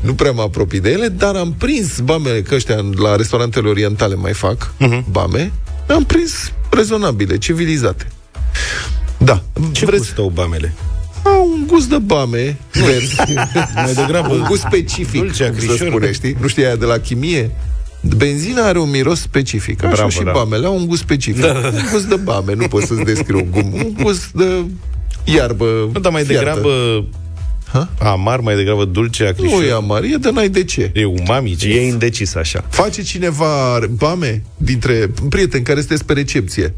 Nu 0.00 0.14
prea 0.14 0.30
mă 0.32 0.42
apropii 0.42 0.80
de 0.80 0.90
ele, 0.90 1.08
dar 1.08 1.34
am 1.36 1.54
prins 1.58 1.98
bamele, 2.00 2.42
că 2.42 2.54
ăștia 2.54 2.84
la 2.96 3.16
restaurantele 3.16 3.68
orientale 3.68 4.14
mai 4.14 4.32
fac 4.32 4.72
bame. 5.10 5.52
Am 5.88 6.04
prins 6.04 6.52
rezonabile, 6.70 7.38
civilizate. 7.38 8.06
Da. 9.18 9.42
Ce 9.72 9.84
Vreți- 9.84 9.98
gust 10.02 10.18
au 10.18 10.28
bamele? 10.34 10.74
Au 11.24 11.50
un 11.52 11.66
gust 11.66 11.88
de 11.88 11.98
bame 11.98 12.56
verzi. 12.72 13.16
Mai 13.84 13.92
degrabă 13.94 14.34
un 14.34 14.44
gust 14.48 14.60
specific, 14.60 15.20
dulce, 15.20 15.44
cum 15.48 15.58
se 15.58 15.64
acrișor. 15.64 15.88
spune, 15.88 16.12
știi? 16.12 16.36
Nu 16.40 16.46
știi 16.48 16.64
aia 16.64 16.76
de 16.76 16.84
la 16.84 16.98
chimie? 16.98 17.50
Benzina 18.16 18.66
are 18.66 18.78
un 18.78 18.90
miros 18.90 19.20
specific, 19.20 19.82
așa 19.84 19.92
Bravo, 19.94 20.08
și 20.08 20.22
da. 20.22 20.30
bamele 20.30 20.66
au 20.66 20.76
un 20.76 20.86
gust 20.86 21.00
specific. 21.00 21.40
Da. 21.42 21.52
Un 21.72 21.88
gust 21.92 22.04
de 22.04 22.16
bame, 22.16 22.54
nu 22.54 22.66
pot 22.68 22.82
să-ți 22.82 23.02
descriu 23.02 23.38
un 23.38 23.50
gust, 23.70 23.84
un 23.84 23.92
gust 24.02 24.30
de 24.32 24.64
iarbă 25.24 25.90
Nu, 25.92 26.00
dar 26.00 26.12
mai 26.12 26.24
fiartă. 26.24 26.44
degrabă 26.54 27.04
Ha? 27.72 27.88
amar, 27.98 28.40
mai 28.40 28.56
degrabă 28.56 28.84
dulce, 28.84 29.26
acrișor. 29.26 29.58
Nu 29.58 29.64
e 29.66 29.72
amar, 29.72 30.02
e 30.02 30.16
de 30.20 30.30
n-ai 30.30 30.48
de 30.48 30.64
ce. 30.64 30.90
E 30.94 31.04
umami, 31.04 31.54
ce 31.56 31.68
E 31.68 31.86
indecis 31.86 32.34
așa. 32.34 32.64
Face 32.68 33.02
cineva 33.02 33.78
bame 33.90 34.42
dintre 34.56 35.10
prieteni 35.28 35.64
care 35.64 35.78
sunteți 35.78 36.04
pe 36.04 36.12
recepție? 36.12 36.74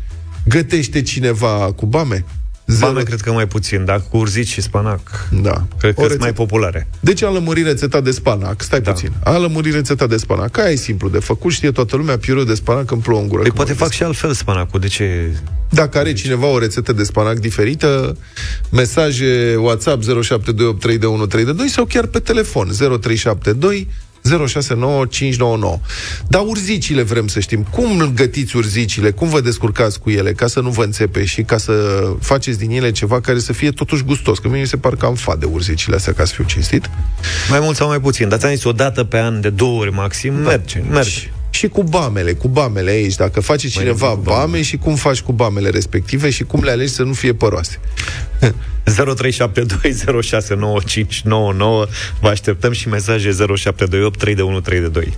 Gătește 0.48 1.02
cineva 1.02 1.72
cu 1.76 1.86
bame? 1.86 2.24
Zero- 2.72 2.80
Bame 2.80 3.02
cred 3.02 3.20
că 3.20 3.32
mai 3.32 3.46
puțin, 3.46 3.84
dar 3.84 4.02
cu 4.10 4.16
urzici 4.16 4.48
și 4.48 4.60
spanac 4.60 5.28
Da. 5.42 5.50
cred 5.78 5.94
că 5.94 6.00
O 6.00 6.02
sunt 6.02 6.06
rețetă. 6.06 6.22
mai 6.22 6.32
populare. 6.32 6.86
Deci 7.00 7.22
am 7.22 7.32
lămurit 7.32 7.64
rețeta 7.66 8.00
de 8.00 8.10
spanac. 8.10 8.62
Stai 8.62 8.80
Da. 8.80 8.90
puțin. 8.92 9.12
Am 9.24 9.40
lămurit 9.40 9.74
rețeta 9.74 10.06
de 10.06 10.16
spanac. 10.16 10.58
Aia 10.58 10.70
e 10.70 10.74
simplu 10.74 11.08
de 11.08 11.18
făcut. 11.18 11.52
Știe 11.52 11.70
toată 11.70 11.96
lumea, 11.96 12.18
piure 12.18 12.44
de 12.44 12.54
spanac 12.54 12.90
îmi 12.90 13.00
plouă 13.02 13.20
în 13.20 13.28
gură. 13.28 13.40
Păi 13.40 13.50
când 13.50 13.56
poate 13.66 13.72
mă 13.78 13.84
fac 13.84 13.90
și 13.92 14.02
altfel 14.02 14.32
spanacul, 14.32 14.80
de 14.80 14.86
ce? 14.86 15.30
Dacă 15.70 15.98
are 15.98 16.12
cineva 16.12 16.46
o 16.46 16.58
rețetă 16.58 16.92
de 16.92 17.02
spanac 17.02 17.38
diferită, 17.38 18.16
mesaje 18.70 19.54
WhatsApp 19.58 20.02
07283132 20.02 20.06
sau 21.66 21.84
chiar 21.84 22.06
pe 22.06 22.18
telefon 22.18 22.68
0372 23.00 23.88
069599. 24.30 25.80
Dar 26.28 26.42
urzicile 26.46 27.02
vrem 27.02 27.26
să 27.26 27.40
știm. 27.40 27.62
Cum 27.70 28.12
gătiți 28.14 28.56
urzicile? 28.56 29.10
Cum 29.10 29.28
vă 29.28 29.40
descurcați 29.40 30.00
cu 30.00 30.10
ele? 30.10 30.32
Ca 30.32 30.46
să 30.46 30.60
nu 30.60 30.70
vă 30.70 30.84
înțepe 30.84 31.24
și 31.24 31.42
ca 31.42 31.56
să 31.56 31.72
faceți 32.20 32.58
din 32.58 32.70
ele 32.70 32.90
ceva 32.90 33.20
care 33.20 33.38
să 33.38 33.52
fie 33.52 33.70
totuși 33.70 34.02
gustos. 34.02 34.38
Că 34.38 34.48
mie 34.48 34.60
mi 34.60 34.66
se 34.66 34.76
par 34.76 34.94
cam 34.96 35.14
fa 35.14 35.36
de 35.36 35.46
urzicile 35.46 35.96
astea, 35.96 36.12
ca 36.12 36.24
să 36.24 36.32
fiu 36.34 36.44
cinstit. 36.44 36.90
Mai 37.50 37.60
mult 37.60 37.76
sau 37.76 37.88
mai 37.88 38.00
puțin, 38.00 38.28
dar 38.28 38.38
ți-am 38.38 38.54
zis 38.54 38.64
o 38.64 38.72
dată 38.72 39.04
pe 39.04 39.18
an, 39.18 39.40
de 39.40 39.50
două 39.50 39.80
ori 39.80 39.92
maxim, 39.92 40.34
merge, 40.34 40.82
merge. 40.90 41.30
Și 41.50 41.68
cu 41.68 41.82
bamele, 41.82 42.32
cu 42.32 42.48
bamele 42.48 42.90
aici, 42.90 43.14
dacă 43.14 43.40
face 43.40 43.68
cineva 43.68 44.08
cu 44.08 44.20
bame. 44.24 44.38
bame 44.38 44.62
și 44.62 44.76
cum 44.76 44.94
faci 44.94 45.20
cu 45.20 45.32
bamele 45.32 45.70
respective 45.70 46.30
și 46.30 46.44
cum 46.44 46.62
le 46.62 46.70
alegi 46.70 46.92
să 46.92 47.02
nu 47.02 47.12
fie 47.12 47.34
păroase. 47.34 47.80
0372069599. 48.86 48.92
Vă 52.20 52.28
așteptăm 52.28 52.72
și 52.72 52.88
mesaje 52.88 53.30
0728 53.30 54.18
3132. 54.18 55.14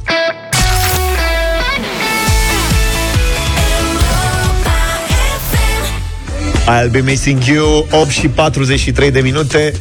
I'll 6.69 6.91
be 6.91 7.01
missing 7.01 7.45
you. 7.45 7.87
8 7.91 8.09
și 8.09 8.29
43 8.29 9.11
de 9.11 9.21
minute 9.21 9.73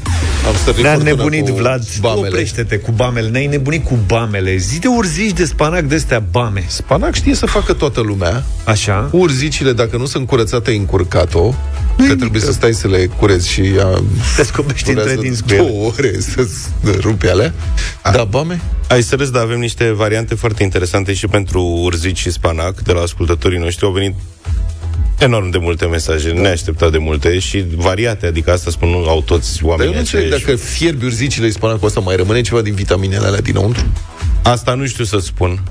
Am 0.47 0.55
stărit 0.55 0.81
Ne-a 0.81 0.93
furtuna 0.93 1.15
nebunit 1.15 1.49
cu 1.49 1.55
Vlad 1.55 1.83
Bamele. 1.99 2.27
Oprește-te 2.27 2.77
cu 2.77 2.91
bamele 2.91 3.29
Ne-ai 3.29 3.45
nebunit 3.45 3.85
cu 3.85 3.99
bamele 4.05 4.55
Zi 4.57 4.79
de 4.79 4.87
urzici 4.87 5.31
de 5.31 5.45
spanac 5.45 5.83
de 5.83 5.95
astea 5.95 6.19
bame 6.19 6.65
Spanac 6.67 7.15
știe 7.15 7.35
să 7.35 7.45
facă 7.45 7.73
toată 7.73 8.01
lumea. 8.01 8.43
Așa 8.63 9.07
Cu 9.11 9.17
urzicile, 9.17 9.73
dacă 9.73 9.97
nu 9.97 10.05
sunt 10.05 10.27
curățate, 10.27 10.69
ai 10.69 10.77
încurcat-o. 10.77 11.53
Că 12.07 12.15
trebuie 12.15 12.41
să 12.41 12.51
stai 12.51 12.73
să 12.73 12.87
le 12.87 13.05
cureți 13.05 13.49
și 13.49 13.61
a, 13.79 14.03
Te 14.35 14.43
scopești 14.43 14.89
între 14.89 15.03
durează 15.03 15.21
dinți 15.21 15.43
cu 15.43 15.53
ele 15.53 15.63
două 15.63 15.85
ore 15.85 16.19
să-ți 16.19 16.69
rupe 16.99 17.29
alea. 17.29 17.53
Da, 18.11 18.23
bame? 18.23 18.61
Ai 18.89 19.01
să 19.01 19.15
râzi, 19.15 19.31
dar 19.31 19.43
avem 19.43 19.59
niște 19.59 19.91
variante 19.91 20.35
foarte 20.35 20.63
interesante 20.63 21.13
și 21.13 21.27
pentru 21.27 21.61
urzici 21.61 22.17
și 22.17 22.31
spanac 22.31 22.81
de 22.81 22.91
la 22.91 23.01
ascultătorii 23.01 23.59
noștri. 23.59 23.85
Au 23.85 23.91
venit 23.91 24.13
enorm 25.19 25.49
de 25.49 25.57
multe 25.57 25.85
mesaje, 25.85 26.31
da. 26.31 26.41
neașteptat 26.41 26.91
de 26.91 26.97
multe 26.97 27.39
și 27.39 27.65
variate, 27.75 28.25
adică 28.25 28.51
asta 28.51 28.71
spun, 28.71 28.89
nu 28.89 29.07
au 29.09 29.21
toți 29.21 29.53
Dar 29.53 29.61
eu 29.63 29.69
oamenii 29.69 29.93
nu 29.93 29.99
înțeleg 29.99 30.25
aceiași. 30.25 30.45
dacă 30.45 30.57
fierbi 30.57 31.05
urzicile 31.05 31.45
și 31.47 31.53
spanacul 31.53 31.87
ăsta, 31.87 31.99
mai 31.99 32.15
rămâne 32.15 32.41
ceva 32.41 32.61
din 32.61 32.73
vitaminele 32.73 33.25
alea 33.25 33.41
dinăuntru? 33.41 33.85
Asta 34.43 34.73
nu 34.73 34.85
știu 34.85 35.03
să 35.03 35.17
spun. 35.17 35.63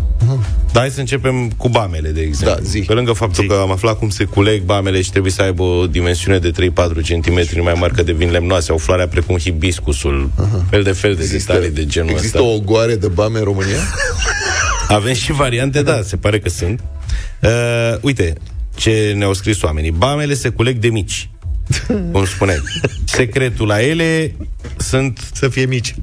Dar 0.73 0.83
hai 0.83 0.91
să 0.91 1.01
începem 1.01 1.51
cu 1.57 1.69
bamele, 1.69 2.09
de 2.11 2.21
exemplu. 2.21 2.57
Da, 2.63 2.69
zi. 2.69 2.81
Pe 2.81 2.93
lângă 2.93 3.13
faptul 3.13 3.43
Zi. 3.43 3.49
că 3.49 3.59
am 3.61 3.71
aflat 3.71 3.99
cum 3.99 4.09
se 4.09 4.25
culeg 4.25 4.63
bamele 4.63 5.03
și 5.03 5.11
trebuie 5.11 5.33
să 5.33 5.43
aibă 5.43 5.63
o 5.63 5.87
dimensiune 5.87 6.39
de 6.39 6.51
3-4 6.51 6.53
cm 7.09 7.63
mai 7.63 7.75
mari 7.79 7.95
că 7.95 8.03
devin 8.03 8.31
lemnoase, 8.31 8.71
au 8.71 8.79
floarea 8.79 9.09
precum 9.09 9.39
hibiscusul, 9.39 10.31
fel 10.71 10.83
de 10.83 10.93
fel 10.93 11.15
de 11.15 11.27
detalii 11.27 11.71
de 11.71 11.87
genul 11.87 12.11
Există 12.11 12.39
ăsta. 12.39 12.51
o 12.51 12.59
goare 12.61 12.95
de 12.97 13.09
bame 13.09 13.39
în 13.39 13.45
România? 13.45 13.79
Avem 14.89 15.15
și 15.15 15.33
variante, 15.33 15.83
da, 15.83 16.03
se 16.03 16.17
pare 16.17 16.39
că 16.39 16.49
sunt. 16.49 16.81
Uh, 17.43 17.51
uite, 18.01 18.33
ce 18.77 19.13
ne-au 19.17 19.33
scris 19.33 19.63
oamenii. 19.63 19.91
Bamele 19.91 20.35
se 20.35 20.49
culeg 20.49 20.77
de 20.79 20.89
mici. 20.89 21.31
Cum 22.13 22.25
spuneai. 22.25 22.63
Secretul 23.05 23.67
la 23.67 23.83
ele 23.83 24.35
sunt 24.77 25.31
Să 25.33 25.49
fie 25.49 25.67
mici. 25.67 25.95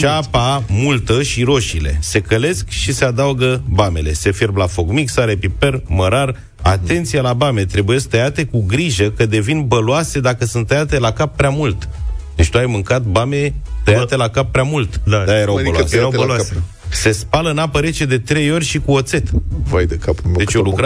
ceapa 0.00 0.64
multă 0.68 1.22
și 1.22 1.42
roșiile. 1.42 1.98
Se 2.00 2.20
călesc 2.20 2.68
și 2.68 2.92
se 2.92 3.04
adaugă 3.04 3.62
bamele. 3.68 4.12
Se 4.12 4.30
fierb 4.32 4.56
la 4.56 4.66
foc 4.66 4.90
mic, 4.90 5.08
sare, 5.08 5.36
piper, 5.36 5.82
mărar. 5.86 6.40
Atenție 6.62 7.20
la 7.20 7.32
bame, 7.32 7.64
trebuie 7.64 7.98
tăiate 7.98 8.44
cu 8.44 8.64
grijă 8.66 9.10
că 9.10 9.26
devin 9.26 9.66
băloase 9.66 10.20
dacă 10.20 10.44
sunt 10.44 10.66
tăiate 10.66 10.98
la 10.98 11.12
cap 11.12 11.36
prea 11.36 11.48
mult. 11.50 11.88
Deci 12.36 12.48
tu 12.50 12.58
ai 12.58 12.66
mâncat 12.66 13.02
bame 13.02 13.54
tăiate 13.84 14.16
la 14.16 14.28
cap 14.28 14.50
prea 14.52 14.62
mult. 14.62 15.00
Da. 15.04 15.24
De 15.24 15.32
erau 15.32 15.54
Adică 15.54 15.70
băloase. 15.70 15.96
tăiate 15.96 15.96
Erau 15.96 16.10
la 16.10 16.26
băloase. 16.26 16.52
cap. 16.52 16.62
Se 16.88 17.12
spală 17.12 17.50
în 17.50 17.58
apă 17.58 17.78
rece 17.80 18.04
de 18.04 18.18
trei 18.18 18.52
ori 18.52 18.64
și 18.64 18.78
cu 18.78 18.92
oțet. 18.92 19.28
Vai 19.64 19.86
de 19.86 19.96
capul 19.96 20.24
meu. 20.24 20.36
Deci 20.36 20.46
cât 20.46 20.54
o 20.56 20.58
o 20.60 20.62
muncă. 20.62 20.80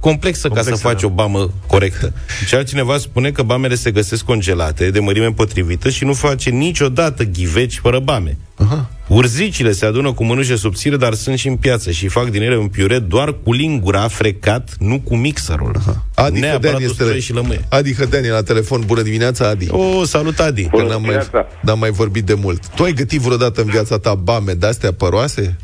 Lucrare 0.00 0.08
complexă, 0.10 0.48
ca 0.48 0.54
Complexă, 0.54 0.82
să 0.82 0.88
faci 0.88 1.00
da. 1.00 1.06
o 1.06 1.10
bamă 1.10 1.50
corectă. 1.66 2.12
Și 2.46 2.54
altcineva 2.54 2.98
spune 2.98 3.30
că 3.30 3.42
bamele 3.42 3.74
se 3.74 3.90
găsesc 3.90 4.24
congelate, 4.24 4.90
de 4.90 5.00
mărime 5.00 5.32
potrivită 5.32 5.90
și 5.90 6.04
nu 6.04 6.12
face 6.12 6.50
niciodată 6.50 7.24
ghiveci 7.24 7.78
fără 7.78 7.98
bame. 7.98 8.38
Aha. 8.54 8.90
Urzicile 9.08 9.72
se 9.72 9.86
adună 9.86 10.12
cu 10.12 10.24
mânușe 10.24 10.56
subțire, 10.56 10.96
dar 10.96 11.14
sunt 11.14 11.38
și 11.38 11.48
în 11.48 11.56
piață 11.56 11.90
și 11.90 12.08
fac 12.08 12.30
din 12.30 12.42
ele 12.42 12.56
un 12.56 12.68
piure 12.68 12.98
doar 12.98 13.34
cu 13.42 13.52
lingura 13.52 14.08
frecat, 14.08 14.76
nu 14.78 15.00
cu 15.00 15.16
mixerul. 15.16 15.80
Adi 16.14 16.40
Neapărat 16.40 16.52
Hădean 16.52 16.74
este... 16.74 16.86
usturoi 16.86 17.20
și 17.20 17.32
lămâie. 17.32 17.64
Adi 17.68 17.94
Hădean 17.94 18.24
e 18.24 18.28
la 18.28 18.42
telefon. 18.42 18.82
Bună 18.86 19.02
dimineața, 19.02 19.48
Adi. 19.48 19.66
O, 19.70 20.04
salut, 20.04 20.38
Adi! 20.38 20.64
Că 20.64 20.82
n-am 20.82 21.02
mai, 21.02 21.28
n-am 21.62 21.78
mai 21.78 21.90
vorbit 21.90 22.24
de 22.24 22.34
mult. 22.34 22.66
Tu 22.66 22.82
ai 22.82 22.92
gătit 22.92 23.20
vreodată 23.20 23.60
în 23.60 23.66
viața 23.66 23.98
ta 23.98 24.14
bame 24.14 24.52
de-astea 24.52 24.92
păroase? 24.92 25.56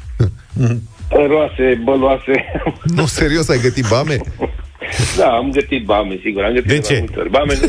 Roase, 1.08 1.80
băloase. 1.84 2.62
Nu, 2.84 3.06
serios, 3.06 3.48
ai 3.48 3.60
gătit 3.62 3.84
bame? 3.88 4.16
Da, 5.16 5.28
am 5.28 5.50
gătit 5.50 5.84
bame, 5.84 6.18
sigur. 6.22 6.44
Am 6.44 6.52
gătit 6.52 6.68
De 6.68 6.72
mai 6.72 6.82
ce? 6.82 6.98
multe 6.98 7.18
ori. 7.18 7.30
Bame 7.30 7.54
nu... 7.60 7.66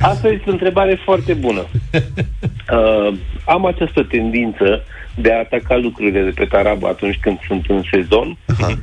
Asta 0.12 0.28
este 0.28 0.44
o 0.46 0.50
întrebare 0.50 1.00
foarte 1.04 1.34
bună. 1.34 1.66
Uh, 1.92 3.14
am 3.44 3.66
această 3.66 4.02
tendință 4.02 4.84
de 5.14 5.32
a 5.32 5.38
ataca 5.38 5.76
lucrurile 5.76 6.22
de 6.22 6.30
pe 6.30 6.44
tarabă 6.44 6.86
atunci 6.88 7.18
când 7.20 7.38
sunt 7.46 7.64
în 7.68 7.82
sezon. 7.90 8.36
Aha. 8.46 8.78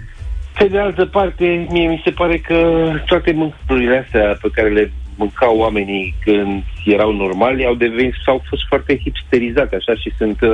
Pe 0.57 0.65
de 0.65 0.79
altă 0.79 1.05
parte, 1.05 1.67
mie 1.69 1.87
mi 1.87 2.01
se 2.03 2.11
pare 2.11 2.37
că 2.37 2.89
toate 3.05 3.31
mâncărurile 3.31 3.97
astea 4.05 4.37
pe 4.41 4.49
care 4.53 4.69
le 4.69 4.91
mâncau 5.15 5.57
oamenii 5.57 6.15
când 6.23 6.63
erau 6.85 7.15
normali 7.15 7.65
au 7.65 7.75
devenit 7.75 8.13
sau 8.25 8.33
au 8.33 8.43
fost 8.49 8.61
foarte 8.67 8.97
hipsterizate 8.97 9.75
așa 9.75 9.93
și 9.95 10.11
sunt 10.17 10.41
uh, 10.41 10.49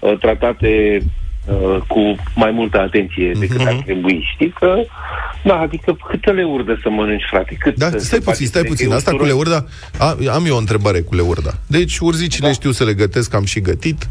uh, 0.00 0.18
tratate 0.18 0.96
uh, 1.00 1.02
cu 1.86 2.00
mai 2.34 2.50
multă 2.50 2.78
atenție 2.78 3.32
decât 3.38 3.60
ar 3.66 3.72
trebui. 3.84 4.28
Știi 4.34 4.50
că, 4.60 4.74
da, 5.44 5.58
adică 5.58 5.96
câtă 6.08 6.30
le 6.30 6.44
urdă 6.44 6.78
să 6.82 6.90
mănânci, 6.90 7.22
frate? 7.30 7.56
Cât 7.60 7.76
Da, 7.76 7.90
să- 7.90 7.98
stai 7.98 8.00
să 8.00 8.14
puțin, 8.16 8.32
faci 8.32 8.46
stai 8.46 8.62
de 8.62 8.68
puțin. 8.68 8.86
că 8.88 8.92
e 8.92 8.96
Asta 8.96 9.10
cu 9.10 9.16
usturoi? 9.16 9.44
leurda, 9.44 9.66
a, 9.98 10.16
am 10.34 10.46
eu 10.46 10.54
o 10.54 10.58
întrebare 10.58 11.00
cu 11.00 11.14
leurda. 11.14 11.50
Deci 11.66 11.98
urzicile 11.98 12.46
da. 12.46 12.52
știu 12.52 12.70
să 12.70 12.84
le 12.84 12.94
gătesc, 12.94 13.34
am 13.34 13.44
și 13.44 13.60
gătit. 13.60 14.08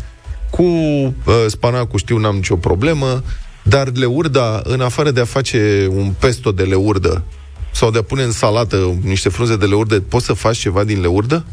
Cu 0.50 0.64
uh, 0.64 1.14
spanacul 1.48 2.00
știu, 2.00 2.18
n-am 2.18 2.36
nicio 2.36 2.56
problemă. 2.56 3.24
Dar 3.64 3.88
leurda, 3.94 4.62
în 4.64 4.82
afară 4.82 5.12
de 5.12 5.22
a 5.22 5.26
face 5.26 5.88
un 5.90 6.12
pesto 6.20 6.52
de 6.52 6.64
leurdă 6.64 7.24
sau 7.72 7.92
de 7.92 7.98
a 7.98 8.02
pune 8.02 8.24
în 8.24 8.32
salată 8.32 8.98
niște 9.04 9.30
frunze 9.30 9.58
de 9.58 9.66
leurdă, 9.66 10.00
poți 10.02 10.26
să 10.26 10.34
faci 10.34 10.58
ceva 10.58 10.84
din 10.84 11.02
leurdă? 11.02 11.46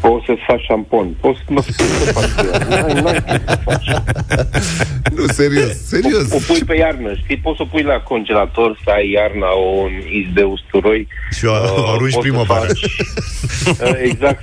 Poți 0.00 0.24
să 0.26 0.34
faci 0.46 0.60
șampon, 0.60 1.06
poți 1.20 1.38
să 1.38 1.44
mă 1.48 1.60
spui 1.60 1.84
să 1.84 2.12
faci 2.12 2.46
N-ai, 2.68 3.00
n-ai 3.02 3.22
ce 3.26 3.42
să 3.46 3.58
faci. 3.64 3.88
Nu, 5.16 5.26
serios, 5.26 5.72
serios. 5.86 6.32
O, 6.32 6.36
o 6.36 6.38
pui 6.46 6.62
pe 6.66 6.76
iarnă, 6.76 7.14
știi? 7.14 7.36
Poți 7.36 7.56
să 7.56 7.62
o 7.62 7.66
pui 7.66 7.82
la 7.82 8.00
congelator, 8.00 8.78
să 8.84 8.90
ai 8.90 9.10
iarna 9.10 9.46
o 9.56 9.68
un 9.68 9.90
iz 10.12 10.26
de 10.34 10.42
usturoi. 10.42 11.06
Și 11.36 11.44
o 11.44 11.52
arunci 11.54 11.98
poți 12.00 12.12
să 12.12 12.18
primăvara. 12.18 12.66
faci- 12.66 12.96
Uh, 13.68 13.92
exact. 14.02 14.42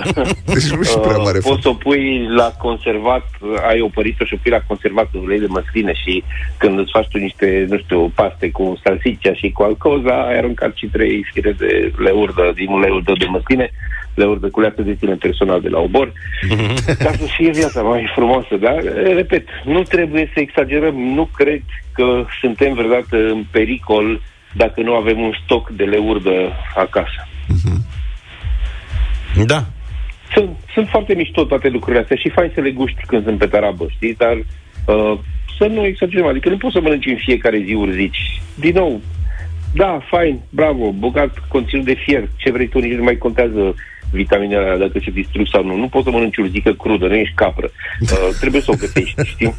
Deci 0.54 0.68
nu 0.76 0.82
știu 0.82 1.00
prea 1.00 1.16
mare 1.16 1.38
Uh, 1.38 1.44
Poți 1.48 1.62
să 1.62 1.68
o 1.68 1.72
pui 1.74 2.26
la 2.36 2.52
conservat, 2.58 3.26
uh, 3.40 3.48
ai 3.68 3.80
opărit-o 3.80 4.24
și 4.24 4.34
o 4.34 4.38
pui 4.42 4.50
la 4.50 4.60
conservat 4.66 5.08
în 5.12 5.20
ulei 5.20 5.38
de 5.40 5.46
măsline 5.48 5.92
și 5.94 6.22
când 6.56 6.78
îți 6.78 6.90
faci 6.90 7.08
tu 7.08 7.18
niște, 7.18 7.66
nu 7.68 7.78
știu, 7.78 8.12
paste 8.14 8.50
cu 8.50 8.78
salsiccia 8.84 9.34
și 9.34 9.50
cu 9.50 9.62
alcoza, 9.62 10.26
ai 10.26 10.38
aruncat 10.38 10.72
și 10.74 10.86
trei 10.86 11.24
fire 11.32 11.52
de 11.58 11.92
leurdă 11.98 12.52
din 12.54 12.68
uleiul 12.70 13.02
tău 13.02 13.14
de 13.14 13.24
măsline, 13.28 13.70
leurdă 14.16 14.48
culeată 14.48 14.82
de 14.82 14.94
tine 14.94 15.14
personal 15.14 15.60
de 15.60 15.68
la 15.68 15.78
obor, 15.78 16.12
ca 17.04 17.10
să 17.10 17.26
fie 17.36 17.50
viața 17.50 17.82
mai 17.82 18.10
frumoasă, 18.14 18.56
dar, 18.60 18.78
eh, 18.84 19.14
repet, 19.14 19.48
nu 19.64 19.82
trebuie 19.82 20.30
să 20.34 20.40
exagerăm, 20.40 20.94
nu 20.94 21.28
cred 21.36 21.62
că 21.92 22.24
suntem 22.40 22.74
vreodată 22.74 23.16
în 23.16 23.44
pericol 23.50 24.20
dacă 24.52 24.82
nu 24.82 24.94
avem 24.94 25.20
un 25.20 25.32
stoc 25.44 25.70
de 25.70 25.84
leurdă 25.84 26.52
acasă. 26.74 27.28
Da. 29.44 29.64
Sunt, 30.34 30.50
sunt 30.72 30.88
foarte 30.88 31.14
mișto 31.14 31.44
toate 31.44 31.68
lucrurile 31.68 32.02
astea 32.02 32.16
și 32.16 32.28
fain 32.28 32.50
să 32.54 32.60
le 32.60 32.70
guști 32.70 33.06
când 33.06 33.24
sunt 33.24 33.38
pe 33.38 33.46
tarabă, 33.46 33.86
știi? 33.90 34.14
Dar 34.14 34.36
uh, 34.36 35.18
să 35.58 35.66
nu 35.66 35.84
exagerăm, 35.84 36.26
adică 36.26 36.48
nu 36.48 36.56
poți 36.56 36.74
să 36.74 36.80
mănânci 36.80 37.06
în 37.06 37.16
fiecare 37.16 37.62
zi 37.66 37.72
urzici. 37.72 38.40
Din 38.54 38.74
nou, 38.74 39.00
da, 39.74 39.98
fain, 40.10 40.40
bravo, 40.50 40.92
bogat 40.92 41.38
conținut 41.48 41.84
de 41.84 41.96
fier, 42.04 42.28
ce 42.36 42.50
vrei 42.50 42.68
tu, 42.68 42.78
nici 42.78 42.96
nu 42.96 43.02
mai 43.02 43.16
contează 43.16 43.74
vitaminele 44.10 44.60
alea, 44.64 44.76
dacă 44.86 45.00
se 45.04 45.10
distrug 45.10 45.46
sau 45.52 45.64
nu. 45.64 45.76
Nu 45.76 45.88
poți 45.88 46.04
să 46.04 46.10
mănânci 46.10 46.36
urzică 46.36 46.72
crudă, 46.72 47.06
nu 47.06 47.14
ești 47.14 47.34
capră. 47.34 47.70
Uh, 48.00 48.28
trebuie 48.40 48.60
să 48.60 48.70
o 48.70 48.74
gătești, 48.78 49.14
știi? 49.24 49.54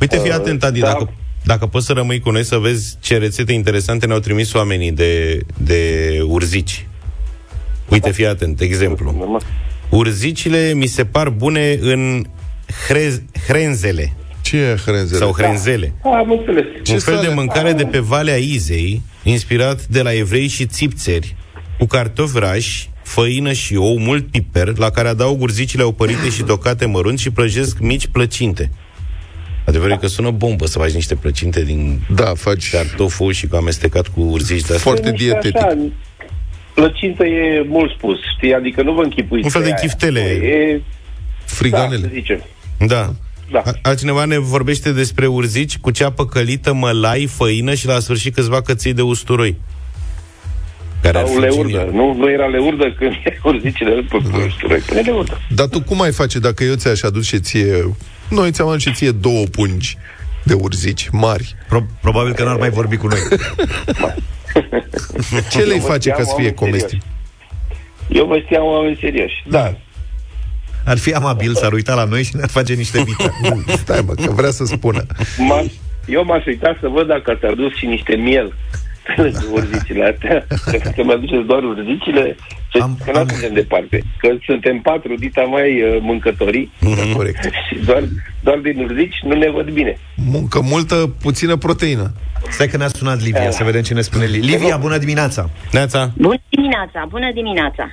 Uite, 0.00 0.16
fii 0.18 0.30
Uh, 0.30 0.36
atent, 0.36 0.64
Adi, 0.64 0.80
da. 0.80 0.86
dacă, 0.86 1.12
dacă 1.44 1.66
poți 1.66 1.86
să 1.86 1.92
rămâi 1.92 2.20
cu 2.20 2.30
noi 2.30 2.44
să 2.44 2.56
vezi 2.56 2.96
ce 3.00 3.18
rețete 3.18 3.52
interesante 3.52 4.06
ne-au 4.06 4.18
trimis 4.18 4.52
oamenii 4.52 4.92
de, 4.92 5.40
de 5.56 5.80
urzici. 6.26 6.86
Uite, 7.88 8.10
fii 8.10 8.26
atent, 8.26 8.60
exemplu. 8.60 9.38
Urzicile 9.88 10.72
mi 10.74 10.86
se 10.86 11.04
par 11.04 11.28
bune 11.28 11.78
în 11.80 12.24
hrez, 12.86 13.22
hrenzele 13.46 14.12
Ce 14.42 14.56
e 14.56 14.76
hrenzele? 14.84 15.18
sau 15.18 15.32
hrenzele. 15.32 15.92
Am 16.02 16.30
înțeles. 16.30 16.64
Un 16.92 16.98
fel 16.98 17.14
de 17.14 17.20
sare? 17.22 17.34
mâncare 17.34 17.72
de 17.72 17.84
pe 17.84 17.98
Valea 17.98 18.36
Izei, 18.36 19.02
inspirat 19.22 19.86
de 19.86 20.02
la 20.02 20.12
evrei 20.12 20.46
și 20.46 20.66
țipțeri, 20.66 21.34
cu 21.78 21.86
cartofi 21.86 22.38
rași, 22.38 22.89
făină 23.14 23.52
și 23.52 23.76
ou, 23.76 23.98
mult 23.98 24.26
piper, 24.30 24.78
la 24.78 24.90
care 24.90 25.08
adaug 25.08 25.40
urzicile 25.42 25.82
opărite 25.82 26.30
și 26.30 26.42
tocate 26.42 26.86
mărunt 26.86 27.18
și 27.18 27.30
prăjesc 27.30 27.78
mici 27.78 28.06
plăcinte. 28.06 28.70
Adevărul 29.66 29.92
e 29.92 29.96
că 29.96 30.06
sună 30.06 30.30
bombă 30.30 30.66
să 30.66 30.78
faci 30.78 30.90
niște 30.92 31.14
plăcinte 31.14 31.64
din 31.64 32.00
Da, 32.14 32.32
faci 32.36 32.70
cartofu 32.70 33.30
și 33.30 33.46
cu 33.46 33.56
amestecat 33.56 34.08
cu 34.08 34.20
urzici 34.20 34.56
de 34.60 34.62
astea. 34.74 34.78
foarte 34.78 35.10
Niște 35.10 35.24
dietetic. 35.24 35.56
Așa, 35.56 35.76
plăcintă 36.74 37.24
e 37.26 37.64
mult 37.68 37.90
spus, 37.96 38.16
știi? 38.36 38.54
Adică 38.54 38.82
nu 38.82 38.92
vă 38.92 39.02
închipuiți. 39.02 39.44
Un 39.44 39.50
fel 39.50 39.60
pe 39.62 39.66
de 39.68 39.72
aia. 39.74 39.82
chiftele. 39.82 40.20
E, 40.20 40.76
da, 40.76 40.82
să 41.44 41.54
Friganele. 41.54 42.10
zicem. 42.12 42.44
Da. 42.78 43.14
Da. 43.50 43.62
A- 43.64 43.78
Altcineva 43.82 44.24
ne 44.24 44.38
vorbește 44.38 44.92
despre 44.92 45.26
urzici 45.26 45.78
cu 45.78 45.90
ceapă 45.90 46.26
călită, 46.26 46.72
mălai, 46.72 47.26
făină 47.26 47.74
și 47.74 47.86
la 47.86 47.98
sfârșit 48.00 48.34
câțiva 48.34 48.62
căței 48.62 48.92
de 48.92 49.02
usturoi. 49.02 49.56
Care 51.02 51.18
ar 51.18 51.24
Sau 51.26 51.34
fi 51.34 51.40
leurdă. 51.40 51.68
genial. 51.68 51.90
Nu, 51.92 52.14
nu 52.14 52.30
era 52.30 52.46
leurdă 52.46 52.92
când 52.98 53.12
e 53.24 53.38
urzicile 53.42 53.90
pe 54.10 54.16
usturoi. 54.16 54.78
Pune 54.78 55.00
leurdă. 55.00 55.40
Dar 55.54 55.66
tu 55.66 55.82
cum 55.82 56.00
ai 56.00 56.12
face 56.12 56.38
dacă 56.38 56.64
eu 56.64 56.74
ți-aș 56.74 57.02
aduce 57.02 57.36
ție... 57.36 57.94
Noi 58.30 58.50
ți-am 58.50 58.68
aduce 58.68 58.90
ție 58.92 59.10
două 59.10 59.44
pungi 59.44 59.96
de 60.42 60.54
urzici 60.54 61.08
mari. 61.12 61.54
Pro- 61.68 61.86
probabil 62.00 62.32
că 62.32 62.44
n-ar 62.44 62.56
mai 62.56 62.70
vorbi 62.70 62.96
cu 62.96 63.06
noi. 63.06 63.18
Ce 65.50 65.58
le-ai 65.58 65.76
Eu 65.76 65.82
vă 65.82 65.86
face 65.86 66.08
ca 66.10 66.14
știam 66.14 66.28
să 66.28 66.34
fie 66.34 66.34
oameni 66.36 66.54
comestibil? 66.54 67.02
Eu 68.08 68.26
vă 68.26 68.38
știam 68.44 68.64
oameni 68.64 68.98
serioși. 69.00 69.44
Da. 69.48 69.74
Ar 70.84 70.98
fi 70.98 71.12
amabil, 71.12 71.54
s-ar 71.54 71.72
uita 71.72 71.94
la 71.94 72.04
noi 72.04 72.22
și 72.22 72.36
ne-ar 72.36 72.48
face 72.48 72.74
niște 72.74 73.02
vite. 73.02 73.32
Stai 73.82 74.02
mă, 74.06 74.14
că 74.14 74.30
vrea 74.32 74.50
să 74.50 74.64
spună. 74.64 75.06
M-aș, 75.38 75.66
eu 76.06 76.24
m-aș 76.24 76.44
uita 76.46 76.76
să 76.80 76.88
văd 76.88 77.06
dacă 77.06 77.30
ați 77.30 77.44
adus 77.44 77.74
și 77.76 77.86
niște 77.86 78.14
miel 78.14 78.46
pe 78.46 78.54
lângă 78.54 78.79
urzicile 79.58 80.04
astea. 80.12 80.46
Că, 80.64 80.90
că 80.96 81.02
mi-aduceți 81.04 81.46
doar 81.46 81.62
urzicile, 81.62 82.36
Am- 82.72 82.80
am, 82.82 82.98
că 83.04 83.10
nu 83.12 83.18
am- 83.18 83.26
suntem 83.28 83.52
departe. 83.52 84.02
Că 84.18 84.28
suntem 84.46 84.78
patru, 84.80 85.14
dita 85.14 85.40
mai 85.42 85.82
uh, 85.82 85.98
mâncătorii 86.00 86.72
Da, 86.80 87.12
corect. 87.14 87.44
și 87.68 87.74
doar, 87.84 88.02
doar 88.42 88.58
din 88.58 88.78
urzici 88.82 89.18
nu 89.22 89.34
ne 89.36 89.50
văd 89.50 89.70
bine. 89.70 89.98
Muncă 90.16 90.60
multă, 90.62 91.14
puțină 91.22 91.56
proteină. 91.56 92.12
Stai 92.48 92.66
că 92.66 92.76
ne-a 92.76 92.88
sunat 92.88 93.20
Livia, 93.22 93.50
să 93.50 93.64
vedem 93.64 93.82
ce 93.82 93.94
ne 93.94 94.00
spune 94.00 94.24
Livia. 94.24 94.56
Livia, 94.56 94.76
bună 94.76 94.98
dimineața! 94.98 95.50
Neața, 95.72 96.10
Bună 96.16 96.36
dimineața, 96.48 97.06
bună 97.08 97.30
dimineața. 97.34 97.90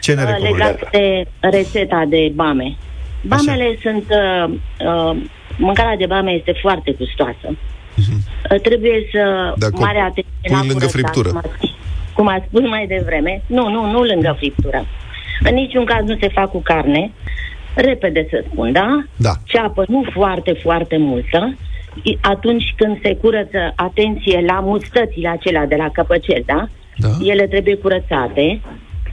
Ce 0.00 0.14
ne 0.14 0.22
Uh, 0.22 0.28
recomandă? 0.28 0.56
Legat 0.64 0.90
de 0.90 1.26
rețeta 1.40 2.04
de 2.08 2.32
bame. 2.34 2.76
Bamele 3.22 3.78
sunt... 3.82 4.04
Uh, 4.08 4.50
uh, 4.86 5.16
mâncarea 5.58 5.96
de 5.96 6.06
bame 6.06 6.30
este 6.30 6.52
foarte 6.60 6.92
gustoasă. 6.98 7.56
Uh, 7.96 8.60
trebuie 8.60 9.08
să... 9.12 9.54
De 9.56 9.66
acord. 9.66 9.82
Mare 9.82 9.98
atenție 9.98 10.32
Pui 10.42 10.50
la 10.52 10.58
lângă 10.58 10.72
curățat, 10.72 10.90
friptură. 10.90 11.28
Cum 11.28 11.38
a, 11.38 11.44
cum 12.12 12.28
a 12.28 12.44
spus 12.46 12.68
mai 12.68 12.86
devreme. 12.86 13.42
Nu, 13.46 13.68
nu, 13.68 13.90
nu 13.90 14.02
lângă 14.02 14.34
friptură. 14.38 14.86
În 15.42 15.54
niciun 15.54 15.84
caz 15.84 16.04
nu 16.06 16.16
se 16.20 16.28
fac 16.28 16.50
cu 16.50 16.60
carne. 16.60 17.12
Repede 17.74 18.26
să 18.30 18.44
spun, 18.50 18.72
da? 18.72 19.04
Da. 19.16 19.32
Ceapă 19.44 19.84
nu 19.88 20.04
foarte, 20.12 20.52
foarte 20.52 20.96
multă. 20.96 21.54
I- 22.02 22.18
Atunci 22.20 22.74
când 22.76 22.98
se 23.02 23.16
curăță, 23.16 23.72
atenție 23.76 24.44
la 24.46 24.60
mustățile 24.60 25.28
acelea 25.28 25.66
de 25.66 25.74
la 25.76 25.88
căpăcel, 25.92 26.42
da? 26.46 26.68
Da. 26.96 27.08
Ele 27.24 27.46
trebuie 27.46 27.74
curățate. 27.76 28.60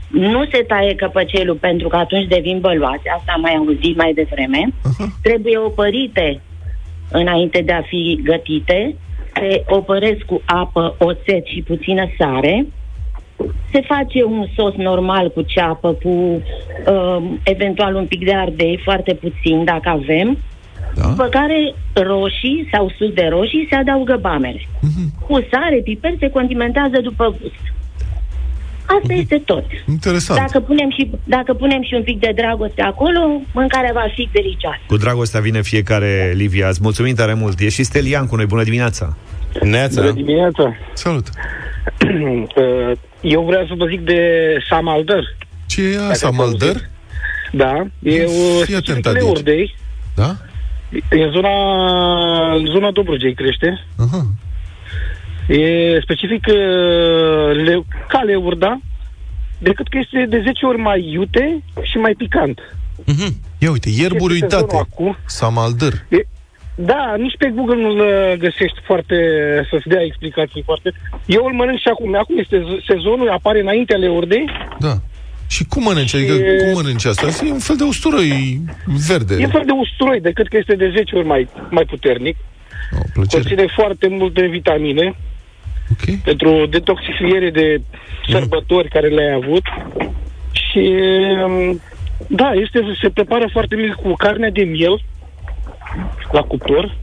Nu 0.08 0.44
se 0.44 0.64
taie 0.66 0.94
căpăcelul 0.94 1.54
pentru 1.54 1.88
că 1.88 1.96
atunci 1.96 2.28
devin 2.28 2.60
băloase, 2.60 3.08
asta 3.18 3.32
am 3.34 3.40
mai 3.40 3.54
auzit 3.54 3.96
mai 3.96 4.12
devreme. 4.12 4.68
Aha. 4.84 5.08
Trebuie 5.22 5.58
opărite 5.58 6.40
înainte 7.10 7.62
de 7.64 7.72
a 7.72 7.82
fi 7.82 8.20
gătite. 8.24 8.94
Se 9.34 9.62
opăresc 9.66 10.22
cu 10.26 10.42
apă, 10.44 10.94
oțet 10.98 11.46
și 11.46 11.62
puțină 11.62 12.06
sare. 12.18 12.66
Se 13.72 13.80
face 13.80 14.24
un 14.24 14.46
sos 14.56 14.74
normal 14.74 15.30
cu 15.30 15.42
ceapă, 15.42 15.92
cu 15.92 16.08
uh, 16.08 17.22
eventual 17.44 17.94
un 17.94 18.06
pic 18.06 18.24
de 18.24 18.34
ardei, 18.34 18.80
foarte 18.84 19.14
puțin 19.14 19.64
dacă 19.64 19.88
avem. 19.88 20.38
Da? 20.94 21.08
După 21.08 21.24
care 21.24 21.74
roșii 21.92 22.68
sau 22.72 22.90
sus 22.98 23.12
de 23.12 23.26
roșii 23.30 23.66
se 23.70 23.76
adaugă 23.76 24.18
bamele. 24.20 24.60
Mhm. 24.80 25.26
Cu 25.26 25.46
sare, 25.50 25.80
piper 25.84 26.14
se 26.18 26.30
condimentează 26.30 27.00
după 27.00 27.36
gust. 27.40 27.77
Asta 28.96 29.12
este 29.12 29.38
tot. 29.44 29.64
Interesant. 29.88 30.38
Dacă 30.40 30.60
punem, 30.60 30.90
și, 30.90 31.10
dacă 31.24 31.54
punem 31.54 31.82
și 31.82 31.94
un 31.94 32.02
pic 32.02 32.18
de 32.20 32.32
dragoste 32.36 32.82
acolo, 32.82 33.20
mâncarea 33.52 33.90
va 33.94 34.04
fi 34.14 34.28
delicioasă. 34.32 34.78
Cu 34.86 34.96
dragostea 34.96 35.40
vine 35.40 35.62
fiecare, 35.62 36.32
Livia. 36.36 36.68
Îți 36.68 36.78
mulțumim 36.82 37.14
tare 37.14 37.34
mult. 37.34 37.60
E 37.60 37.68
și 37.68 37.82
Stelian 37.82 38.26
cu 38.26 38.36
noi. 38.36 38.46
Bună 38.46 38.62
dimineața! 38.62 39.16
Neața. 39.62 40.00
Bună 40.00 40.12
dimineața! 40.12 40.76
Salut! 40.92 41.26
Uh, 42.56 42.92
Eu 43.20 43.42
vreau 43.42 43.66
să 43.66 43.74
vă 43.76 43.86
zic 43.86 44.00
de 44.00 44.20
Samaldăr. 44.68 45.24
Ce 45.66 45.82
e 45.82 45.92
Dacă 45.96 46.10
asta, 46.10 46.26
ați 46.26 46.36
Maldăr? 46.36 46.68
auzit. 46.68 46.90
Da, 47.52 47.86
e 48.02 48.24
o 48.24 48.62
Fii 48.64 48.74
atent, 48.74 48.84
specifică 48.84 49.08
Adi. 49.08 49.18
de 49.18 49.24
urdei. 49.24 49.74
Da? 50.14 50.36
E 51.10 51.22
în 51.24 51.30
zona, 51.30 51.48
în 52.54 52.66
zona 52.66 52.90
Dobrogei 52.90 53.34
crește. 53.34 53.84
Aha. 53.98 54.26
E 55.48 56.00
specific 56.02 56.46
uh, 56.46 56.54
le, 57.64 57.82
ca 58.08 58.20
leurda, 58.20 58.80
decât 59.58 59.88
că 59.88 59.98
este 60.00 60.26
de 60.28 60.40
10 60.44 60.66
ori 60.66 60.78
mai 60.78 61.08
iute 61.12 61.62
și 61.82 61.96
mai 61.96 62.14
picant. 62.16 62.60
Ia 63.58 63.70
uite, 63.70 63.88
ierburi 63.98 64.34
Este 64.34 64.46
sezonul 64.48 64.68
uitate. 64.72 64.88
acum. 64.92 65.16
Samaldăr. 65.26 65.92
E, 66.08 66.16
da, 66.74 67.14
nici 67.18 67.36
pe 67.38 67.52
Google 67.54 67.80
nu-l 67.82 67.98
uh, 67.98 68.38
găsești 68.38 68.80
foarte, 68.84 69.16
să-ți 69.70 69.88
dea 69.88 70.02
explicații 70.02 70.62
foarte. 70.64 70.92
Eu 71.26 71.44
îl 71.44 71.52
mănânc 71.52 71.78
și 71.78 71.88
acum. 71.88 72.14
Acum 72.16 72.38
este 72.38 72.58
z- 72.60 72.84
sezonul, 72.88 73.28
apare 73.30 73.60
înaintea 73.60 73.96
leurdei. 73.96 74.44
Da. 74.78 74.94
Și 75.48 75.64
cum 75.68 75.82
mănânci? 75.82 76.14
Adică 76.14 76.32
E- 76.32 76.56
cum 76.64 76.72
mănânci 76.82 77.04
asta? 77.04 77.26
E 77.46 77.52
un 77.52 77.58
fel 77.58 77.76
de 77.76 77.84
usturoi 77.84 78.60
verde. 79.08 79.34
E 79.38 79.44
un 79.44 79.50
fel 79.50 79.62
de 79.66 79.72
usturoi, 79.72 80.20
decât 80.20 80.48
că 80.48 80.56
este 80.56 80.74
de 80.74 80.92
10 80.96 81.16
ori 81.16 81.26
mai, 81.26 81.48
mai 81.70 81.84
puternic. 81.84 82.36
O 82.92 83.02
plăcere. 83.12 83.42
Conține 83.42 83.66
foarte 83.76 84.08
multe 84.08 84.46
vitamine 84.46 85.14
Ok. 85.92 86.20
pentru 86.24 86.66
detoxifiere 86.66 87.50
de 87.50 87.80
sărbători 88.28 88.88
care 88.88 89.08
le-ai 89.08 89.34
avut. 89.34 89.62
Și 90.52 90.94
um, 91.44 91.80
da, 92.26 92.52
este, 92.52 92.80
se 93.02 93.08
prepară 93.10 93.48
foarte 93.52 93.76
mult 93.76 93.94
cu 93.94 94.14
carne 94.14 94.50
de 94.50 94.62
miel 94.62 95.02
la 96.32 96.40
cuptor. 96.40 96.96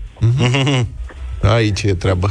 Aici 1.41 1.83
e 1.83 1.93
treaba. 1.93 2.27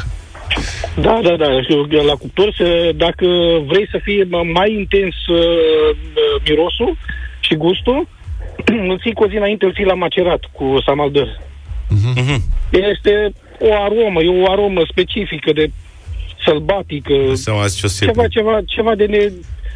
Da, 1.00 1.20
da, 1.22 1.36
da. 1.36 1.62
și 1.62 2.04
La 2.06 2.14
cuptor, 2.14 2.52
să, 2.56 2.92
dacă 2.96 3.26
vrei 3.66 3.88
să 3.90 3.98
fie 4.02 4.24
m- 4.24 4.52
mai 4.52 4.72
intens 4.72 5.14
uh, 5.26 5.38
uh, 5.38 6.42
mirosul 6.48 6.96
și 7.40 7.54
gustul, 7.54 8.08
îl 8.90 8.98
ții 9.00 9.12
cu 9.12 9.24
o 9.24 9.28
zi 9.28 9.36
înainte, 9.36 9.64
îl 9.64 9.74
ții 9.74 9.84
la 9.84 9.94
macerat 9.94 10.44
cu 10.52 10.76
samaldăr. 10.86 11.40
Este 12.70 13.32
o 13.58 13.74
aromă, 13.74 14.22
e 14.22 14.42
o 14.42 14.50
aromă 14.50 14.80
specifică 14.90 15.52
de 15.52 15.70
sălbatică, 16.44 17.14
Seama 17.34 17.62
azi 17.62 17.76
ce 17.76 17.86
o 17.86 17.88
să 17.88 18.04
ceva, 18.04 18.26
ceva, 18.28 18.60
ceva 18.66 18.94
de, 18.94 19.04
ne, 19.04 19.32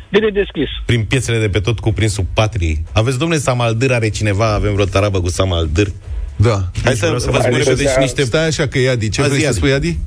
de 0.08 0.18
nedescris. 0.18 0.68
prin 0.86 1.04
piețele 1.04 1.38
de 1.38 1.48
pe 1.48 1.58
tot 1.60 1.78
cuprinsul 1.78 2.24
patrii. 2.34 2.84
Aveți, 2.92 3.18
domnule, 3.18 3.40
Samaldâr? 3.40 3.92
Are 3.92 4.08
cineva? 4.08 4.52
Avem 4.54 4.72
vreo 4.72 4.84
tarabă 4.84 5.20
cu 5.20 5.28
Samaldâr? 5.28 5.86
Da. 6.36 6.62
Hai 6.84 6.94
să 6.94 7.08
vă 7.12 7.18
spun 7.18 7.32
Hai 7.32 7.42
să 7.52 7.58
repede 7.58 7.82
și 7.82 7.94
dea- 7.94 8.00
niște... 8.00 8.22
Stai 8.22 8.46
așa 8.46 8.66
că 8.68 8.78
e 8.78 8.90
Adi. 8.90 9.08
Ce 9.08 9.20
Azi, 9.20 9.30
vrei 9.30 9.42
să 9.42 9.48
Adi. 9.48 9.56
spui, 9.56 9.72
Adi? 9.72 9.98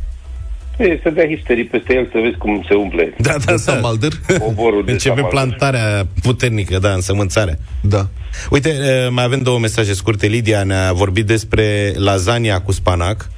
E, 0.77 0.99
să 1.03 1.09
dea 1.09 1.27
histerii 1.35 1.63
peste 1.65 1.93
el, 1.93 2.07
să 2.11 2.19
vezi 2.23 2.37
cum 2.37 2.65
se 2.67 2.73
umple 2.75 3.13
Da, 3.17 3.31
da, 3.31 3.51
da. 3.51 3.57
Samaldăr? 3.57 4.11
oborul 4.39 4.85
de 4.85 4.91
Începe 4.91 5.15
samaldăr. 5.15 5.39
plantarea 5.39 6.07
puternică, 6.21 6.79
da, 6.79 6.93
însămânțarea. 6.93 7.57
Da. 7.81 8.07
Uite, 8.49 8.69
eh, 8.69 9.07
mai 9.09 9.23
avem 9.23 9.41
două 9.41 9.59
mesaje 9.59 9.93
scurte. 9.93 10.27
Lidia 10.27 10.63
ne-a 10.63 10.93
vorbit 10.93 11.25
despre 11.25 11.93
lasagna 11.97 12.61
cu 12.61 12.71
spanac, 12.71 13.29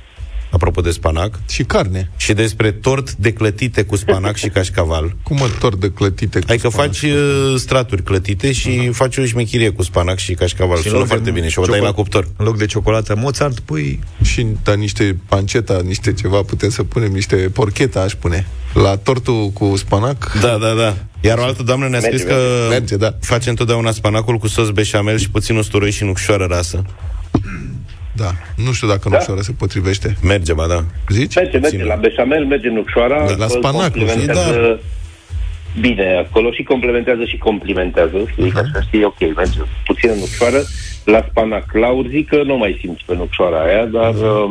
apropo 0.53 0.81
de 0.81 0.91
spanac, 0.91 1.39
Și 1.49 1.63
carne. 1.63 2.09
și 2.17 2.33
despre 2.33 2.71
tort 2.71 3.13
de 3.15 3.33
clătite 3.33 3.83
cu 3.83 3.95
spanac 3.95 4.35
și 4.35 4.47
cașcaval. 4.49 5.15
Cum 5.23 5.37
mă 5.37 5.47
tor 5.59 5.75
de 5.75 5.91
clătite 5.91 6.39
cu 6.39 6.45
Adică 6.49 6.69
spanac? 6.69 6.89
faci 6.93 7.01
uh, 7.11 7.53
straturi 7.57 8.03
clătite 8.03 8.51
și 8.51 8.89
faci 8.91 9.17
o 9.17 9.25
șmechirie 9.25 9.69
cu 9.69 9.83
spanac 9.83 10.17
și 10.17 10.33
cașcaval. 10.33 10.77
Și 10.77 10.83
în 10.83 10.89
Sună 10.89 10.97
loc 10.97 11.07
de 11.07 11.13
foarte 11.13 11.31
bine 11.31 11.47
și 11.49 11.59
o 11.59 11.65
dai 11.65 11.79
cioco- 11.79 11.83
la 11.83 11.91
cuptor. 11.91 12.27
În 12.37 12.45
loc 12.45 12.57
de 12.57 12.65
ciocolată 12.65 13.15
Mozart, 13.15 13.59
pui... 13.59 13.99
Și 14.21 14.47
da, 14.63 14.73
niște 14.73 15.17
panceta, 15.27 15.81
niște 15.85 16.13
ceva, 16.13 16.41
putem 16.41 16.69
să 16.69 16.83
punem 16.83 17.11
niște 17.11 17.35
porcheta, 17.35 18.01
aș 18.01 18.13
pune. 18.13 18.47
La 18.73 18.97
tortul 18.97 19.49
cu 19.49 19.75
spanac? 19.75 20.37
Da, 20.41 20.57
da, 20.57 20.73
da. 20.73 20.95
Iar 21.21 21.37
o 21.37 21.43
altă 21.43 21.63
doamnă 21.63 21.87
ne-a 21.87 21.99
Merge, 21.99 22.17
scris 22.17 22.31
că 22.33 22.39
Merge, 22.69 22.95
da. 22.97 23.15
face 23.21 23.49
întotdeauna 23.49 23.91
spanacul 23.91 24.37
cu 24.37 24.47
sos 24.47 24.69
beșamel 24.69 25.17
și 25.17 25.29
puțin 25.29 25.55
usturoi 25.55 25.91
și 25.91 26.03
nucșoară 26.03 26.45
rasă. 26.49 26.83
Da. 28.15 28.31
Nu 28.55 28.71
știu 28.71 28.87
dacă 28.87 29.01
nu 29.03 29.09
Da? 29.09 29.17
ușoară 29.21 29.41
se 29.41 29.51
potrivește. 29.57 30.17
Merge, 30.23 30.53
ba 30.53 30.67
da. 30.67 30.83
Zici? 31.09 31.35
Merge, 31.35 31.57
merge, 31.57 31.77
Ține. 31.77 31.83
la 31.83 31.95
beșamel, 31.95 32.45
merge 32.45 32.69
nucșoara, 32.69 33.25
Da, 33.25 33.35
la 33.37 33.43
îl 33.43 33.49
spanac, 33.49 33.91
complementează 33.91 34.79
bine 35.79 36.25
acolo 36.27 36.51
și 36.51 36.63
complementează 36.63 37.23
și 37.25 37.37
complimentează, 37.37 38.17
știi, 38.31 38.49
ca 38.51 38.61
să 38.73 38.81
știi, 38.87 39.03
ok, 39.03 39.19
merge 39.35 39.59
puțină 39.85 40.13
nucșoară, 40.13 40.61
la 41.05 41.25
spanac, 41.29 41.73
la 41.73 41.89
urzică 41.89 42.41
nu 42.45 42.57
mai 42.57 42.77
simți 42.79 43.03
pe 43.05 43.15
nucșoara 43.15 43.63
aia, 43.63 43.85
dar 43.85 44.13
uh, 44.13 44.49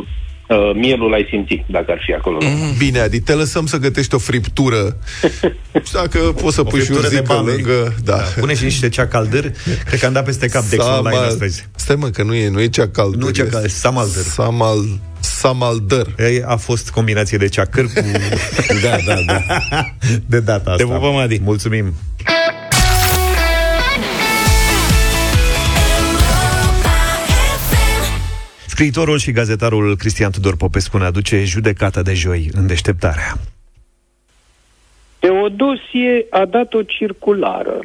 uh, 0.53 0.75
mielul 0.75 1.13
ai 1.13 1.27
simțit, 1.31 1.65
dacă 1.69 1.91
ar 1.91 2.01
fi 2.07 2.13
acolo. 2.13 2.39
Bine, 2.79 2.99
Adi, 2.99 3.21
te 3.21 3.33
lăsăm 3.33 3.67
să 3.67 3.77
gătești 3.77 4.15
o 4.15 4.19
friptură. 4.19 4.97
Și 5.87 5.93
dacă 5.93 6.19
poți 6.19 6.55
să 6.55 6.63
pui 6.63 6.79
și 6.81 6.85
friptură 6.85 7.09
de 7.09 7.15
urzică 7.17 7.35
bame. 7.35 7.51
lângă... 7.53 7.95
Da. 8.05 8.15
Pune 8.15 8.55
și 8.55 8.65
niște 8.65 8.89
cea 8.89 9.07
caldăr. 9.07 9.51
Cred 9.85 10.01
că 10.01 10.07
am 10.07 10.13
dat 10.13 10.25
peste 10.25 10.47
cap 10.49 10.65
Dex 10.65 10.85
online 10.85 11.15
Samal- 11.15 11.29
astăzi. 11.29 11.69
Stai 11.75 11.97
mă, 11.97 12.09
că 12.09 12.23
nu 12.23 12.35
e, 12.35 12.49
nu 12.49 12.61
e 12.61 12.67
cea 12.69 12.89
caldă. 12.89 13.17
Nu 13.17 13.31
cea 13.31 13.45
caldă, 13.47 13.69
samaldăr. 13.69 14.23
Samal, 14.23 14.79
samaldăr. 15.21 16.07
E, 16.19 16.43
A 16.47 16.57
fost 16.57 16.91
combinație 16.91 17.39
de 17.39 17.49
ceacăr 17.49 17.85
cu... 17.85 18.01
Da, 18.83 18.97
da, 19.07 19.15
da. 19.27 19.41
de 20.27 20.41
data 20.41 20.75
Te 20.77 20.83
asta. 20.83 20.95
pupăm, 20.95 21.17
Adi. 21.17 21.41
Mulțumim. 21.45 21.95
Scriitorul 28.83 29.19
și 29.19 29.33
gazetarul 29.33 29.97
Cristian 29.97 30.31
Tudor 30.31 30.57
Popescu 30.57 30.99
ne 30.99 31.05
aduce 31.05 31.45
judecata 31.45 32.03
de 32.03 32.15
joi 32.15 32.51
în 32.53 32.67
deșteptarea. 32.67 33.35
Teodosie 35.19 36.27
a 36.31 36.45
dat 36.45 36.75
o 36.75 36.83
circulară 36.83 37.81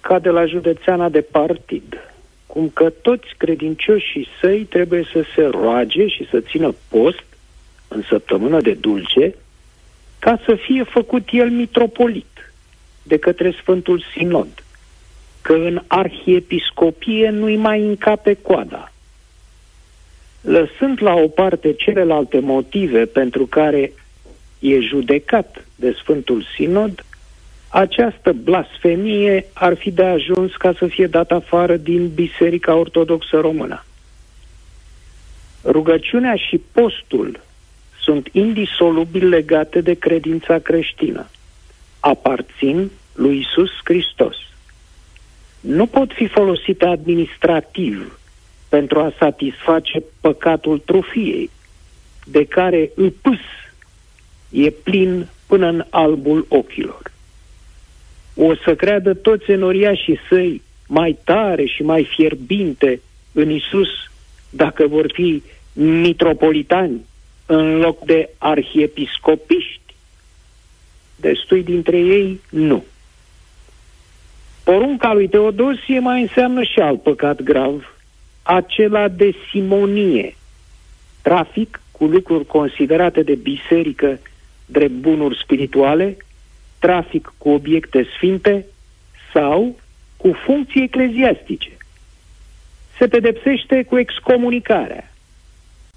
ca 0.00 0.18
de 0.18 0.28
la 0.28 0.46
județeana 0.46 1.08
de 1.08 1.20
partid, 1.20 1.94
cum 2.46 2.70
că 2.74 2.92
toți 3.02 3.26
credincioșii 3.36 4.28
săi 4.40 4.60
trebuie 4.60 5.08
să 5.12 5.24
se 5.34 5.42
roage 5.42 6.06
și 6.06 6.28
să 6.30 6.40
țină 6.40 6.74
post 6.88 7.24
în 7.88 8.02
săptămână 8.08 8.60
de 8.60 8.72
dulce 8.72 9.34
ca 10.18 10.40
să 10.44 10.56
fie 10.66 10.82
făcut 10.82 11.28
el 11.30 11.50
mitropolit 11.50 12.52
de 13.02 13.18
către 13.18 13.50
Sfântul 13.50 14.04
Sinod, 14.16 14.64
că 15.42 15.52
în 15.52 15.82
arhiepiscopie 15.86 17.28
nu-i 17.28 17.56
mai 17.56 17.80
încape 17.80 18.34
coada. 18.42 18.92
Lăsând 20.40 21.02
la 21.02 21.14
o 21.14 21.28
parte 21.28 21.72
celelalte 21.72 22.38
motive 22.38 23.04
pentru 23.04 23.46
care 23.46 23.92
e 24.58 24.80
judecat 24.80 25.64
de 25.74 25.92
Sfântul 25.92 26.44
Sinod, 26.54 27.04
această 27.68 28.32
blasfemie 28.32 29.46
ar 29.52 29.76
fi 29.76 29.90
de 29.90 30.04
ajuns 30.04 30.56
ca 30.56 30.72
să 30.78 30.86
fie 30.86 31.06
dat 31.06 31.30
afară 31.30 31.76
din 31.76 32.08
Biserica 32.14 32.74
Ortodoxă 32.74 33.36
Română. 33.36 33.84
Rugăciunea 35.64 36.34
și 36.34 36.60
postul 36.72 37.40
sunt 38.00 38.28
indisolubil 38.32 39.28
legate 39.28 39.80
de 39.80 39.94
credința 39.94 40.58
creștină. 40.58 41.30
Aparțin 42.00 42.90
lui 43.14 43.38
Isus 43.38 43.70
Hristos. 43.84 44.36
Nu 45.60 45.86
pot 45.86 46.12
fi 46.12 46.26
folosite 46.26 46.86
administrativ 46.86 48.19
pentru 48.70 49.00
a 49.00 49.12
satisface 49.18 50.02
păcatul 50.20 50.78
trufiei, 50.78 51.50
de 52.24 52.44
care 52.44 52.90
îpâs 52.94 53.40
e 54.50 54.70
plin 54.70 55.26
până 55.46 55.66
în 55.66 55.84
albul 55.90 56.46
ochilor. 56.48 57.02
O 58.34 58.54
să 58.54 58.74
creadă 58.74 59.14
toți 59.14 59.50
enoriașii 59.50 60.18
săi 60.28 60.62
mai 60.86 61.18
tare 61.24 61.64
și 61.64 61.82
mai 61.82 62.08
fierbinte 62.14 63.00
în 63.32 63.50
Isus 63.50 63.88
dacă 64.50 64.86
vor 64.86 65.12
fi 65.12 65.42
mitropolitani 65.72 67.04
în 67.46 67.76
loc 67.76 68.04
de 68.04 68.30
arhiepiscopiști? 68.38 69.94
Destui 71.16 71.62
dintre 71.62 71.98
ei 71.98 72.40
nu. 72.50 72.84
Porunca 74.64 75.12
lui 75.12 75.28
Teodosie 75.28 75.98
mai 75.98 76.20
înseamnă 76.20 76.62
și 76.62 76.78
alt 76.78 77.02
păcat 77.02 77.42
grav, 77.42 77.94
acela 78.56 79.08
de 79.08 79.34
simonie, 79.50 80.36
trafic 81.22 81.82
cu 81.90 82.04
lucruri 82.04 82.46
considerate 82.46 83.22
de 83.22 83.34
biserică 83.34 84.18
drept 84.66 84.92
bunuri 84.92 85.38
spirituale, 85.42 86.16
trafic 86.78 87.32
cu 87.38 87.48
obiecte 87.48 88.06
sfinte 88.16 88.66
sau 89.32 89.78
cu 90.16 90.32
funcții 90.44 90.82
ecleziastice. 90.82 91.70
Se 92.98 93.08
pedepsește 93.08 93.82
cu 93.82 93.98
excomunicarea, 93.98 95.12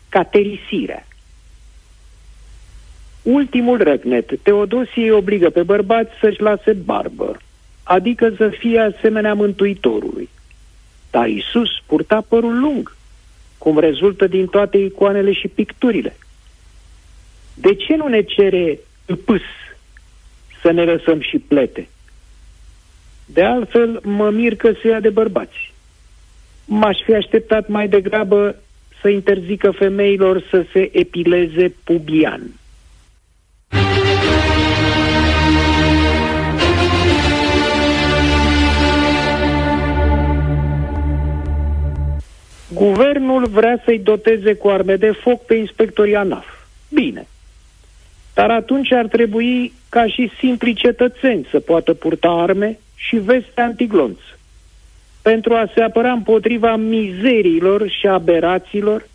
caterisirea. 0.09 1.07
Ultimul 3.21 3.83
răgnet, 3.83 4.41
Teodosie 4.41 5.03
îi 5.03 5.11
obligă 5.11 5.49
pe 5.49 5.63
bărbați 5.63 6.11
să-și 6.19 6.41
lase 6.41 6.73
barbă, 6.73 7.37
adică 7.83 8.33
să 8.37 8.49
fie 8.49 8.79
asemenea 8.79 9.33
Mântuitorului. 9.33 10.29
Dar 11.13 11.27
Isus 11.27 11.69
purta 11.85 12.21
părul 12.27 12.59
lung, 12.59 12.95
cum 13.57 13.79
rezultă 13.79 14.27
din 14.27 14.47
toate 14.47 14.77
icoanele 14.77 15.31
și 15.33 15.47
picturile. 15.47 16.15
De 17.53 17.75
ce 17.75 17.95
nu 17.95 18.07
ne 18.07 18.21
cere 18.21 18.79
pâs 19.25 19.41
să 20.61 20.71
ne 20.71 20.83
lăsăm 20.83 21.21
și 21.21 21.37
plete? 21.37 21.87
De 23.25 23.43
altfel, 23.43 23.99
mă 24.03 24.29
mir 24.29 24.55
că 24.55 24.73
se 24.81 24.87
ia 24.87 24.99
de 24.99 25.09
bărbați. 25.09 25.73
M-aș 26.65 26.97
fi 27.05 27.13
așteptat 27.13 27.67
mai 27.67 27.87
degrabă 27.87 28.55
să 29.01 29.09
interzică 29.09 29.71
femeilor 29.71 30.47
să 30.49 30.65
se 30.71 30.89
epileze 30.99 31.75
pubian. 31.83 32.41
Guvernul 42.73 43.47
vrea 43.47 43.81
să-i 43.85 43.99
doteze 43.99 44.53
cu 44.53 44.67
arme 44.67 44.95
de 44.95 45.11
foc 45.11 45.45
pe 45.45 45.53
inspectorii 45.55 46.15
ANAF. 46.15 46.45
Bine. 46.89 47.27
Dar 48.33 48.49
atunci 48.49 48.91
ar 48.91 49.07
trebui 49.07 49.73
ca 49.89 50.07
și 50.07 50.31
simpli 50.39 50.73
cetățeni 50.73 51.47
să 51.51 51.59
poată 51.59 51.93
purta 51.93 52.29
arme 52.29 52.79
și 52.95 53.15
veste 53.15 53.61
antiglonț 53.61 54.17
pentru 55.23 55.53
a 55.53 55.69
se 55.73 55.81
apăra 55.81 56.11
împotriva 56.11 56.75
mizeriilor 56.75 57.89
și 57.89 58.07
aberațiilor 58.07 59.07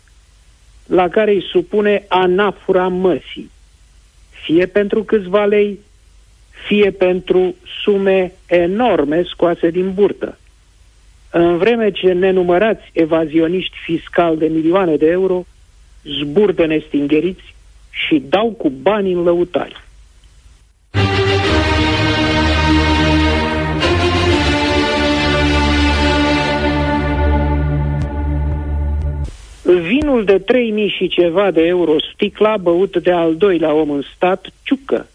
la 0.85 1.07
care 1.07 1.31
îi 1.31 1.43
supune 1.51 2.05
anafura 2.07 2.87
măsii, 2.87 3.51
fie 4.43 4.65
pentru 4.65 5.03
câțiva 5.03 5.45
lei, 5.45 5.79
fie 6.67 6.91
pentru 6.91 7.55
sume 7.83 8.31
enorme 8.47 9.23
scoase 9.23 9.69
din 9.69 9.93
burtă. 9.93 10.37
În 11.31 11.57
vreme 11.57 11.91
ce 11.91 12.13
nenumărați 12.13 12.89
evazioniști 12.93 13.77
fiscali 13.83 14.37
de 14.37 14.47
milioane 14.47 14.95
de 14.95 15.05
euro 15.05 15.45
zburdă 16.03 16.65
nestingheriți 16.65 17.55
și 17.89 18.23
dau 18.29 18.49
cu 18.49 18.69
bani 18.69 19.11
în 19.11 19.23
lăutari. 19.23 19.83
Vinul 29.63 30.25
de 30.25 30.39
3000 30.39 30.89
și 30.97 31.07
ceva 31.07 31.51
de 31.51 31.61
euro 31.61 31.95
sticla 32.13 32.57
băut 32.57 32.97
de 32.97 33.11
al 33.11 33.35
doilea 33.35 33.73
om 33.73 33.89
în 33.89 34.01
stat, 34.15 34.47
Ciucă, 34.63 35.07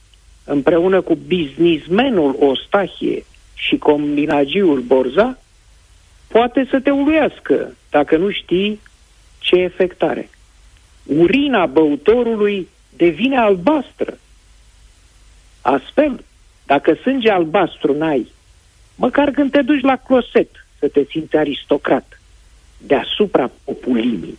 împreună 0.44 1.00
cu 1.00 1.18
biznismenul 1.26 2.36
Ostahie 2.40 3.24
și 3.54 3.76
combinagiul 3.76 4.80
Borza, 4.80 5.38
poate 6.34 6.66
să 6.70 6.80
te 6.80 6.90
uluiască 6.90 7.76
dacă 7.90 8.16
nu 8.16 8.30
știi 8.30 8.80
ce 9.38 9.56
efect 9.56 10.02
are. 10.02 10.30
Urina 11.04 11.66
băutorului 11.66 12.68
devine 12.96 13.38
albastră. 13.38 14.18
Astfel, 15.60 16.24
dacă 16.66 16.94
sânge 17.02 17.30
albastru 17.30 17.96
n-ai, 17.96 18.32
măcar 18.96 19.30
când 19.30 19.50
te 19.50 19.62
duci 19.62 19.82
la 19.82 19.96
closet 19.96 20.50
să 20.78 20.88
te 20.88 21.04
simți 21.10 21.36
aristocrat, 21.36 22.20
deasupra 22.78 23.50
populimii. 23.64 24.38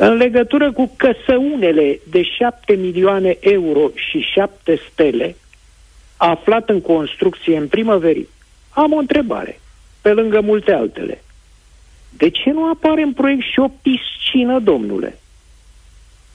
În 0.00 0.14
legătură 0.16 0.72
cu 0.72 0.94
căsăunele 0.96 2.00
de 2.10 2.22
7 2.22 2.74
milioane 2.74 3.36
euro 3.40 3.90
și 3.94 4.20
7 4.20 4.80
stele, 4.92 5.36
aflat 6.16 6.68
în 6.68 6.80
construcție 6.80 7.56
în 7.56 7.68
primăverii, 7.68 8.28
am 8.70 8.92
o 8.92 8.96
întrebare, 8.96 9.60
pe 10.02 10.12
lângă 10.12 10.40
multe 10.40 10.72
altele. 10.72 11.22
De 12.16 12.30
ce 12.30 12.50
nu 12.50 12.70
apare 12.70 13.02
în 13.02 13.12
proiect 13.12 13.42
și 13.42 13.58
o 13.58 13.68
piscină, 13.68 14.58
domnule? 14.58 15.18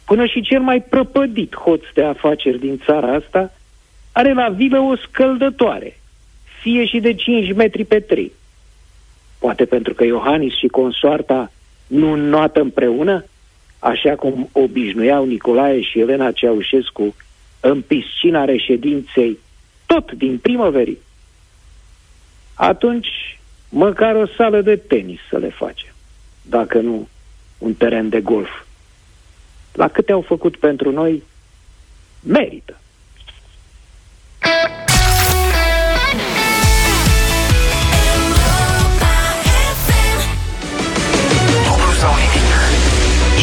Până 0.05 0.25
și 0.25 0.41
cel 0.41 0.61
mai 0.61 0.81
prăpădit 0.81 1.55
hoț 1.55 1.81
de 1.93 2.03
afaceri 2.03 2.59
din 2.59 2.81
țara 2.85 3.13
asta 3.13 3.53
are 4.11 4.33
la 4.33 4.49
vilă 4.49 4.79
o 4.79 4.95
scăldătoare, 4.95 5.99
fie 6.61 6.85
și 6.85 6.99
de 6.99 7.13
5 7.13 7.53
metri 7.53 7.85
pe 7.85 7.99
3. 7.99 8.31
Poate 9.39 9.65
pentru 9.65 9.93
că 9.93 10.03
Iohannis 10.03 10.57
și 10.57 10.67
consoarta 10.67 11.51
nu 11.87 12.11
înnoată 12.11 12.59
împreună, 12.59 13.25
așa 13.83 14.15
cum 14.15 14.49
obișnuiau 14.51 15.25
Nicolae 15.25 15.81
și 15.81 15.99
Elena 15.99 16.31
Ceaușescu 16.31 17.15
în 17.59 17.81
piscina 17.81 18.45
reședinței, 18.45 19.37
tot 19.85 20.11
din 20.11 20.37
primăverii. 20.37 20.97
Atunci, 22.53 23.39
măcar 23.69 24.15
o 24.15 24.25
sală 24.37 24.61
de 24.61 24.75
tenis 24.75 25.19
să 25.29 25.37
le 25.37 25.49
facem, 25.49 25.93
dacă 26.41 26.79
nu 26.79 27.07
un 27.57 27.73
teren 27.73 28.09
de 28.09 28.21
golf. 28.21 28.49
La 29.73 29.87
câte 29.87 30.11
au 30.11 30.21
făcut 30.21 30.57
pentru 30.57 30.91
noi, 30.91 31.23
merită. 32.23 32.77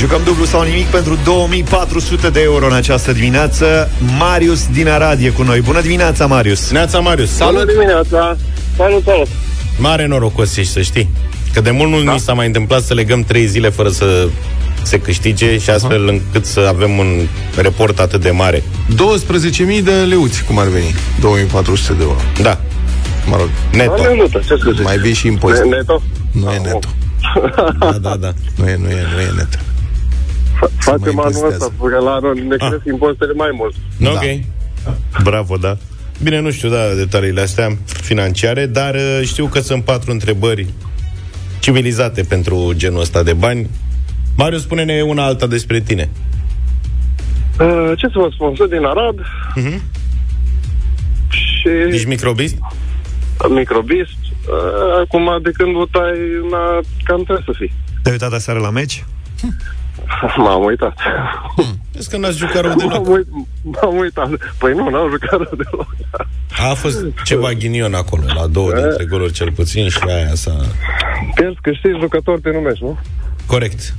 Jucăm 0.01 0.21
dublu 0.25 0.45
sau 0.45 0.63
nimic 0.63 0.87
pentru 0.87 1.19
2400 1.25 2.31
de 2.31 2.41
euro 2.41 2.67
în 2.67 2.73
această 2.73 3.13
dimineață. 3.13 3.91
Marius 4.19 4.67
din 4.73 4.89
Arad 4.89 5.21
e 5.23 5.29
cu 5.29 5.43
noi. 5.43 5.61
Bună 5.61 5.81
dimineața, 5.81 6.27
Marius! 6.27 6.71
Neața, 6.71 6.99
Marius! 6.99 7.39
Bună 7.39 7.65
dimineața! 7.65 8.37
Salut, 8.77 9.03
salut! 9.05 9.27
Mare 9.79 10.07
norocos 10.07 10.57
ești, 10.57 10.73
să 10.73 10.81
știi. 10.81 11.09
Că 11.53 11.61
de 11.61 11.71
mult 11.71 11.91
nu 11.91 12.03
da. 12.03 12.13
mi 12.13 12.19
s-a 12.19 12.33
mai 12.33 12.47
întâmplat 12.47 12.83
să 12.83 12.95
legăm 12.95 13.23
trei 13.23 13.47
zile 13.47 13.69
fără 13.69 13.89
să 13.89 14.29
se 14.83 15.01
câștige 15.01 15.59
și 15.59 15.71
astfel 15.71 16.09
încât 16.09 16.45
să 16.45 16.67
avem 16.69 16.99
un 16.99 17.27
report 17.57 17.99
atât 17.99 18.21
de 18.21 18.31
mare. 18.31 18.63
12.000 18.89 19.83
de 19.85 19.93
leuți, 20.09 20.45
cum 20.45 20.59
ar 20.59 20.67
veni. 20.67 20.95
2400 21.21 21.93
de 21.93 22.03
euro. 22.03 22.21
Da. 22.43 22.61
Mă 23.27 23.37
rog, 23.37 23.49
Neto. 23.73 23.95
Doamne 23.97 24.21
ajută, 24.21 24.39
ce 24.39 24.47
să 24.47 24.71
zici? 24.75 24.85
mai 24.85 24.99
vii 24.99 25.15
și 25.15 25.27
impozit. 25.27 25.65
Neto? 25.65 26.03
Nu 26.33 26.51
e 26.51 26.59
neto. 26.59 26.89
Da, 27.79 27.93
da, 28.01 28.17
da. 28.17 28.33
Nu 28.55 28.69
e, 28.69 28.77
nu 28.77 28.89
e, 28.89 29.07
nu 29.15 29.21
e 29.21 29.33
neto. 29.37 29.59
Facem 30.79 31.15
mai 31.15 31.25
anul 31.25 31.27
ăsta, 31.27 31.39
impostează. 31.39 31.69
pentru 31.79 31.87
că 31.99 31.99
la 32.05 32.11
anul 32.13 32.35
ne 32.49 32.57
cresc 32.57 32.85
impozitele 32.87 33.33
mai 33.33 33.51
mult. 33.53 33.75
Ok. 34.15 34.25
Bravo, 35.23 35.57
da. 35.57 35.77
Bine, 36.23 36.41
nu 36.41 36.51
știu, 36.51 36.69
da, 36.69 36.95
detaliile 36.97 37.41
astea 37.41 37.77
financiare, 37.85 38.67
dar 38.67 38.95
uh, 38.95 39.21
știu 39.25 39.47
că 39.47 39.61
sunt 39.61 39.85
patru 39.85 40.11
întrebări 40.11 40.67
civilizate 41.59 42.23
pentru 42.23 42.73
genul 42.77 43.01
ăsta 43.01 43.23
de 43.23 43.33
bani. 43.33 43.71
Marius, 44.37 44.63
spune-ne 44.63 45.03
una 45.03 45.25
alta 45.25 45.47
despre 45.47 45.81
tine. 45.81 46.11
Uh, 47.61 47.93
ce 47.97 48.07
să 48.07 48.13
vă 48.19 48.29
spun, 48.33 48.55
sunt 48.57 48.71
din 48.71 48.85
Arad 48.85 49.15
Mhm. 49.55 49.83
și 51.29 51.69
Ești 51.93 52.09
microbist? 52.09 52.57
microbist. 53.49 54.11
Uh, 54.49 55.01
acum, 55.05 55.29
de 55.43 55.51
când 55.51 55.77
o 55.77 55.85
tai, 55.91 56.19
na, 56.51 56.79
cam 57.05 57.23
trebuie 57.23 57.45
să 57.47 57.53
fii. 57.57 57.73
Te-ai 58.03 58.15
uitat 58.15 58.33
aseară 58.33 58.59
la 58.61 58.71
meci? 58.71 59.05
M-am 60.45 60.65
uitat. 60.65 60.95
Vezi 61.93 62.11
că 62.11 62.17
n-ați 62.17 62.37
jucat 62.37 62.63
rău 62.63 62.75
deloc. 62.75 62.93
M-am, 63.07 63.09
uit, 63.13 63.27
m-am 63.63 63.97
uitat. 63.97 64.29
Păi 64.59 64.73
nu, 64.75 64.89
n-am 64.89 65.11
jucat 65.11 65.31
rău 65.31 65.57
deloc. 65.57 65.87
A 66.71 66.75
fost 66.75 67.05
ceva 67.25 67.53
ghinion 67.53 67.95
acolo, 67.95 68.23
la 68.35 68.47
două 68.47 68.73
dintre 68.73 69.05
goluri 69.05 69.33
cel 69.33 69.53
puțin 69.53 69.89
și 69.89 69.99
aia 70.07 70.35
s-a... 70.35 70.57
Pierzi, 71.35 71.59
câștigi, 71.63 71.99
jucător 72.01 72.41
te 72.41 72.51
numești, 72.51 72.85
nu? 72.85 72.99
Corect. 73.47 73.95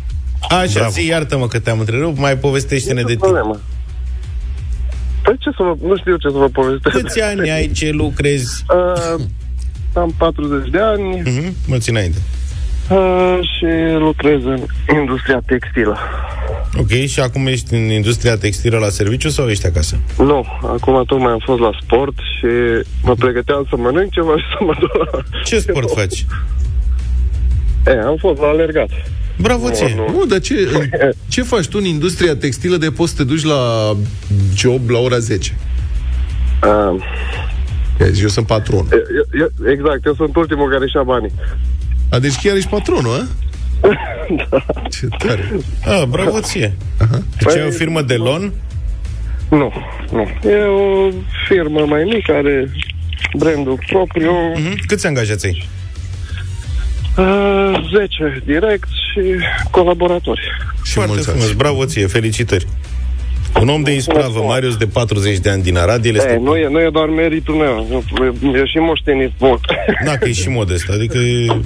Așa, 0.49 0.87
zi, 0.87 1.05
iartă-mă 1.05 1.47
că 1.47 1.59
te-am 1.59 1.79
întrerupt, 1.79 2.17
mai 2.17 2.37
povestește-ne 2.37 3.01
de 3.01 3.05
tine. 3.15 3.17
Problemă. 3.17 3.59
Păi 5.23 5.35
ce 5.39 5.49
să 5.49 5.63
vă... 5.63 5.75
Nu 5.87 5.97
știu 5.97 6.15
ce 6.17 6.27
să 6.29 6.37
vă 6.37 6.47
povestesc. 6.47 6.95
Câți 6.97 7.21
ani 7.21 7.51
ai, 7.51 7.71
ce 7.71 7.89
lucrezi? 7.89 8.63
Uh, 9.15 9.23
am 9.93 10.13
40 10.17 10.69
de 10.69 10.79
ani 10.79 11.21
Mhm, 11.21 11.53
mulți 11.67 11.89
înainte. 11.89 12.17
Uh, 12.91 13.39
și 13.41 13.65
lucrez 13.99 14.43
în 14.43 14.59
industria 14.99 15.41
textilă. 15.45 15.97
Ok, 16.79 16.89
și 17.07 17.19
acum 17.19 17.47
ești 17.47 17.73
în 17.73 17.89
industria 17.89 18.37
textilă 18.37 18.77
la 18.77 18.89
serviciu 18.89 19.29
sau 19.29 19.47
ești 19.49 19.65
acasă? 19.65 19.99
Nu, 20.17 20.45
acum 20.61 21.03
tocmai 21.05 21.31
am 21.31 21.41
fost 21.45 21.59
la 21.59 21.71
sport 21.81 22.13
și 22.17 22.47
mă 23.03 23.13
pregăteam 23.13 23.65
să 23.69 23.75
mănânc 23.77 24.11
ceva 24.11 24.37
și 24.37 24.43
să 24.57 24.63
mă 24.65 24.73
duc 24.79 24.93
la... 24.97 25.21
Ce 25.43 25.59
sport 25.59 25.91
faci? 25.99 26.25
E, 27.87 27.99
am 28.05 28.15
fost 28.19 28.39
la 28.39 28.47
alergat. 28.47 28.89
Bravo 29.37 29.67
Nu, 29.67 29.73
ție! 29.73 29.93
nu. 29.95 30.17
Nu, 30.17 30.25
dar 30.25 30.39
ce, 30.39 30.55
ce 31.33 31.41
faci 31.43 31.67
tu 31.67 31.77
în 31.79 31.85
industria 31.85 32.35
textilă 32.35 32.75
de 32.77 32.89
poți 32.89 33.11
să 33.11 33.17
te 33.17 33.23
duci 33.23 33.43
la 33.43 33.91
job 34.55 34.89
la 34.89 34.99
ora 34.99 35.17
10? 35.17 35.55
Uh, 36.63 37.03
Eu 38.21 38.27
sunt 38.27 38.45
patron. 38.45 38.85
eu, 38.91 39.39
eu, 39.61 39.71
exact, 39.71 40.05
eu 40.05 40.13
sunt 40.13 40.35
ultimul 40.35 40.69
care 40.71 40.87
și-a 40.87 41.03
banii. 41.03 41.31
A, 42.11 42.19
deci 42.19 42.35
chiar 42.43 42.55
ești 42.55 42.69
patronul, 42.69 43.13
a? 43.13 43.27
da. 44.49 44.65
Ce 44.99 45.07
tare. 45.17 45.49
Ah, 45.85 46.03
bravo 46.09 46.39
ție! 46.41 46.73
Deci 47.37 47.55
ai 47.55 47.65
o 47.67 47.69
firmă 47.69 48.01
de 48.01 48.15
lon? 48.15 48.51
Nu, 49.49 49.73
nu. 50.11 50.49
E 50.49 50.55
o 50.55 51.09
firmă 51.47 51.85
mai 51.85 52.03
mică, 52.03 52.31
are 52.33 52.71
brandul 53.37 53.79
propriu. 53.87 54.31
Mhm. 54.55 54.79
Câți 54.87 55.07
angajați 55.07 55.45
ai? 55.45 55.67
Uh, 57.17 57.89
10 57.93 58.41
direct 58.45 58.87
și 58.87 59.21
colaboratori. 59.71 60.41
Și 60.83 60.93
Foarte 60.93 61.11
mulți 61.11 61.27
frumos, 61.29 61.45
ani. 61.47 61.55
bravo 61.55 61.85
ție, 61.85 62.05
felicitări! 62.07 62.67
Un 63.59 63.67
om 63.69 63.81
de 63.81 63.95
ispravă, 63.95 64.43
Marius, 64.47 64.75
de 64.77 64.85
40 64.85 65.37
de 65.37 65.49
ani 65.49 65.63
din 65.63 65.77
Arad, 65.77 66.05
el 66.05 66.15
E, 66.15 66.17
este... 66.17 66.39
nu, 66.43 66.55
e, 66.55 66.67
nu 66.69 66.79
e 66.79 66.89
doar 66.91 67.09
meritul 67.09 67.55
meu, 67.55 68.03
e, 68.53 68.57
e 68.59 68.65
și 68.65 68.77
moștenit 68.77 69.31
mult. 69.39 69.61
Da, 70.05 70.17
că 70.17 70.27
e 70.27 70.31
și 70.31 70.49
modest, 70.49 70.89
adică 70.89 71.17
e, 71.17 71.59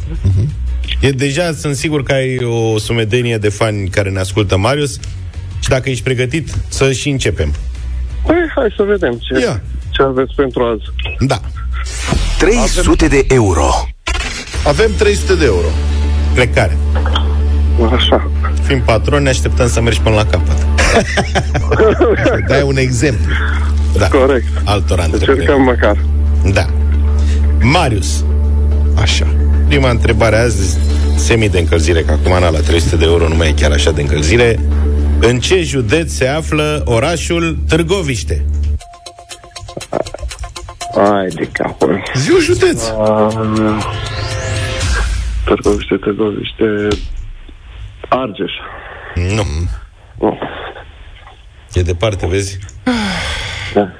e 1.02 1.10
deja, 1.10 1.52
sunt 1.52 1.76
sigur 1.76 2.04
că 2.04 2.14
ai 2.14 2.38
o 2.44 2.78
sumedenie 2.78 3.38
de 3.38 3.50
fani 3.50 3.90
care 3.90 4.10
ne 4.10 4.20
ascultă, 4.20 4.58
Marius, 4.58 5.00
și 5.60 5.70
dacă 5.70 5.90
ești 5.90 6.04
pregătit, 6.04 6.50
să 6.68 6.92
și 6.92 7.10
începem. 7.10 7.54
Păi, 8.26 8.36
hai 8.56 8.74
să 8.76 8.84
vedem 8.84 9.20
ce, 9.22 9.40
Ia. 9.46 9.62
ce 9.90 10.02
aveți 10.02 10.34
pentru 10.36 10.64
azi. 10.64 10.84
Da. 11.20 11.42
300 12.40 13.08
de 13.08 13.26
euro. 13.28 13.68
Avem 14.68 14.92
300 14.98 15.36
de 15.36 15.46
euro. 15.46 15.68
Plecare. 16.34 16.78
Așa. 17.96 18.32
Fim 18.64 18.82
patroni, 18.82 19.24
ne 19.24 19.30
așteptăm 19.30 19.68
să 19.68 19.82
mergi 19.82 20.02
până 20.02 20.16
la 20.16 20.26
capăt. 20.26 20.75
Dai 22.48 22.62
un 22.62 22.78
exemplu. 22.78 23.34
Da. 23.98 24.08
Corect. 24.08 24.46
Altora 24.64 25.04
Încercăm 25.04 25.34
întrebări. 25.38 25.60
măcar. 25.64 25.98
Da. 26.54 26.66
Marius, 27.62 28.24
Așa. 29.02 29.26
prima 29.68 29.90
întrebare 29.90 30.38
azi, 30.38 30.78
semi 31.16 31.50
de 31.50 31.60
încălzire, 31.60 32.02
că 32.02 32.12
acum 32.12 32.40
na, 32.40 32.50
la 32.50 32.60
300 32.60 32.96
de 32.96 33.06
euro 33.06 33.28
nu 33.28 33.36
mai 33.36 33.48
e 33.48 33.52
chiar 33.52 33.72
așa 33.72 33.92
de 33.92 34.02
încălzire. 34.02 34.60
În 35.20 35.40
ce 35.40 35.62
județ 35.62 36.12
se 36.12 36.28
află 36.28 36.82
orașul 36.86 37.58
Târgoviște? 37.68 38.46
Ai 40.98 41.28
de 41.28 41.48
capul. 41.52 42.04
Zi 42.16 42.32
un 42.32 42.40
județ. 42.40 42.88
Uh, 42.88 43.86
Târgoviște, 45.46 45.96
Târgoviște... 45.96 46.88
Argeș. 48.10 48.52
Nu. 49.36 49.44
Nu. 50.20 50.38
E 51.76 51.82
departe, 51.82 52.28
vezi? 52.28 52.58
Da. 53.74 53.92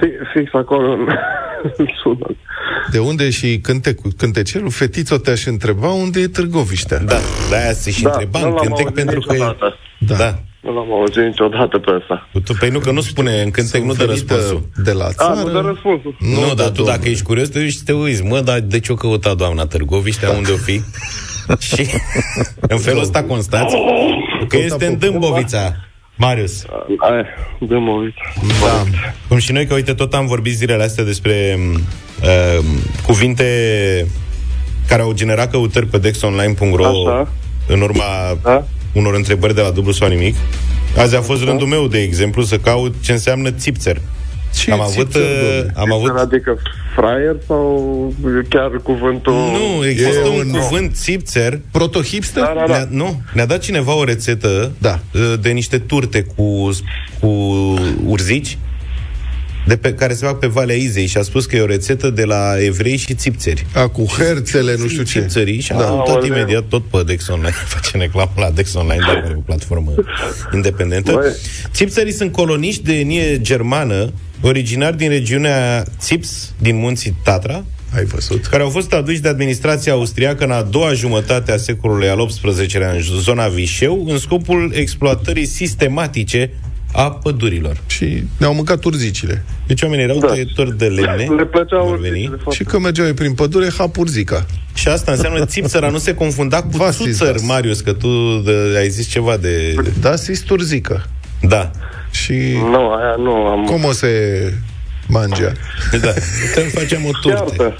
Fi- 0.00 0.38
Fix 0.38 0.50
acolo 0.54 0.92
în, 0.92 1.06
în 1.76 1.86
sud. 2.02 2.18
De 2.90 2.98
unde 2.98 3.30
și 3.30 3.58
cântecul, 3.62 4.12
cântecelul, 4.16 4.70
fetițo 4.70 5.16
te-aș 5.16 5.44
întreba 5.46 5.88
unde 5.88 6.20
e 6.20 6.26
Târgoviștea. 6.28 6.98
Da, 6.98 7.16
de-aia 7.50 7.72
se 7.72 7.90
și 7.90 8.02
Da, 8.02 8.10
întrebam 8.10 8.42
nu 8.42 8.48
l-am 8.48 8.56
cântec 8.56 8.80
auzit 8.86 8.94
pentru 8.94 9.20
că 9.20 9.34
e... 9.34 9.36
niciodată. 9.36 9.76
Da. 9.98 10.14
Da. 10.16 10.38
Nu 10.60 10.72
l-am 10.74 10.92
auzit 10.92 11.22
niciodată 11.22 11.78
pe 11.78 11.90
ăsta. 11.94 12.28
Tu, 12.44 12.52
păi 12.58 12.68
nu, 12.70 12.78
că 12.78 12.90
nu 12.90 13.00
spune 13.00 13.42
în 13.42 13.50
cântec, 13.50 13.82
nu 13.82 13.92
dă 13.94 14.04
Ferită 14.04 14.34
răspunsul. 14.34 14.68
De 14.84 14.92
la 14.92 15.04
A, 15.04 15.10
țară. 15.12 15.40
nu 15.40 15.48
dă 15.50 15.60
răspunsul. 15.60 16.16
Nu, 16.18 16.28
Nu, 16.28 16.40
nu 16.40 16.46
dar 16.46 16.54
da, 16.54 16.64
tu 16.64 16.70
domnule. 16.72 16.96
dacă 16.96 17.08
ești 17.08 17.22
curios, 17.24 17.48
te 17.48 17.58
duci 17.60 17.70
și 17.72 17.82
te 17.82 17.92
uiți. 17.92 18.22
Mă, 18.24 18.40
dar 18.40 18.60
de 18.60 18.80
ce 18.80 18.92
o 18.92 18.94
căuta 18.94 19.34
doamna 19.34 19.66
Târgoviștea, 19.66 20.30
unde 20.30 20.50
o 20.52 20.56
fi? 20.56 20.80
și 21.74 21.86
în 22.60 22.78
felul 22.78 23.00
ăsta 23.00 23.22
constați 23.22 23.74
că 24.48 24.56
este 24.58 24.86
în 24.86 24.98
Dâmbovița. 24.98 25.76
Marius, 26.20 26.64
Aia, 26.98 27.26
dăm 27.58 27.88
o 27.88 27.92
uită. 27.92 28.20
Da. 28.60 28.84
cum 29.28 29.38
și 29.38 29.52
noi, 29.52 29.66
că 29.66 29.74
uite, 29.74 29.94
tot 29.94 30.14
am 30.14 30.26
vorbit 30.26 30.54
zilele 30.56 30.82
astea 30.82 31.04
despre 31.04 31.58
uh, 32.22 32.64
cuvinte 33.06 33.44
care 34.88 35.02
au 35.02 35.12
generat 35.12 35.50
căutări 35.50 35.86
pe 35.86 35.98
dexonline.ro 35.98 36.86
Așa. 36.86 37.28
în 37.66 37.80
urma 37.80 38.04
Da? 38.42 38.64
unor 38.92 39.14
întrebări 39.14 39.54
de 39.54 39.60
la 39.60 39.70
dublu 39.70 39.92
sau 39.92 40.08
nimic. 40.08 40.34
Azi 40.96 41.16
a 41.16 41.20
fost 41.20 41.42
rândul 41.44 41.66
meu, 41.66 41.86
de 41.86 42.00
exemplu, 42.02 42.42
să 42.42 42.58
caut 42.58 42.94
ce 43.02 43.12
înseamnă 43.12 43.50
țipțer. 43.50 44.00
Ce 44.54 44.72
am 44.72 44.80
avut, 44.80 44.94
țipțer, 44.94 45.20
uh, 45.20 45.28
domnule? 45.40 45.72
am 45.76 45.92
avut 45.92 46.16
Adică 46.18 46.58
fraier 46.94 47.36
sau 47.46 48.14
chiar 48.48 48.70
cuvântul... 48.82 49.32
Nu, 49.32 49.86
există 49.86 50.18
E 50.24 50.28
un 50.28 50.48
un- 50.54 50.60
cuvânt 50.60 50.94
țipțer 50.94 51.60
Proto-hipster? 51.70 52.34
Da, 52.42 52.52
da, 52.56 52.64
da. 52.66 52.72
Ne-a, 52.76 52.86
nu, 52.90 53.20
ne-a 53.32 53.46
dat 53.46 53.58
cineva 53.60 53.94
o 53.96 54.04
rețetă 54.04 54.72
Da. 54.78 54.98
uh, 55.14 55.34
de 55.40 55.50
niște 55.50 55.78
turte 55.78 56.22
cu, 56.36 56.70
cu 57.20 57.28
urzici 58.06 58.58
de 59.66 59.76
pe, 59.76 59.94
care 59.94 60.14
se 60.14 60.26
fac 60.26 60.38
pe 60.38 60.46
Valea 60.46 60.74
Izei 60.76 61.06
și 61.06 61.16
a 61.16 61.22
spus 61.22 61.46
că 61.46 61.56
e 61.56 61.60
o 61.60 61.66
rețetă 61.66 62.10
de 62.10 62.24
la 62.24 62.62
evrei 62.64 62.96
și 62.96 63.14
țipțeri. 63.14 63.66
A, 63.74 63.88
cu 63.88 64.04
herțele, 64.18 64.74
nu 64.78 64.86
știu 64.86 65.02
ce. 65.02 65.18
Țipțării 65.18 65.60
și 65.60 65.72
am 65.72 65.78
Da. 65.78 65.84
căutat 65.84 66.08
Aoleu. 66.14 66.26
imediat 66.36 66.62
tot 66.68 66.84
pe 66.84 67.02
Dex 67.06 67.28
Online. 67.28 67.50
Face 67.74 67.96
reclamă 67.96 68.30
la 68.36 68.50
Dex 68.50 68.74
Online, 68.74 69.02
dar 69.06 69.16
e 69.16 69.34
o 69.36 69.40
platformă 69.40 69.92
independentă. 70.54 71.12
Băi. 71.12 71.32
Țipțării 71.72 72.12
sunt 72.12 72.32
coloniști 72.32 72.82
de 72.82 72.92
etnie 72.92 73.40
germană, 73.40 74.12
originari 74.42 74.96
din 74.96 75.08
regiunea 75.08 75.84
Țips, 75.98 76.52
din 76.58 76.76
munții 76.76 77.14
Tatra, 77.24 77.64
Ai 77.96 78.04
văzut? 78.04 78.46
care 78.46 78.62
au 78.62 78.68
fost 78.68 78.92
aduși 78.92 79.20
de 79.20 79.28
administrația 79.28 79.92
austriacă 79.92 80.44
în 80.44 80.50
a 80.50 80.62
doua 80.62 80.92
jumătate 80.92 81.52
a 81.52 81.56
secolului 81.56 82.08
al 82.08 82.26
XVIII-lea 82.26 82.90
în 82.92 83.00
zona 83.00 83.48
Vișeu, 83.48 84.06
în 84.08 84.18
scopul 84.18 84.70
exploatării 84.74 85.46
sistematice 85.46 86.50
a 86.92 87.10
pădurilor. 87.10 87.80
Și 87.86 88.22
ne-au 88.38 88.54
mâncat 88.54 88.84
urzicile. 88.84 89.44
Deci 89.66 89.82
oamenii 89.82 90.04
erau 90.04 90.18
Da. 90.18 90.26
tăietori 90.26 90.78
de 90.78 90.84
lemne, 90.86 91.24
Le 91.36 91.44
plăceau 91.44 91.86
vor 91.86 91.98
veni, 92.00 92.10
urzicile 92.12 92.36
foarte 92.42 92.64
Și 92.64 92.70
că 92.70 92.78
mergeau 92.78 93.06
ei 93.06 93.12
prin 93.12 93.32
pădure, 93.32 93.68
hapurzica. 93.78 94.46
și 94.74 94.88
asta 94.88 95.12
înseamnă 95.12 95.44
țipțăra 95.54 95.88
nu 95.88 95.98
se 95.98 96.14
confunda 96.14 96.62
cu 96.62 96.76
Vastis, 96.76 97.06
țuțăr, 97.06 97.32
das. 97.32 97.42
Marius, 97.42 97.80
că 97.80 97.92
tu 97.92 98.38
de, 98.44 98.52
ai 98.78 98.88
zis 98.88 99.06
ceva 99.08 99.36
de... 99.36 99.74
Da, 100.00 100.16
sisturzică. 100.16 101.08
Da, 101.40 101.70
Și 102.10 102.34
Nu, 102.70 102.90
aia 102.92 103.14
nu 103.18 103.30
am... 103.30 103.64
cum 103.64 103.84
o 103.84 103.92
se 103.92 104.08
mangea? 105.08 105.52
da. 106.00 106.12
Putem 106.46 106.68
facem 106.68 107.04
o 107.04 107.10
turte. 107.22 107.54
Iartă. 107.58 107.78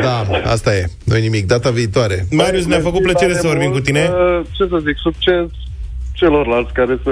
Da, 0.00 0.26
asta 0.50 0.76
e. 0.76 0.84
Nu 1.04 1.16
nimic. 1.16 1.46
Data 1.46 1.70
viitoare. 1.70 2.26
Marius, 2.30 2.64
ne-a 2.66 2.78
făcut 2.80 2.92
Mersi 2.92 3.04
plăcere 3.04 3.30
tare 3.32 3.40
să 3.40 3.46
vorbim 3.46 3.66
cu 3.66 3.72
mult. 3.72 3.84
tine. 3.84 4.08
Uh, 4.12 4.40
Ce 4.50 4.66
să 4.70 4.78
zic, 4.86 4.96
succes 5.02 5.44
celorlalți 6.12 6.72
care, 6.72 6.98
se, 7.04 7.10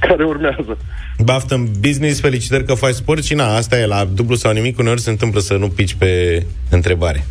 care 0.00 0.24
urmează. 0.24 0.78
Baftă 1.18 1.54
în 1.54 1.66
business, 1.80 2.20
felicitări 2.20 2.64
că 2.64 2.74
faci 2.74 2.94
sport 2.94 3.24
și 3.24 3.34
na, 3.34 3.56
asta 3.56 3.78
e 3.78 3.86
la 3.86 4.04
dublu 4.12 4.34
sau 4.34 4.52
nimic, 4.52 4.78
uneori 4.78 5.00
se 5.00 5.10
întâmplă 5.10 5.40
să 5.40 5.54
nu 5.54 5.68
pici 5.68 5.94
pe 5.94 6.42
întrebare. 6.70 7.26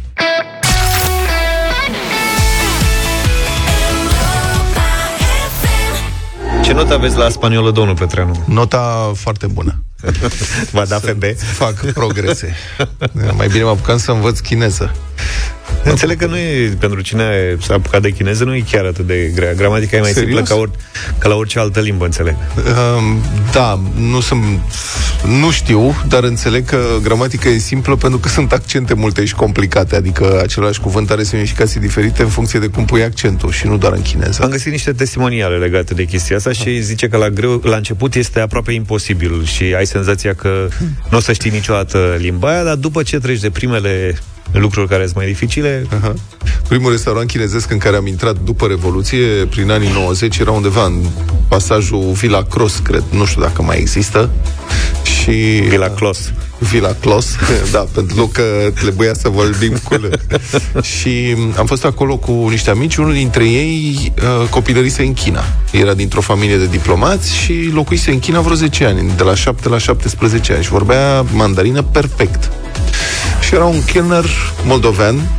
Ce 6.68 6.74
notă 6.74 6.93
aveți 6.93 7.18
la 7.18 7.30
spaniolă, 7.30 7.72
domnul 7.72 7.95
Petreanu? 7.95 8.43
Nota 8.45 9.11
foarte 9.15 9.47
bună. 9.47 9.84
Va 10.72 10.86
da 10.86 10.99
FB? 10.99 11.24
Fac 11.36 11.91
progrese. 11.91 12.55
Mai 13.38 13.47
bine 13.47 13.63
mă 13.63 13.70
apucam 13.70 13.97
să 13.97 14.11
învăț 14.11 14.39
chineză. 14.39 14.95
Înțeleg 15.95 16.17
că 16.17 16.25
nu 16.25 16.38
e, 16.38 16.75
pentru 16.79 17.01
cine 17.01 17.57
s-a 17.61 17.73
apucat 17.73 18.01
de 18.01 18.09
chineză, 18.09 18.43
nu 18.43 18.55
e 18.55 18.63
chiar 18.71 18.85
atât 18.85 19.07
de 19.07 19.31
grea. 19.35 19.53
Gramatica 19.53 19.97
e 19.97 19.99
mai 19.99 20.11
Serios? 20.11 20.38
simplă 20.38 20.55
ca, 20.55 20.61
or, 20.61 20.69
ca 21.17 21.27
la 21.27 21.35
orice 21.35 21.59
altă 21.59 21.79
limbă, 21.79 22.05
înțeleg. 22.05 22.35
Um, 22.55 23.21
da, 23.51 23.79
nu 23.95 24.19
sunt 24.19 24.43
nu 25.25 25.51
știu, 25.51 25.95
dar 26.07 26.23
înțeleg 26.23 26.65
că 26.65 26.79
gramatica 27.03 27.49
e 27.49 27.57
simplă 27.57 27.95
pentru 27.95 28.19
că 28.19 28.27
sunt 28.27 28.51
accente 28.51 28.93
multe 28.93 29.25
și 29.25 29.33
complicate, 29.33 29.95
adică 29.95 30.39
același 30.43 30.79
cuvânt 30.79 31.11
are 31.11 31.23
semnificații 31.23 31.79
diferite 31.79 32.21
în 32.21 32.29
funcție 32.29 32.59
de 32.59 32.67
cum 32.67 32.85
pui 32.85 33.03
accentul 33.03 33.51
și 33.51 33.67
nu 33.67 33.77
doar 33.77 33.93
în 33.93 34.01
chineză. 34.01 34.43
Am 34.43 34.49
găsit 34.49 34.71
niște 34.71 34.91
testimoniale 34.91 35.57
legate 35.57 35.93
de 35.93 36.03
chestia 36.03 36.35
asta 36.35 36.51
și 36.51 36.81
zice 36.81 37.07
că 37.07 37.17
la, 37.17 37.29
greu, 37.29 37.61
la 37.63 37.75
început 37.75 38.15
este 38.15 38.39
aproape 38.39 38.71
imposibil 38.71 39.45
și 39.45 39.63
ai 39.63 39.85
senzația 39.85 40.33
că 40.33 40.67
nu 41.09 41.17
o 41.17 41.21
să 41.21 41.33
știi 41.33 41.51
niciodată 41.51 42.15
limba 42.17 42.49
aia, 42.49 42.63
dar 42.63 42.75
după 42.75 43.03
ce 43.03 43.19
treci 43.19 43.39
de 43.39 43.49
primele 43.49 44.17
lucruri 44.52 44.88
care 44.88 45.04
sunt 45.04 45.16
mai 45.16 45.26
dificile, 45.26 45.86
Aha. 46.00 46.14
Primul 46.68 46.91
restaurant 46.91 47.28
chinezesc 47.28 47.72
în 47.72 47.78
care 47.78 47.95
am 47.95 48.08
intrat 48.08 48.38
după 48.39 48.66
Revoluție, 48.66 49.26
prin 49.50 49.72
anii 49.72 49.91
90, 49.93 50.38
era 50.38 50.52
undeva 50.52 50.86
în 50.86 51.06
pasajul 51.48 52.12
Villa 52.12 52.43
Cross, 52.43 52.78
cred. 52.78 53.04
Nu 53.10 53.26
știu 53.26 53.41
dacă 53.41 53.62
mai 53.62 53.78
există. 53.78 54.30
Și... 55.04 55.32
Villa 55.68 55.89
Clos. 55.89 56.32
Villa 56.60 56.95
Clos, 57.00 57.36
da, 57.72 57.86
pentru 57.93 58.30
că 58.34 58.43
trebuia 58.82 59.14
să 59.14 59.30
vorbim 59.30 59.74
cu 59.84 59.93
el. 59.93 60.20
și 60.98 61.36
am 61.58 61.66
fost 61.66 61.86
acolo 61.86 62.18
cu 62.18 62.32
niște 62.50 62.70
amici, 62.70 62.95
unul 62.95 63.14
dintre 63.14 63.45
ei 63.45 64.14
uh, 64.41 64.50
copilărise 64.50 65.02
în 65.02 65.14
China. 65.14 65.43
Era 65.72 65.93
dintr-o 65.93 66.22
familie 66.22 66.58
de 66.58 66.68
diplomați 66.68 67.36
și 67.36 67.70
locuise 67.74 68.12
în 68.12 68.20
China 68.20 68.39
vreo 68.39 68.56
10 68.56 68.86
ani, 68.86 69.12
de 69.18 69.24
la 69.24 69.36
7 69.36 69.70
la 69.70 69.78
17 69.78 70.54
ani 70.54 70.64
și 70.64 70.70
vorbea 70.70 71.22
mandarină 71.22 71.82
perfect. 71.82 72.52
Și 73.48 73.56
era 73.56 73.66
un 73.66 73.84
kelner 73.84 74.26
moldovean, 74.66 75.30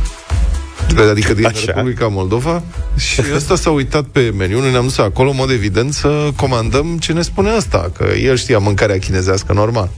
adică 1.09 1.33
din 1.33 1.45
Așa. 1.45 1.63
Republica 1.65 2.07
Moldova 2.07 2.63
și 2.97 3.21
ăsta 3.35 3.55
s-a 3.55 3.69
uitat 3.69 4.03
pe 4.03 4.33
meniu, 4.37 4.59
noi 4.59 4.71
ne-am 4.71 4.83
dus 4.83 4.97
acolo, 4.97 5.29
în 5.29 5.35
mod 5.35 5.49
evident, 5.49 5.93
să 5.93 6.29
comandăm 6.35 6.97
ce 6.97 7.13
ne 7.13 7.21
spune 7.21 7.49
asta, 7.49 7.91
că 7.97 8.05
el 8.23 8.37
știa 8.37 8.57
mâncarea 8.57 8.99
chinezească 8.99 9.53
normal. 9.53 9.89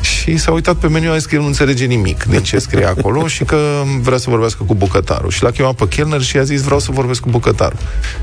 Și 0.00 0.36
s-a 0.36 0.52
uitat 0.52 0.74
pe 0.74 0.88
meniu, 0.88 1.10
a 1.10 1.16
zis 1.16 1.26
că 1.26 1.34
el 1.34 1.40
nu 1.40 1.46
înțelege 1.46 1.84
nimic 1.84 2.24
din 2.24 2.42
ce 2.42 2.58
scrie 2.58 2.84
acolo 2.84 3.26
și 3.34 3.44
că 3.44 3.82
vrea 4.00 4.18
să 4.18 4.30
vorbească 4.30 4.62
cu 4.64 4.74
bucătarul. 4.74 5.30
Și 5.30 5.42
l-a 5.42 5.50
chemat 5.50 5.74
pe 5.74 5.88
Kellner 5.88 6.22
și 6.22 6.36
a 6.36 6.42
zis, 6.42 6.62
vreau 6.62 6.80
să 6.80 6.90
vorbesc 6.92 7.20
cu 7.20 7.30
bucătarul. 7.30 7.78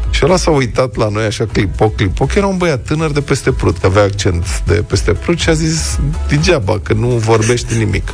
Și 0.10 0.22
ăla 0.26 0.38
s-a 0.38 0.52
uitat 0.52 0.96
la 0.96 1.10
noi 1.10 1.26
așa, 1.26 1.46
clipoc, 1.52 1.96
clipoc, 1.96 2.36
era 2.36 2.48
un 2.48 2.58
băiat 2.58 2.84
tânăr 2.84 3.12
de 3.12 3.22
peste 3.22 3.52
prut, 3.52 3.78
că 3.78 3.86
avea 3.86 4.04
accent 4.04 4.62
de 4.66 4.74
peste 4.74 5.12
prut 5.12 5.40
și 5.40 5.50
a 5.50 5.54
zis, 5.54 6.00
degeaba, 6.28 6.80
că 6.84 6.94
nu 6.94 7.08
vorbește 7.08 7.74
nimic. 7.74 8.14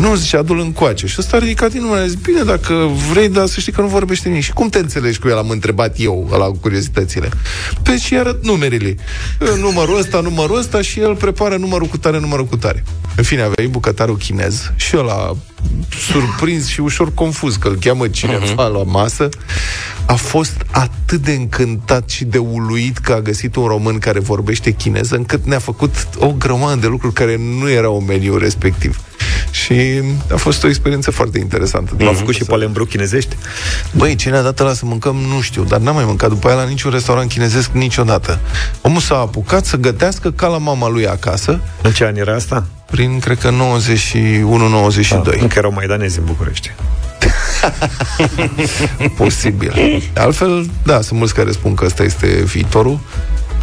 Nu, 0.00 0.14
zice, 0.14 0.36
adu-l 0.36 0.58
încoace. 0.58 1.06
Și 1.06 1.16
ăsta 1.18 1.36
a 1.36 1.38
ridicat 1.38 1.70
din 1.70 1.80
numele, 1.80 2.02
a 2.02 2.06
zis, 2.06 2.14
bine, 2.14 2.42
dacă 2.42 2.90
vrei, 3.10 3.28
dar 3.28 3.46
să 3.46 3.60
știi 3.60 3.72
că 3.72 3.80
nu 3.80 3.86
vorbește 3.86 4.28
nimic. 4.28 4.44
Și 4.44 4.52
cum 4.52 4.68
te 4.68 4.78
înțelegi 4.78 5.18
cu 5.18 5.28
el? 5.28 5.36
Am 5.36 5.48
întrebat 5.48 5.94
eu, 5.98 6.28
la 6.30 6.50
curiozitățile. 6.60 7.28
Pe 7.82 7.98
și 7.98 8.16
arăt 8.16 8.44
numerele. 8.44 8.96
Numărul 9.58 9.98
ăsta, 9.98 10.20
numărul 10.20 10.58
ăsta 10.58 10.82
și 10.82 11.00
el 11.00 11.14
prepară 11.14 11.56
numărul 11.56 11.86
cu 11.86 11.96
tare, 11.96 12.18
numărul 12.18 12.44
cu 12.44 12.56
tare. 12.56 12.84
În 13.16 13.22
fine, 13.22 13.42
a 13.42 13.48
venit 13.48 13.70
bucătarul 13.70 14.16
chinez 14.16 14.72
și 14.76 14.96
ăla 14.96 15.36
surprins 16.10 16.66
și 16.66 16.80
ușor 16.80 17.14
confuz 17.14 17.56
că 17.56 17.68
îl 17.68 17.76
cheamă 17.80 18.08
cineva 18.08 18.66
la 18.66 18.82
masă, 18.82 19.28
a 20.06 20.14
fost 20.14 20.64
atât 20.70 21.20
de 21.20 21.32
încântat 21.32 22.08
și 22.08 22.24
de 22.24 22.38
uluit 22.38 22.98
că 22.98 23.12
a 23.12 23.20
găsit 23.20 23.56
un 23.56 23.66
român 23.66 23.98
care 23.98 24.18
vorbește 24.18 24.70
chineză, 24.70 25.14
încât 25.14 25.44
ne-a 25.44 25.58
făcut 25.58 26.08
o 26.18 26.32
grămadă 26.38 26.80
de 26.80 26.86
lucruri 26.86 27.14
care 27.14 27.40
nu 27.58 27.70
erau 27.70 27.98
în 27.98 28.04
meniu 28.04 28.36
respectiv. 28.36 29.00
Și 29.54 30.02
a 30.32 30.36
fost 30.36 30.64
o 30.64 30.68
experiență 30.68 31.10
foarte 31.10 31.38
interesantă. 31.38 31.94
v-a 31.98 32.12
făcut 32.12 32.34
și 32.34 32.44
palembru 32.44 32.84
chinezești? 32.84 33.36
Băi, 33.92 34.14
ce 34.14 34.30
ne-a 34.30 34.42
dat 34.42 34.58
la 34.60 34.72
să 34.72 34.86
mâncăm, 34.86 35.16
nu 35.16 35.40
știu, 35.40 35.64
dar 35.64 35.80
n-am 35.80 35.94
mai 35.94 36.04
mâncat 36.04 36.28
după 36.28 36.46
aia 36.48 36.56
la 36.56 36.64
niciun 36.64 36.90
restaurant 36.90 37.28
chinezesc 37.28 37.70
niciodată. 37.70 38.38
Omul 38.80 39.00
s-a 39.00 39.14
apucat 39.18 39.64
să 39.64 39.76
gătească 39.76 40.30
ca 40.30 40.46
la 40.46 40.58
mama 40.58 40.88
lui 40.88 41.06
acasă, 41.08 41.60
În 41.82 41.92
ce 41.92 42.04
an 42.04 42.16
era 42.16 42.34
asta? 42.34 42.66
prin, 42.90 43.18
cred 43.18 43.38
că 43.38 43.50
91-92. 43.50 43.52
Ah, 43.52 45.40
încă 45.40 45.54
erau 45.58 45.72
maidanezi 45.72 46.18
în 46.18 46.24
București. 46.24 46.72
Posibil. 49.16 50.02
Altfel, 50.16 50.70
da, 50.84 51.00
sunt 51.00 51.18
mulți 51.18 51.34
care 51.34 51.50
spun 51.50 51.74
că 51.74 51.84
ăsta 51.84 52.02
este 52.02 52.26
viitorul 52.26 52.98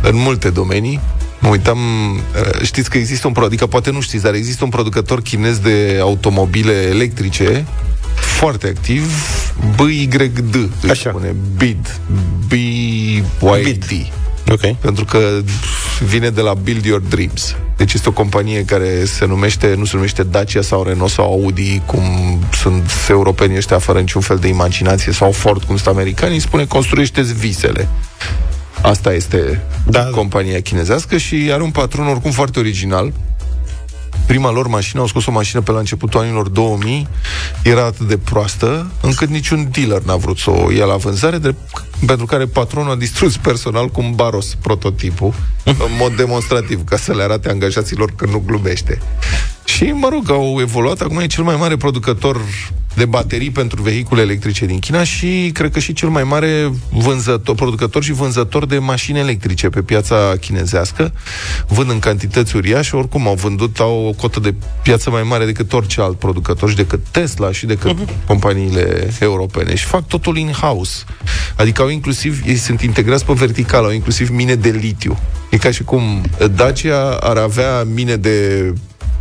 în 0.01 0.15
multe 0.15 0.49
domenii. 0.49 0.99
Mă 1.41 1.49
uitam, 1.49 1.79
uh, 2.15 2.61
știți 2.63 2.89
că 2.89 2.97
există 2.97 3.27
un, 3.27 3.33
pro- 3.33 3.45
adică 3.45 3.67
poate 3.67 3.91
nu 3.91 4.01
știți, 4.01 4.23
dar 4.23 4.33
există 4.33 4.63
un 4.63 4.69
producător 4.69 5.21
chinez 5.21 5.57
de 5.57 5.97
automobile 6.01 6.71
electrice 6.73 7.65
foarte 8.15 8.67
activ, 8.67 9.11
BYD, 9.75 10.69
își 10.81 10.91
Așa. 10.91 11.09
spune, 11.09 11.35
BID, 11.57 11.99
B-Y-D. 12.47 14.11
Ok. 14.51 14.75
Pentru 14.75 15.05
că 15.05 15.41
vine 16.07 16.29
de 16.29 16.41
la 16.41 16.53
Build 16.53 16.85
Your 16.85 17.01
Dreams. 17.01 17.55
Deci 17.77 17.93
este 17.93 18.09
o 18.09 18.11
companie 18.11 18.65
care 18.65 19.05
se 19.05 19.25
numește, 19.25 19.73
nu 19.77 19.85
se 19.85 19.95
numește 19.95 20.23
Dacia 20.23 20.61
sau 20.61 20.83
Renault 20.83 21.11
sau 21.11 21.25
Audi, 21.31 21.81
cum 21.85 22.03
sunt 22.61 22.91
europenii 23.09 23.57
ăștia 23.57 23.79
fără 23.79 23.99
niciun 23.99 24.21
fel 24.21 24.37
de 24.37 24.47
imaginație, 24.47 25.11
sau 25.11 25.31
Ford, 25.31 25.63
cum 25.63 25.75
sunt 25.77 25.95
americanii, 25.95 26.39
spune 26.39 26.65
construiește-ți 26.65 27.33
visele. 27.33 27.87
Asta 28.81 29.13
este 29.13 29.61
Da. 29.85 30.03
compania 30.03 30.61
chinezească 30.61 31.17
și 31.17 31.49
are 31.53 31.63
un 31.63 31.71
patron 31.71 32.07
oricum 32.07 32.31
foarte 32.31 32.59
original. 32.59 33.13
Prima 34.25 34.51
lor 34.51 34.67
mașină, 34.67 35.01
au 35.01 35.07
scos 35.07 35.25
o 35.25 35.31
mașină 35.31 35.61
pe 35.61 35.71
la 35.71 35.79
începutul 35.79 36.19
anilor 36.19 36.47
2000, 36.49 37.07
era 37.63 37.85
atât 37.85 38.07
de 38.07 38.17
proastă, 38.17 38.91
încât 39.01 39.29
niciun 39.29 39.69
dealer 39.71 40.01
n-a 40.01 40.15
vrut 40.15 40.37
să 40.37 40.49
o 40.49 40.71
ia 40.71 40.85
la 40.85 40.95
vânzare, 40.95 41.37
de, 41.37 41.55
pentru 42.05 42.25
care 42.25 42.45
patronul 42.45 42.91
a 42.91 42.95
distrus 42.95 43.37
personal 43.37 43.87
cu 43.87 44.01
un 44.01 44.11
baros 44.15 44.55
prototipul, 44.61 45.33
în 45.63 45.75
mod 45.99 46.15
demonstrativ, 46.15 46.83
ca 46.83 46.97
să 46.97 47.13
le 47.13 47.23
arate 47.23 47.49
angajaților 47.49 48.11
că 48.15 48.25
nu 48.25 48.43
glumește. 48.45 49.01
Și, 49.75 49.83
mă 49.83 50.09
rog, 50.11 50.29
au 50.29 50.57
evoluat. 50.59 51.01
Acum 51.01 51.19
e 51.19 51.27
cel 51.27 51.43
mai 51.43 51.55
mare 51.55 51.77
producător 51.77 52.41
de 52.95 53.05
baterii 53.05 53.49
pentru 53.49 53.81
vehicule 53.81 54.21
electrice 54.21 54.65
din 54.65 54.79
China 54.79 55.03
și 55.03 55.49
cred 55.53 55.71
că 55.71 55.79
și 55.79 55.93
cel 55.93 56.09
mai 56.09 56.23
mare 56.23 56.71
vânzător, 56.89 57.55
producător 57.55 58.03
și 58.03 58.11
vânzător 58.11 58.65
de 58.65 58.77
mașini 58.77 59.19
electrice 59.19 59.69
pe 59.69 59.81
piața 59.81 60.33
chinezească. 60.39 61.13
Vând 61.67 61.89
în 61.89 61.99
cantități 61.99 62.55
uriașe, 62.55 62.95
oricum 62.95 63.27
au 63.27 63.33
vândut, 63.33 63.79
au 63.79 64.05
o 64.07 64.11
cotă 64.11 64.39
de 64.39 64.53
piață 64.83 65.09
mai 65.09 65.23
mare 65.23 65.45
decât 65.45 65.73
orice 65.73 66.01
alt 66.01 66.19
producător 66.19 66.69
și 66.69 66.75
decât 66.75 66.99
Tesla 67.11 67.51
și 67.51 67.65
decât 67.65 67.95
uh-huh. 67.95 68.25
companiile 68.27 69.13
europene. 69.19 69.75
Și 69.75 69.85
fac 69.85 70.07
totul 70.07 70.37
in-house. 70.37 71.03
Adică 71.55 71.81
au 71.81 71.89
inclusiv, 71.89 72.41
ei 72.45 72.55
sunt 72.55 72.81
integrați 72.81 73.25
pe 73.25 73.33
vertical, 73.33 73.83
au 73.83 73.91
inclusiv 73.91 74.29
mine 74.29 74.55
de 74.55 74.69
litiu. 74.69 75.17
E 75.49 75.57
ca 75.57 75.71
și 75.71 75.83
cum 75.83 76.21
Dacia 76.55 77.17
ar 77.19 77.37
avea 77.37 77.83
mine 77.83 78.15
de 78.15 78.73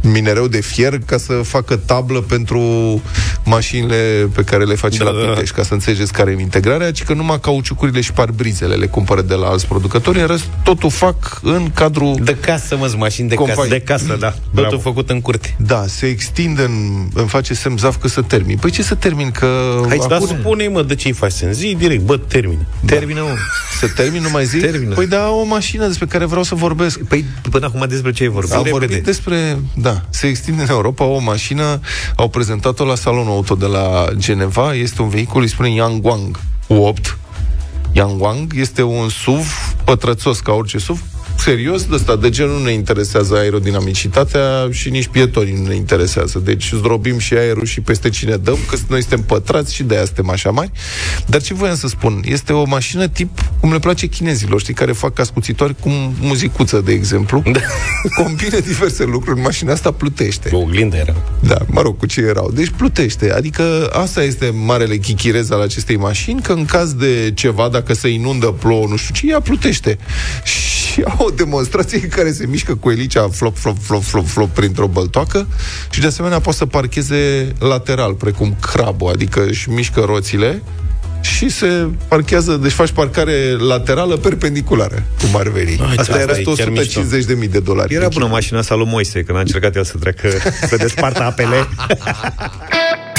minereu 0.02 0.46
de 0.46 0.60
fier 0.60 0.98
ca 1.06 1.16
să 1.18 1.32
facă 1.32 1.76
tablă 1.76 2.20
pentru 2.20 2.60
mașinile 3.44 4.28
pe 4.34 4.42
care 4.42 4.64
le 4.64 4.74
face 4.74 4.98
Da, 4.98 5.04
la 5.04 5.10
da, 5.12 5.24
da. 5.24 5.32
Pitești, 5.32 5.54
ca 5.54 5.62
să 5.62 5.72
înțelegeți 5.74 6.12
care 6.12 6.30
e 6.38 6.40
integrarea, 6.40 6.92
ci 6.92 7.02
că 7.02 7.12
numai 7.14 7.40
cauciucurile 7.40 8.00
și 8.00 8.12
parbrizele 8.12 8.74
le 8.74 8.86
cumpără 8.86 9.22
de 9.22 9.34
la 9.34 9.46
alți 9.46 9.66
producători, 9.66 10.20
în 10.20 10.26
rest 10.26 10.44
totul 10.64 10.90
fac 10.90 11.40
în 11.42 11.70
cadrul 11.74 12.18
De 12.24 12.36
casă, 12.40 12.76
mă, 12.76 12.92
mașini 12.98 13.28
de 13.28 13.34
Companie. 13.34 13.62
casă. 13.64 13.68
De 13.78 13.80
casă, 13.80 14.16
da. 14.20 14.28
Totul 14.30 14.40
Bravo. 14.50 14.78
făcut 14.78 15.10
în 15.10 15.20
curte. 15.20 15.54
Da, 15.58 15.84
se 15.86 16.06
extinde 16.06 16.62
în, 16.62 17.06
îmi 17.14 17.28
face 17.28 17.54
semn 17.54 17.76
zaf 17.76 17.96
că 18.00 18.08
să 18.08 18.22
termin. 18.22 18.56
Păi 18.56 18.70
ce 18.70 18.82
să 18.82 18.94
termin? 18.94 19.30
Că 19.30 19.46
Hai, 19.88 19.98
Dar 20.08 20.20
Spune. 20.20 20.38
spune 20.40 20.68
mă, 20.68 20.82
de 20.82 20.94
ce-i 20.94 21.12
faci 21.12 21.32
în 21.42 21.52
zi 21.52 21.74
direct, 21.78 22.02
bă, 22.02 22.16
termin. 22.16 22.66
Termină, 22.86 23.20
mă. 23.20 23.34
să 23.80 23.86
termin, 23.96 24.22
nu 24.22 24.28
mai 24.30 24.44
zic? 24.44 24.60
Termină. 24.60 24.94
Păi 24.94 25.06
da, 25.06 25.28
o 25.30 25.44
mașină 25.44 25.86
despre 25.86 26.06
care 26.06 26.24
vreau 26.24 26.42
să 26.42 26.54
vorbesc. 26.54 26.98
Păi, 27.00 27.24
până 27.50 27.66
acum 27.66 27.84
despre 27.88 28.10
ce 28.12 28.22
ai 28.22 28.28
vorbit? 28.28 28.52
Am 28.52 28.62
Repede. 28.62 28.78
vorbit 28.86 29.04
despre, 29.04 29.58
da, 29.76 29.89
se 30.08 30.26
extinde 30.26 30.62
în 30.62 30.68
Europa 30.68 31.04
o 31.04 31.18
mașină, 31.18 31.80
au 32.16 32.28
prezentat-o 32.28 32.84
la 32.84 32.94
salonul 32.94 33.32
auto 33.32 33.54
de 33.54 33.66
la 33.66 34.06
Geneva, 34.16 34.74
este 34.74 35.02
un 35.02 35.08
vehicul, 35.08 35.42
îi 35.42 35.48
spune 35.48 35.70
Yangwang 35.70 36.40
U8. 36.68 37.16
Yangwang 37.92 38.52
este 38.56 38.82
un 38.82 39.08
SUV 39.08 39.74
pătrățos 39.84 40.40
ca 40.40 40.52
orice 40.52 40.78
SUV, 40.78 41.02
serios, 41.40 41.84
de 41.84 41.94
ăsta, 41.94 42.16
de 42.16 42.28
genul 42.28 42.58
nu 42.58 42.64
ne 42.64 42.72
interesează 42.72 43.34
aerodinamicitatea 43.36 44.68
și 44.70 44.90
nici 44.90 45.06
pietorii 45.06 45.54
nu 45.54 45.68
ne 45.68 45.74
interesează. 45.74 46.38
Deci 46.38 46.72
zdrobim 46.72 47.18
și 47.18 47.34
aerul 47.34 47.64
și 47.64 47.80
peste 47.80 48.08
cine 48.08 48.36
dăm, 48.36 48.58
că 48.68 48.76
noi 48.88 49.00
suntem 49.00 49.22
pătrați 49.22 49.74
și 49.74 49.82
de 49.82 49.94
aia 49.94 50.04
suntem 50.04 50.30
așa 50.30 50.50
mari. 50.50 50.70
Dar 51.26 51.42
ce 51.42 51.54
voiam 51.54 51.76
să 51.76 51.88
spun? 51.88 52.22
Este 52.24 52.52
o 52.52 52.64
mașină 52.64 53.08
tip 53.08 53.30
cum 53.60 53.72
le 53.72 53.78
place 53.78 54.06
chinezilor, 54.06 54.60
știi, 54.60 54.74
care 54.74 54.92
fac 54.92 55.18
ascuțitori 55.18 55.74
cu 55.80 55.88
muzicuță, 56.20 56.80
de 56.84 56.92
exemplu. 56.92 57.42
Da. 57.52 57.60
Combine 58.22 58.58
diverse 58.58 59.04
lucruri. 59.04 59.36
în 59.36 59.42
Mașina 59.42 59.72
asta 59.72 59.90
plutește. 59.90 60.50
O 60.52 60.58
oglindă 60.58 60.96
era. 60.96 61.14
Da, 61.40 61.58
mă 61.66 61.80
rog, 61.80 61.98
cu 61.98 62.06
ce 62.06 62.20
erau. 62.20 62.50
Deci 62.54 62.72
plutește. 62.76 63.32
Adică 63.32 63.90
asta 63.92 64.22
este 64.22 64.52
marele 64.64 64.96
chichirez 64.96 65.50
al 65.50 65.60
acestei 65.60 65.96
mașini, 65.96 66.42
că 66.42 66.52
în 66.52 66.64
caz 66.64 66.92
de 66.92 67.32
ceva, 67.34 67.68
dacă 67.68 67.94
se 67.94 68.08
inundă, 68.08 68.46
plouă, 68.46 68.86
nu 68.88 68.96
știu 68.96 69.14
ce, 69.14 69.26
ea 69.26 69.40
plutește. 69.40 69.98
și 70.44 70.79
au 71.04 71.26
o 71.26 71.30
demonstrație 71.30 72.00
în 72.02 72.08
care 72.08 72.32
se 72.32 72.46
mișcă 72.46 72.74
cu 72.74 72.90
elicea 72.90 73.28
flop, 73.28 73.56
flop, 73.56 73.76
flop, 73.82 74.02
flop, 74.02 74.26
flop 74.26 74.48
printr-o 74.48 74.86
băltoacă 74.86 75.46
și 75.90 76.00
de 76.00 76.06
asemenea 76.06 76.40
poate 76.40 76.58
să 76.58 76.66
parcheze 76.66 77.52
lateral, 77.58 78.14
precum 78.14 78.56
crabul, 78.60 79.10
adică 79.10 79.46
își 79.46 79.70
mișcă 79.70 80.00
roțile 80.00 80.62
și 81.20 81.48
se 81.48 81.88
parchează, 82.08 82.56
deci 82.56 82.72
faci 82.72 82.90
parcare 82.90 83.56
laterală 83.58 84.16
perpendiculară, 84.16 85.02
cum 85.20 85.40
ar 85.40 85.48
veni. 85.48 85.70
Ai, 85.70 85.94
Asta 85.96 86.00
asta 86.00 86.18
era 86.18 86.38
e 86.38 86.42
chiar 86.42 86.68
150 86.68 87.24
de 87.24 87.34
mii 87.34 87.48
de 87.48 87.60
dolari. 87.60 87.94
Era 87.94 88.08
bună 88.08 88.26
mașina 88.26 88.58
asta 88.58 88.74
lui 88.74 88.86
Moise, 88.88 89.22
când 89.22 89.38
a 89.38 89.40
încercat 89.40 89.76
el 89.76 89.84
să 89.84 89.96
treacă, 90.00 90.28
să 90.68 90.76
despartă 90.76 91.22
apele. 91.22 91.56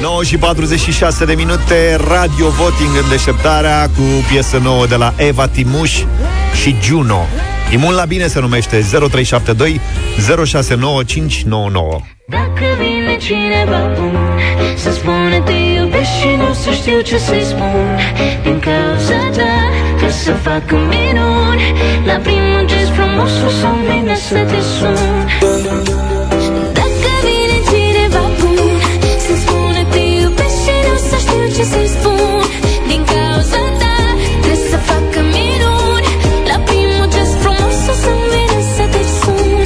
9 0.00 0.22
și 0.22 0.36
46 0.36 1.24
de 1.24 1.34
minute 1.34 1.96
Radio 2.08 2.48
voting 2.48 2.90
în 3.02 3.08
deșteptarea 3.08 3.90
Cu 3.96 4.02
piesă 4.30 4.58
nouă 4.62 4.86
de 4.86 4.94
la 4.96 5.12
Eva 5.16 5.46
Timuș 5.46 6.02
Și 6.62 6.76
Juno. 6.82 7.26
Imun 7.72 7.94
la 7.94 8.04
bine 8.04 8.26
se 8.26 8.40
numește 8.40 8.76
0372 9.08 9.80
069599 10.46 12.00
Dacă 12.28 12.64
vine 12.78 13.16
cineva 13.16 13.92
bun 13.98 14.18
Să 14.76 14.90
spună 14.92 15.40
te 15.44 15.52
iubesc 15.52 16.10
și 16.20 16.28
nu 16.36 16.52
să 16.52 16.70
știu 16.70 17.00
ce 17.00 17.18
să-i 17.18 17.44
spun. 17.44 17.98
Din 18.42 18.58
cauza 18.58 19.18
ta 19.36 19.54
Că 20.00 20.10
să 20.10 20.32
facă 20.32 20.74
minuni 20.74 21.62
La 22.06 22.14
primul 22.14 22.66
gest 22.66 22.90
frumos 22.90 23.30
o 23.46 23.50
să-mi 23.60 23.86
vină 23.90 24.16
să 24.16 24.38
te 24.50 24.60
sun 24.60 25.57
știu 31.28 31.46
ce 31.56 31.64
să-i 31.72 31.90
spun. 31.96 32.42
Din 32.90 33.02
cauza 33.12 33.62
ta 33.80 33.96
Trebuie 34.42 34.68
să 34.72 34.78
facă 34.90 35.18
minuni. 35.36 36.08
La 36.50 36.58
primul 36.68 37.06
gest 37.14 37.34
frumos 37.42 37.78
o 37.92 37.94
să-mi 38.02 38.26
vină 38.32 38.58
să 38.76 38.84
te 38.92 39.02
sun. 39.18 39.60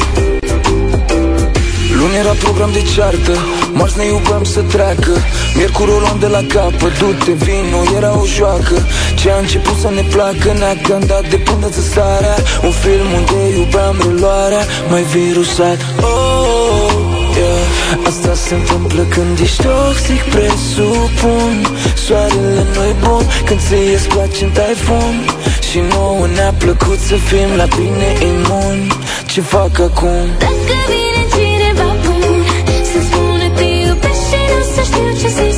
Luni 1.99 2.17
era 2.23 2.35
program 2.45 2.71
de 2.79 2.83
ceartă 2.95 3.35
Marți 3.79 3.99
ne 3.99 4.05
iubeam 4.13 4.45
să 4.55 4.61
treacă. 4.75 5.15
Miercuri 5.57 5.91
o 5.97 5.99
luam 6.05 6.19
de 6.25 6.27
la 6.37 6.43
capă 6.55 6.87
Du-te, 6.99 7.33
vino, 7.45 7.81
era 7.97 8.13
o 8.23 8.25
joacă. 8.37 8.77
Ce 9.21 9.31
a 9.31 9.39
început 9.45 9.77
să 9.83 9.89
ne 9.97 10.05
placă 10.13 10.49
Ne-a 10.61 10.75
gândat 10.89 11.25
de 11.33 11.37
până 11.49 11.69
să 11.77 11.83
sarea 11.95 12.37
Un 12.67 12.73
film 12.85 13.09
unde 13.19 13.39
iubeam 13.59 13.97
reluarea 14.05 14.65
Mai 14.91 15.03
virusat. 15.03 15.79
Oh, 16.01 16.83
yeah 16.83 16.92
Asta 18.07 18.35
se 18.35 18.55
întâmplă 18.55 19.03
când 19.03 19.39
ești 19.39 19.63
toxic 19.63 20.23
Presupun. 20.35 21.55
Soarele 22.05 22.65
nu-i 22.75 22.95
bun 23.03 23.25
Când 23.45 23.61
ție 23.61 23.95
îți 23.95 24.09
place 24.09 24.45
în 24.45 24.51
taifun 24.51 25.15
Și 25.71 25.79
nouă 25.93 26.27
ne-a 26.35 26.53
plăcut 26.59 26.99
să 26.99 27.15
fim 27.15 27.51
la 27.57 27.67
bine 27.77 28.09
imuni. 28.31 28.87
Ce 29.27 29.41
fac 29.41 29.79
acum? 29.89 30.27
Dacă 30.45 30.77
vine 30.89 31.23
cineva 31.35 31.89
bun 32.05 32.45
Să 32.91 32.99
spună 33.09 33.49
te 33.57 33.65
iubesc 33.65 34.23
și 34.29 34.41
nu 34.51 34.61
să 34.75 34.81
știu 34.89 35.09
ce 35.21 35.29
să-i 35.37 35.52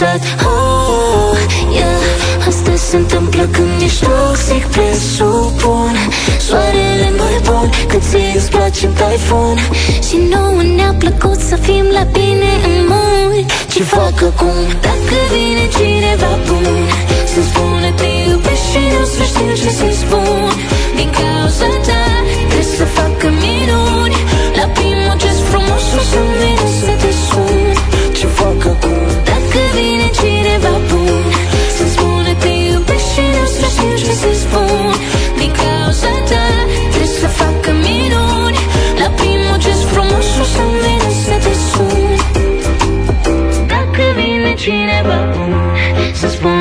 virusat 0.00 0.20
Oh, 0.44 1.36
yeah. 1.72 2.46
Asta 2.48 2.72
se 2.76 2.96
întâmplă 2.96 3.42
când 3.52 3.80
ești 3.82 4.04
toxic 4.04 4.64
Presupun. 4.66 5.94
Soarele 6.46 7.08
nu-i 7.16 7.40
bun 7.44 7.70
Când 7.88 8.02
ție 8.02 8.32
îți 8.36 8.50
place 8.50 8.86
în 8.86 8.92
taifun. 8.92 9.56
Și 10.06 10.16
nouă 10.32 10.62
ne-a 10.76 10.94
plăcut 10.98 11.38
să 11.48 11.56
fim 11.56 11.86
la 11.96 12.04
bine 12.16 12.50
în 12.68 12.76
mult. 12.90 13.46
Ce 13.72 13.82
fac 13.82 14.16
acum? 14.30 14.66
Dacă 14.86 15.16
vine 15.32 15.64
cineva 15.76 16.32
bun 16.46 16.66
Să 17.32 17.40
spună 17.48 17.90
te 18.00 18.08
iubesc 18.28 18.64
și 18.70 18.80
nu 18.92 19.04
să 19.14 19.22
știu 19.30 19.52
ce 19.60 19.70
să-i 19.78 19.96
spun. 20.02 20.52
Din 20.96 21.10
cauza 21.18 21.70
ta 21.86 22.02
Trebuie 22.50 22.76
să 22.78 22.84
facă 22.98 23.19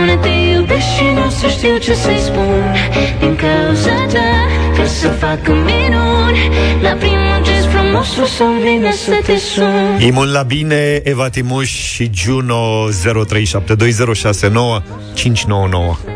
Să 0.10 0.16
spună 0.16 0.28
te 0.28 0.30
iubesc 0.53 0.88
și 0.95 1.03
nu 1.14 1.30
să 1.30 1.47
știu 1.47 1.78
ce 1.78 1.93
să-i 1.93 2.20
spun 2.20 2.74
Din 3.20 3.36
cauza 3.36 4.05
ta 4.14 4.47
Trebuie 4.64 4.86
să 4.86 5.07
facă 5.07 5.51
minuni 5.51 6.39
La 6.82 6.89
primul 6.89 7.39
gest 7.41 7.68
frumos 7.68 8.18
o 8.18 8.26
să-mi 8.26 8.60
vină 8.62 8.91
să 8.91 9.20
te 9.26 9.38
sun 9.38 9.99
Imun 9.99 10.32
la 10.32 10.41
bine, 10.41 11.01
Eva 11.03 11.30
Timuș 11.30 11.70
și 11.70 12.10
Juno 12.14 12.89
0372069599 12.89 12.91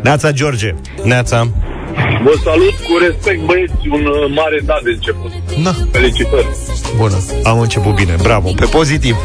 Neața 0.01 0.31
George 0.31 0.73
Neața 1.03 1.47
Vă 2.23 2.33
salut 2.43 2.73
cu 2.73 2.97
respect, 3.07 3.39
băieți, 3.45 3.73
un 3.89 4.05
uh, 4.05 4.31
mare 4.35 4.59
da 4.65 4.79
de 4.83 4.89
început. 4.89 5.31
Na. 5.63 5.75
Felicitări. 5.91 6.47
Bună. 6.97 7.17
Am 7.43 7.59
început 7.59 7.95
bine, 7.95 8.15
bravo, 8.21 8.51
pe 8.55 8.65
pozitiv 8.65 9.15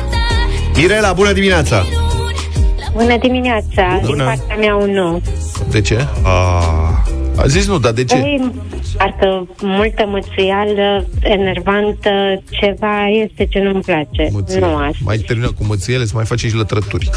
Mirela, 0.77 1.13
bună 1.13 1.33
dimineața 1.33 1.85
Bună 2.99 3.17
dimineața, 3.19 4.01
Bună. 4.05 4.15
din 4.17 4.25
partea 4.25 4.57
mea 4.57 4.75
un 4.77 4.91
nu. 4.91 5.21
De 5.71 5.81
ce? 5.81 6.07
A, 6.23 6.33
a 7.37 7.47
zis 7.47 7.67
nu, 7.67 7.79
dar 7.79 7.93
de 7.93 8.05
ce? 8.05 8.17
Ei, 8.17 8.51
parcă 9.09 9.47
multă 9.61 10.07
mățuială, 10.07 11.07
enervantă, 11.21 12.43
ceva 12.51 13.07
este 13.25 13.47
ce 13.47 13.59
nu-mi 13.59 13.81
place. 13.81 14.29
Măție. 14.33 14.59
Nu 14.59 14.77
asta. 14.77 14.99
Mai 15.05 15.17
termină 15.17 15.47
cu 15.47 15.65
mățiele, 15.65 16.05
să 16.05 16.13
mai 16.15 16.25
face 16.25 16.49
și 16.49 16.55
lătrături. 16.55 17.11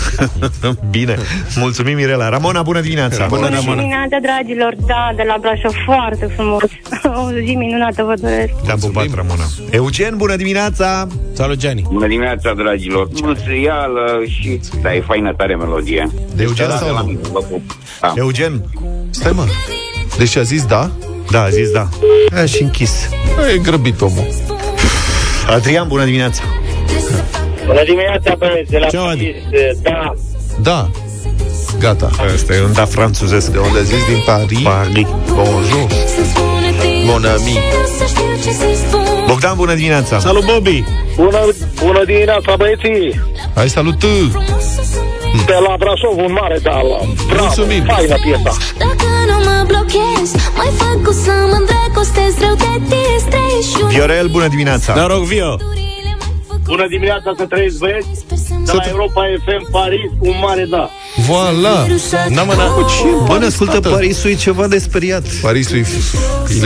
Bine, 0.91 1.15
mulțumim 1.55 1.95
Mirela 1.95 2.29
Ramona, 2.29 2.61
bună 2.61 2.79
dimineața 2.81 3.25
Bună, 3.27 3.49
dimineața, 3.49 4.17
dragilor, 4.21 4.75
da, 4.87 5.11
de 5.15 5.23
la 5.27 5.35
Brașov, 5.39 5.73
foarte 5.85 6.25
frumos. 6.35 6.63
O 7.03 7.29
zi 7.45 7.55
minunată 7.55 8.03
vă 8.03 8.13
doresc. 8.21 8.53
Te-am 8.65 8.79
pupat, 8.79 9.13
Ramona 9.15 9.43
Eugen, 9.71 10.17
bună 10.17 10.35
dimineața 10.35 11.07
Salut, 11.33 11.57
Gianni 11.57 11.85
Bună 11.91 12.07
dimineața, 12.07 12.53
dragilor 12.53 13.07
Mânsâială 13.21 14.21
și... 14.25 14.59
Da, 14.81 14.95
e 14.95 15.01
faină 15.01 15.33
tare 15.33 15.55
melodie 15.55 16.07
De 16.35 16.43
Eugen 16.43 16.67
Da, 16.67 16.75
sau 16.75 16.87
de 16.87 16.93
la 16.93 17.01
nu? 17.01 17.07
mine, 17.07 17.19
vă 17.31 17.39
pup. 17.39 17.61
Da. 18.01 18.13
Eugen 18.15 18.63
Stai 19.09 19.31
mă 19.35 19.45
Deci 20.17 20.35
a 20.35 20.41
zis 20.41 20.65
da? 20.65 20.91
Da, 21.31 21.41
a 21.41 21.49
zis 21.49 21.71
da. 21.71 21.89
A, 22.41 22.45
și 22.45 22.61
închis. 22.61 23.09
E 23.53 23.57
grăbit 23.57 24.01
omul. 24.01 24.27
Adrian, 25.47 25.87
bună 25.87 26.05
dimineața. 26.05 26.41
Bună 27.65 27.83
dimineața, 27.83 28.35
băieți, 28.37 28.71
de 28.71 28.77
la 28.77 28.87
Ce-au, 28.87 29.05
Paris. 29.05 29.35
Da, 29.81 30.13
Da. 30.61 30.89
Gata. 31.79 32.09
Asta 32.33 32.53
e 32.53 32.61
un 32.61 32.73
da 32.73 32.85
franțuzesc. 32.85 33.51
De 33.51 33.57
unde 33.57 33.79
a 33.79 33.81
zis 33.81 34.05
din 34.05 34.21
Paris? 34.25 34.61
Paris. 34.61 35.07
Bonjour. 35.33 35.87
Mon 37.05 37.25
ami 37.25 37.59
Bogdan, 39.31 39.55
bună 39.55 39.73
dimineața 39.73 40.19
Salut, 40.19 40.45
Bobby 40.45 40.83
Bună, 41.15 41.39
bună 41.83 42.03
dimineața, 42.05 42.55
băieții! 42.57 43.21
Hai 43.55 43.69
salut 43.69 43.99
tu 43.99 44.07
De 45.45 45.57
la 45.67 45.75
Brașov, 45.77 46.17
un 46.17 46.33
mare 46.41 46.59
da. 46.63 46.79
Bravo, 47.27 47.43
Mulțumim. 47.43 47.83
faină 47.83 48.15
piesa. 48.23 48.57
Dacă 48.77 49.07
nu 49.29 49.37
mă 49.45 49.63
blochez 49.67 50.29
Mai 50.55 50.71
fac 50.77 50.97
cu 51.03 51.11
să 51.11 51.31
mă 51.49 51.57
îndrăgostez 51.59 52.33
Rău 52.43 52.55
te 52.55 52.71
distrezi 52.91 53.69
și 53.71 53.81
un 53.83 53.87
Viorel, 53.89 54.27
bună 54.27 54.47
dimineața 54.47 54.93
Noroc, 54.93 55.23
Vio 55.23 55.57
Bună 56.63 56.87
dimineața 56.87 57.33
să 57.37 57.45
trăiți, 57.45 57.77
băieți. 57.79 58.25
De 58.65 58.71
la 58.73 58.83
Europa 58.89 59.21
FM 59.45 59.71
Paris, 59.71 60.11
un 60.19 60.35
mare 60.41 60.65
da. 60.69 60.89
Voilà! 61.17 61.87
N-am 62.29 62.45
mă, 62.47 62.53
n-am- 62.53 62.87
Ce 62.87 63.07
Bă, 63.25 63.37
ne 63.39 63.45
ascultă 63.45 63.79
Parisul, 63.79 64.29
e 64.29 64.33
ceva 64.33 64.67
de 64.67 64.77
speriat. 64.77 65.23
Parisul 65.41 65.77
e, 65.77 65.85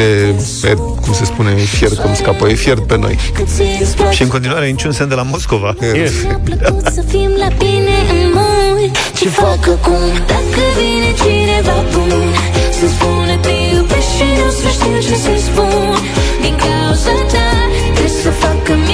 e, 0.01 0.03
e, 0.69 0.73
cum 0.73 1.13
se 1.13 1.25
spune, 1.25 1.51
e 1.51 1.63
fiert 1.63 1.97
cum 1.97 2.13
scapă, 2.13 2.47
e 2.47 2.53
fiert 2.53 2.87
pe 2.87 2.97
noi. 2.97 3.17
Și 4.11 4.21
în 4.21 4.27
continuare 4.27 4.67
niciun 4.67 4.91
semn 4.91 5.09
de 5.09 5.15
la 5.15 5.21
Moscova. 5.21 5.75
Să 6.93 7.03
fim 7.07 7.31
la 7.39 7.47
bine 7.57 7.95
în 8.11 8.31
mod 8.33 8.91
Ce 9.19 9.29
fac 9.29 9.67
acum? 9.67 10.03
Dacă 10.27 10.61
vine 10.77 11.09
cineva 11.23 11.77
bun 11.93 12.33
Să 12.79 12.87
spună 12.95 13.35
te 13.41 13.53
iubesc 13.75 14.09
și 14.17 14.27
nu 14.37 14.49
să 14.59 14.67
știu 14.75 15.09
ce 15.09 15.15
să-i 15.23 15.41
spun 15.47 15.97
Din 16.41 16.55
cauza 16.63 17.15
ta 17.31 17.47
Trebuie 17.95 18.21
să 18.23 18.29
facă 18.29 18.71
minuni 18.71 18.84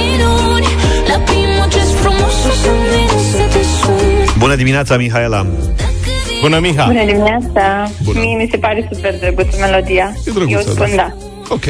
Bună 4.41 4.55
dimineața, 4.55 4.97
Mihaela. 4.97 5.45
Bună, 6.41 6.59
Miha! 6.59 6.85
Bună 6.85 7.05
dimineața! 7.05 7.91
Bună. 8.03 8.19
Mie 8.19 8.35
mi 8.35 8.47
se 8.51 8.57
pare 8.57 8.89
super 8.91 9.19
drăguță 9.19 9.57
melodia. 9.59 10.13
E 10.25 10.31
drăguță, 10.31 10.53
Eu 10.53 10.61
spun 10.61 10.95
da. 10.95 10.95
da. 10.95 11.15
Ok. 11.49 11.63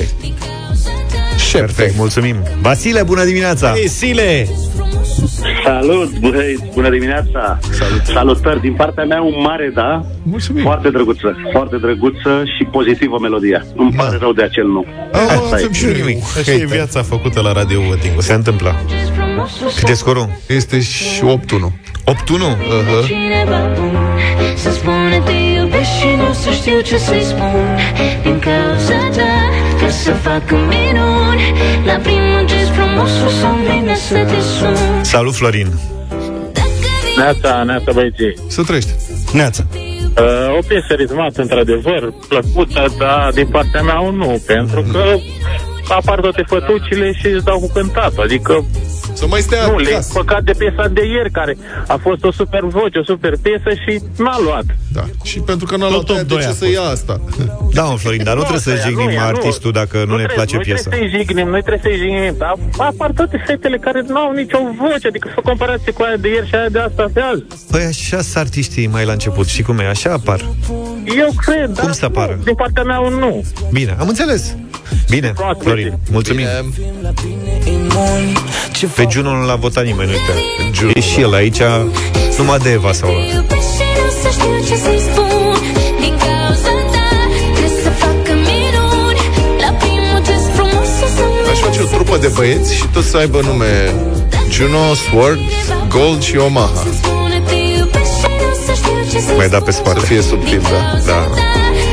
Perfect, 1.52 1.98
mulțumim. 1.98 2.35
Vasile, 2.61 3.03
bună 3.03 3.23
dimineața! 3.23 3.72
Hei, 3.72 3.88
Sile! 3.88 4.48
Salut, 5.64 6.19
băi, 6.19 6.57
bună 6.73 6.89
dimineața! 6.89 7.60
Salut. 7.72 8.02
Salutări 8.06 8.61
din 8.61 8.73
partea 8.73 9.03
mea, 9.03 9.22
un 9.22 9.35
mare 9.41 9.72
da. 9.73 10.06
Mulțumim. 10.23 10.64
Foarte 10.64 10.89
drăguță, 10.89 11.35
foarte 11.52 11.77
drăguță 11.77 12.43
și 12.57 12.64
pozitivă 12.64 13.18
melodia. 13.22 13.65
Îmi 13.76 13.93
pare 13.95 14.18
rău 14.19 14.34
de 14.34 14.43
acel 14.43 14.68
nu. 14.68 14.85
Asta 15.11 15.60
e. 15.60 15.69
și 15.73 15.85
nimic. 15.85 16.23
Așa 16.39 16.52
e 16.52 16.65
viața 16.65 17.02
făcută 17.02 17.41
la 17.41 17.52
Radio 17.52 17.81
Voting. 17.81 18.22
Se 18.22 18.34
întâmplă. 18.34 18.76
Cât 19.80 19.89
e 19.89 19.93
scorul? 19.93 20.30
Este 20.48 20.81
și 20.81 21.22
8-1. 21.69 21.90
8-1? 22.06 22.11
Uh-huh. 22.11 23.06
Cineva 23.06 23.72
bun 23.76 23.98
Să 24.56 24.72
spună 24.72 25.19
te 25.26 25.32
iubesc 25.32 25.90
și 25.99 26.07
nu 26.18 26.34
să 26.34 26.49
știu 26.52 26.80
ce 26.80 26.98
să-i 26.98 27.23
spun 27.23 27.78
Din 28.23 28.40
cauza 28.40 28.99
ta 29.15 29.32
Trebuie 29.69 29.90
să 29.90 30.11
facă 30.11 30.56
minuni 30.56 31.44
La 31.86 31.94
primul 31.94 32.45
gest 32.45 32.69
frumos 32.69 33.11
o 33.26 33.30
să-mi 33.30 33.64
vină 33.69 33.95
să 33.95 34.14
te 34.14 34.41
sun 34.57 35.03
Salut, 35.03 35.36
Florin. 35.36 35.68
Neața, 37.18 37.64
neața 37.64 37.91
băieții. 37.91 38.34
Să 38.48 38.64
trăiești. 38.64 38.91
Neața. 39.34 39.64
Uh, 39.73 40.57
o 40.57 40.61
piesă 40.68 40.94
ritmată, 40.98 41.41
într-adevăr, 41.41 42.14
plăcută, 42.28 42.86
dar 42.98 43.32
din 43.34 43.48
partea 43.48 43.82
mea 43.82 43.99
un 43.99 44.15
nu, 44.15 44.41
pentru 44.45 44.82
că 44.91 45.15
apar 45.88 46.19
toate 46.19 46.44
fătucile 46.48 47.11
și 47.14 47.28
îți 47.28 47.45
dau 47.45 47.60
cu 47.60 47.69
cântatul. 47.73 48.23
Adică 48.23 48.65
Să 49.13 49.27
mai 49.27 49.41
stea 49.41 49.65
nu, 49.65 49.77
le 49.77 49.91
acasă. 49.91 50.13
păcat 50.13 50.43
de 50.43 50.53
piesa 50.57 50.88
de 50.88 51.01
ieri, 51.05 51.31
care 51.31 51.57
a 51.88 51.97
fost 52.01 52.23
o 52.23 52.31
super 52.31 52.63
voce, 52.63 52.99
o 52.99 53.03
super 53.03 53.33
piesă 53.41 53.69
și 53.85 54.01
n-a 54.17 54.38
luat. 54.43 54.63
Da. 54.93 55.03
Și 55.23 55.39
pentru 55.39 55.65
că 55.65 55.75
n-a 55.77 55.83
Tot 55.85 55.91
luat 55.93 56.05
top 56.05 56.15
aia, 56.15 56.23
de 56.23 56.33
doi 56.33 56.41
ce 56.41 56.47
a 56.47 56.51
să 56.51 56.63
fost. 56.65 56.71
ia 56.71 56.81
asta? 56.81 57.21
Da, 57.73 57.83
mă, 57.83 57.95
Florin, 57.97 58.23
dar 58.23 58.33
nu 58.35 58.39
trebuie 58.41 58.61
să 58.61 58.69
asta 58.71 58.81
e, 58.88 58.89
jignim 58.89 59.05
nu 59.05 59.11
e, 59.11 59.17
nu. 59.19 59.25
artistul 59.25 59.71
dacă 59.71 59.97
nu 59.97 60.03
ne 60.03 60.07
trebuie- 60.23 60.35
place 60.35 60.55
noi 60.55 60.63
piesa. 60.63 60.89
trebuie 60.89 61.09
să-i 61.09 61.17
jignim, 61.19 61.47
noi 61.47 61.61
trebuie 61.67 61.81
să-i 61.88 61.97
jignim, 62.03 62.35
dar 62.38 62.53
apar 62.77 63.11
toate 63.11 63.43
fetele 63.47 63.77
care 63.77 64.01
nu 64.07 64.17
au 64.17 64.31
nicio 64.31 64.57
voce, 64.81 65.07
adică 65.07 65.27
să 65.35 65.39
comparație 65.43 65.91
cu 65.91 66.01
aia 66.07 66.15
de 66.17 66.27
ieri 66.27 66.47
și 66.47 66.55
aia 66.55 66.69
de 66.69 66.79
asta 66.79 67.05
de 67.13 67.21
azi. 67.31 67.43
Păi 67.71 67.83
așa 67.83 68.21
sunt 68.21 68.35
artiștii 68.35 68.88
mai 68.88 69.05
la 69.05 69.11
început, 69.11 69.47
și 69.47 69.61
cum 69.61 69.79
e, 69.79 69.85
așa 69.88 70.11
apar. 70.11 70.39
Eu 71.05 71.29
cred, 71.45 71.65
Cum 71.65 71.73
dar 71.83 71.91
să 71.91 72.05
apară? 72.05 72.33
nu, 72.38 72.43
din 72.43 72.55
partea 72.55 72.83
mea 72.83 72.99
un 72.99 73.13
nu. 73.13 73.43
Bine, 73.71 73.95
am 73.99 74.07
înțeles. 74.07 74.55
Bine, 75.09 75.33
Florin, 75.59 75.97
mulțumim. 76.11 76.45
Pe 78.95 79.07
Juno 79.09 79.35
nu 79.35 79.45
l-a 79.45 79.55
votat 79.55 79.84
nimeni, 79.85 80.09
uite. 80.11 80.93
E 80.93 80.99
și 80.99 81.22
el 81.22 81.34
aici, 81.34 81.61
numai 82.38 82.57
de 82.57 82.72
Eva 82.72 82.91
sau 82.93 83.09
Te 83.09 83.35
iubesc 83.35 83.69
și 83.76 83.84
nu 83.95 84.09
să 84.22 84.30
știu 84.31 84.53
ce 84.68 84.76
să-i 84.84 85.01
spun 85.11 85.57
Din 85.99 86.13
cauza 86.23 86.73
ta 86.93 87.07
Trebuie 87.53 87.81
să 87.84 87.89
facă 87.89 88.31
minuni 88.49 89.22
La 89.63 89.72
primul 89.81 90.19
gest 90.27 90.47
frumos 90.55 90.89
o 91.05 91.07
să-mi 91.15 91.49
Aș 91.51 91.59
face 91.59 91.80
o 91.81 91.85
trupă 91.85 92.18
de 92.18 92.27
băieți 92.27 92.76
și 92.76 92.85
toți 92.93 93.07
să 93.07 93.18
aibă 93.18 93.39
nume 93.41 93.93
Juno, 94.49 94.93
Sword, 94.93 95.39
Gold 95.88 96.22
și 96.22 96.38
Omaha. 96.38 96.84
spune 97.01 97.41
Te 97.47 97.55
iubesc 97.77 98.13
și 98.22 98.27
nu 98.39 98.49
să 98.65 98.73
știu 98.80 98.95
ce 99.11 99.19
să-i 99.26 99.35
Mai 99.38 99.49
da 99.49 99.59
pe 99.59 99.72
spate. 99.72 99.99
Să 99.99 100.05
fie 100.05 100.22
subtil, 100.22 100.61
da. 100.61 100.80
Da. 101.11 101.19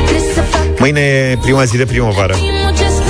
Trebuie 0.05 0.33
să 0.33 0.41
facă 0.41 0.65
Mâine 0.79 1.01
e 1.01 1.37
prima 1.41 1.63
zi 1.63 1.77
de 1.77 1.85
primăvară. 1.85 2.35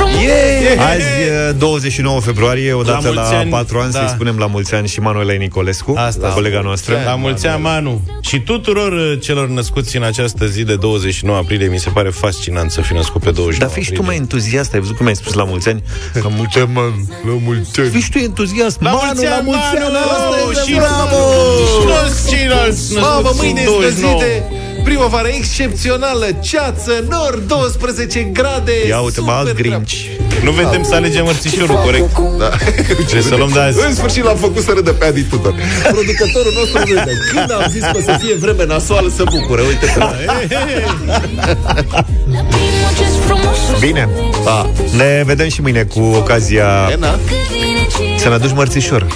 Primul 0.09 0.61
gest 0.61 0.73
frumos 0.75 0.87
Azi, 0.89 1.49
e 1.49 1.51
29 1.51 2.19
februarie, 2.19 2.73
odată 2.73 3.07
La 3.07 3.13
la, 3.13 3.21
mulți 3.21 3.33
ani, 3.33 3.49
4 3.49 3.79
ani, 3.79 3.91
da. 3.91 3.99
să-i 3.99 4.07
spunem 4.07 4.37
la 4.37 4.45
mulți 4.45 4.73
ani 4.73 4.87
și 4.87 4.99
Manuela 4.99 5.33
Nicolescu, 5.33 5.93
Asta. 5.97 6.27
colega 6.27 6.59
noastră. 6.61 7.01
La 7.05 7.15
mulți 7.15 7.47
ani, 7.47 7.61
Manu. 7.61 8.01
Și 8.21 8.39
tuturor 8.39 8.91
uh, 8.91 9.13
celor 9.21 9.47
născuți 9.47 9.97
în 9.97 10.03
această 10.03 10.45
zi 10.45 10.63
de 10.63 10.75
29 10.75 11.37
aprilie, 11.37 11.67
mi 11.67 11.79
se 11.79 11.89
pare 11.89 12.09
fascinant 12.09 12.71
să 12.71 12.81
fi 12.81 12.93
născut 12.93 13.21
pe 13.21 13.31
29 13.31 13.59
Dar 13.59 13.69
fii 13.69 13.83
și 13.83 13.91
tu 14.01 14.05
mai 14.05 14.15
entuziast, 14.15 14.73
ai 14.73 14.79
văzut 14.79 14.95
cum 14.97 15.05
ai 15.05 15.15
spus 15.15 15.33
la 15.33 15.43
mulți 15.43 15.69
ani? 15.69 15.83
La 16.13 16.27
mulți 16.37 16.57
ani, 16.59 16.69
man, 16.73 16.93
la 17.25 17.37
mulți 17.45 17.79
ani. 17.79 17.89
Fii 17.89 18.01
și 18.01 18.09
tu 18.09 18.17
entuziast, 18.17 18.81
La 18.81 18.89
Manu, 18.91 19.05
mulți 19.05 19.23
la 19.23 19.35
ani, 19.35 19.43
mulți 19.45 19.61
ani, 19.61 19.79
Manu! 19.79 19.97
asta 19.97 20.61
e, 20.61 20.65
Și 20.65 20.73
bravo! 20.75 21.17
și 21.65 21.85
toți 21.87 22.29
ceilalți 22.29 22.93
Mamă, 22.93 23.21
născuți 23.21 23.43
mâine 23.43 23.61
în 23.61 23.83
este 23.83 23.89
zi 23.89 24.01
29. 24.01 24.19
de 24.19 24.43
primăvară 24.83 25.27
excepțională, 25.27 26.25
ceață, 26.41 27.03
nor, 27.09 27.39
12 27.47 28.19
grade. 28.19 28.87
Ia 28.87 28.99
uite, 28.99 29.21
mă, 29.21 29.31
alt 29.31 29.47
super 29.47 29.61
grinci. 29.61 30.09
Nu 30.43 30.51
vedem 30.51 30.83
să 30.83 30.95
alegem 30.95 31.23
mărțișorul, 31.25 31.75
corect. 31.75 32.17
Da. 32.37 32.49
Trebuie 32.95 33.21
să 33.21 33.35
luăm 33.35 33.49
de 33.53 33.59
azi. 33.59 33.85
În 33.87 33.95
sfârșit 33.95 34.23
l-am 34.23 34.37
făcut 34.37 34.63
să 34.63 34.71
râdă 34.71 34.91
pe 34.91 35.05
Adi 35.05 35.21
Tudor. 35.21 35.53
Producătorul 35.83 36.53
nostru 36.55 36.77
râde. 36.77 37.11
Când 37.31 37.51
am 37.51 37.65
zis 37.69 37.81
că 37.81 37.91
o 37.97 38.01
să 38.01 38.17
fie 38.21 38.35
vreme 38.35 38.65
nasoală, 38.65 39.11
să 39.15 39.23
bucură. 39.23 39.61
Uite 39.61 39.85
că... 39.85 40.09
Primul 42.29 42.91
gest 42.97 43.17
frumos 43.25 43.57
o 43.57 43.73
să 43.73 43.77
Bine, 43.79 44.09
Pa. 44.43 44.69
ne 44.97 45.23
vedem 45.25 45.49
și 45.49 45.61
mâine 45.61 45.83
cu 45.83 45.99
ocazia 45.99 46.89
Ena? 46.91 47.19
vine 47.27 47.87
cineva 47.97 48.17
să 48.17 48.27
ne 48.27 48.33
aduci 48.33 48.53
mărțișor. 48.53 49.07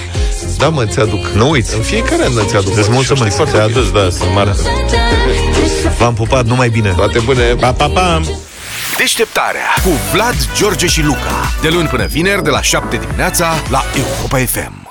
Da, 0.58 0.68
mă, 0.68 0.86
ți-aduc. 0.86 1.26
Nu 1.26 1.48
uiți. 1.50 1.74
În 1.74 1.82
fiecare 1.82 2.24
an 2.24 2.46
ți-aduc. 2.46 2.76
Îți 2.76 2.90
mulțumesc. 2.90 3.24
Știi 3.24 3.36
foarte 3.36 3.56
Te-a 3.56 3.66
bine. 3.66 3.78
adus, 3.78 3.90
da, 3.92 4.10
sunt 4.10 4.34
martă. 4.34 4.56
V-am 5.98 6.14
pupat, 6.14 6.44
numai 6.44 6.68
bine. 6.68 6.92
Toate 6.96 7.18
bune. 7.18 7.42
Pa, 7.42 7.72
pa, 7.72 7.88
pa! 7.88 8.20
Deșteptarea 8.96 9.74
cu 9.84 9.90
Vlad, 10.12 10.34
George 10.56 10.86
și 10.86 11.02
Luca. 11.02 11.52
De 11.60 11.68
luni 11.68 11.88
până 11.88 12.04
vineri, 12.06 12.42
de 12.42 12.50
la 12.50 12.62
7 12.62 12.96
dimineața, 12.96 13.54
la 13.70 13.84
Europa 13.96 14.38
FM. 14.38 14.83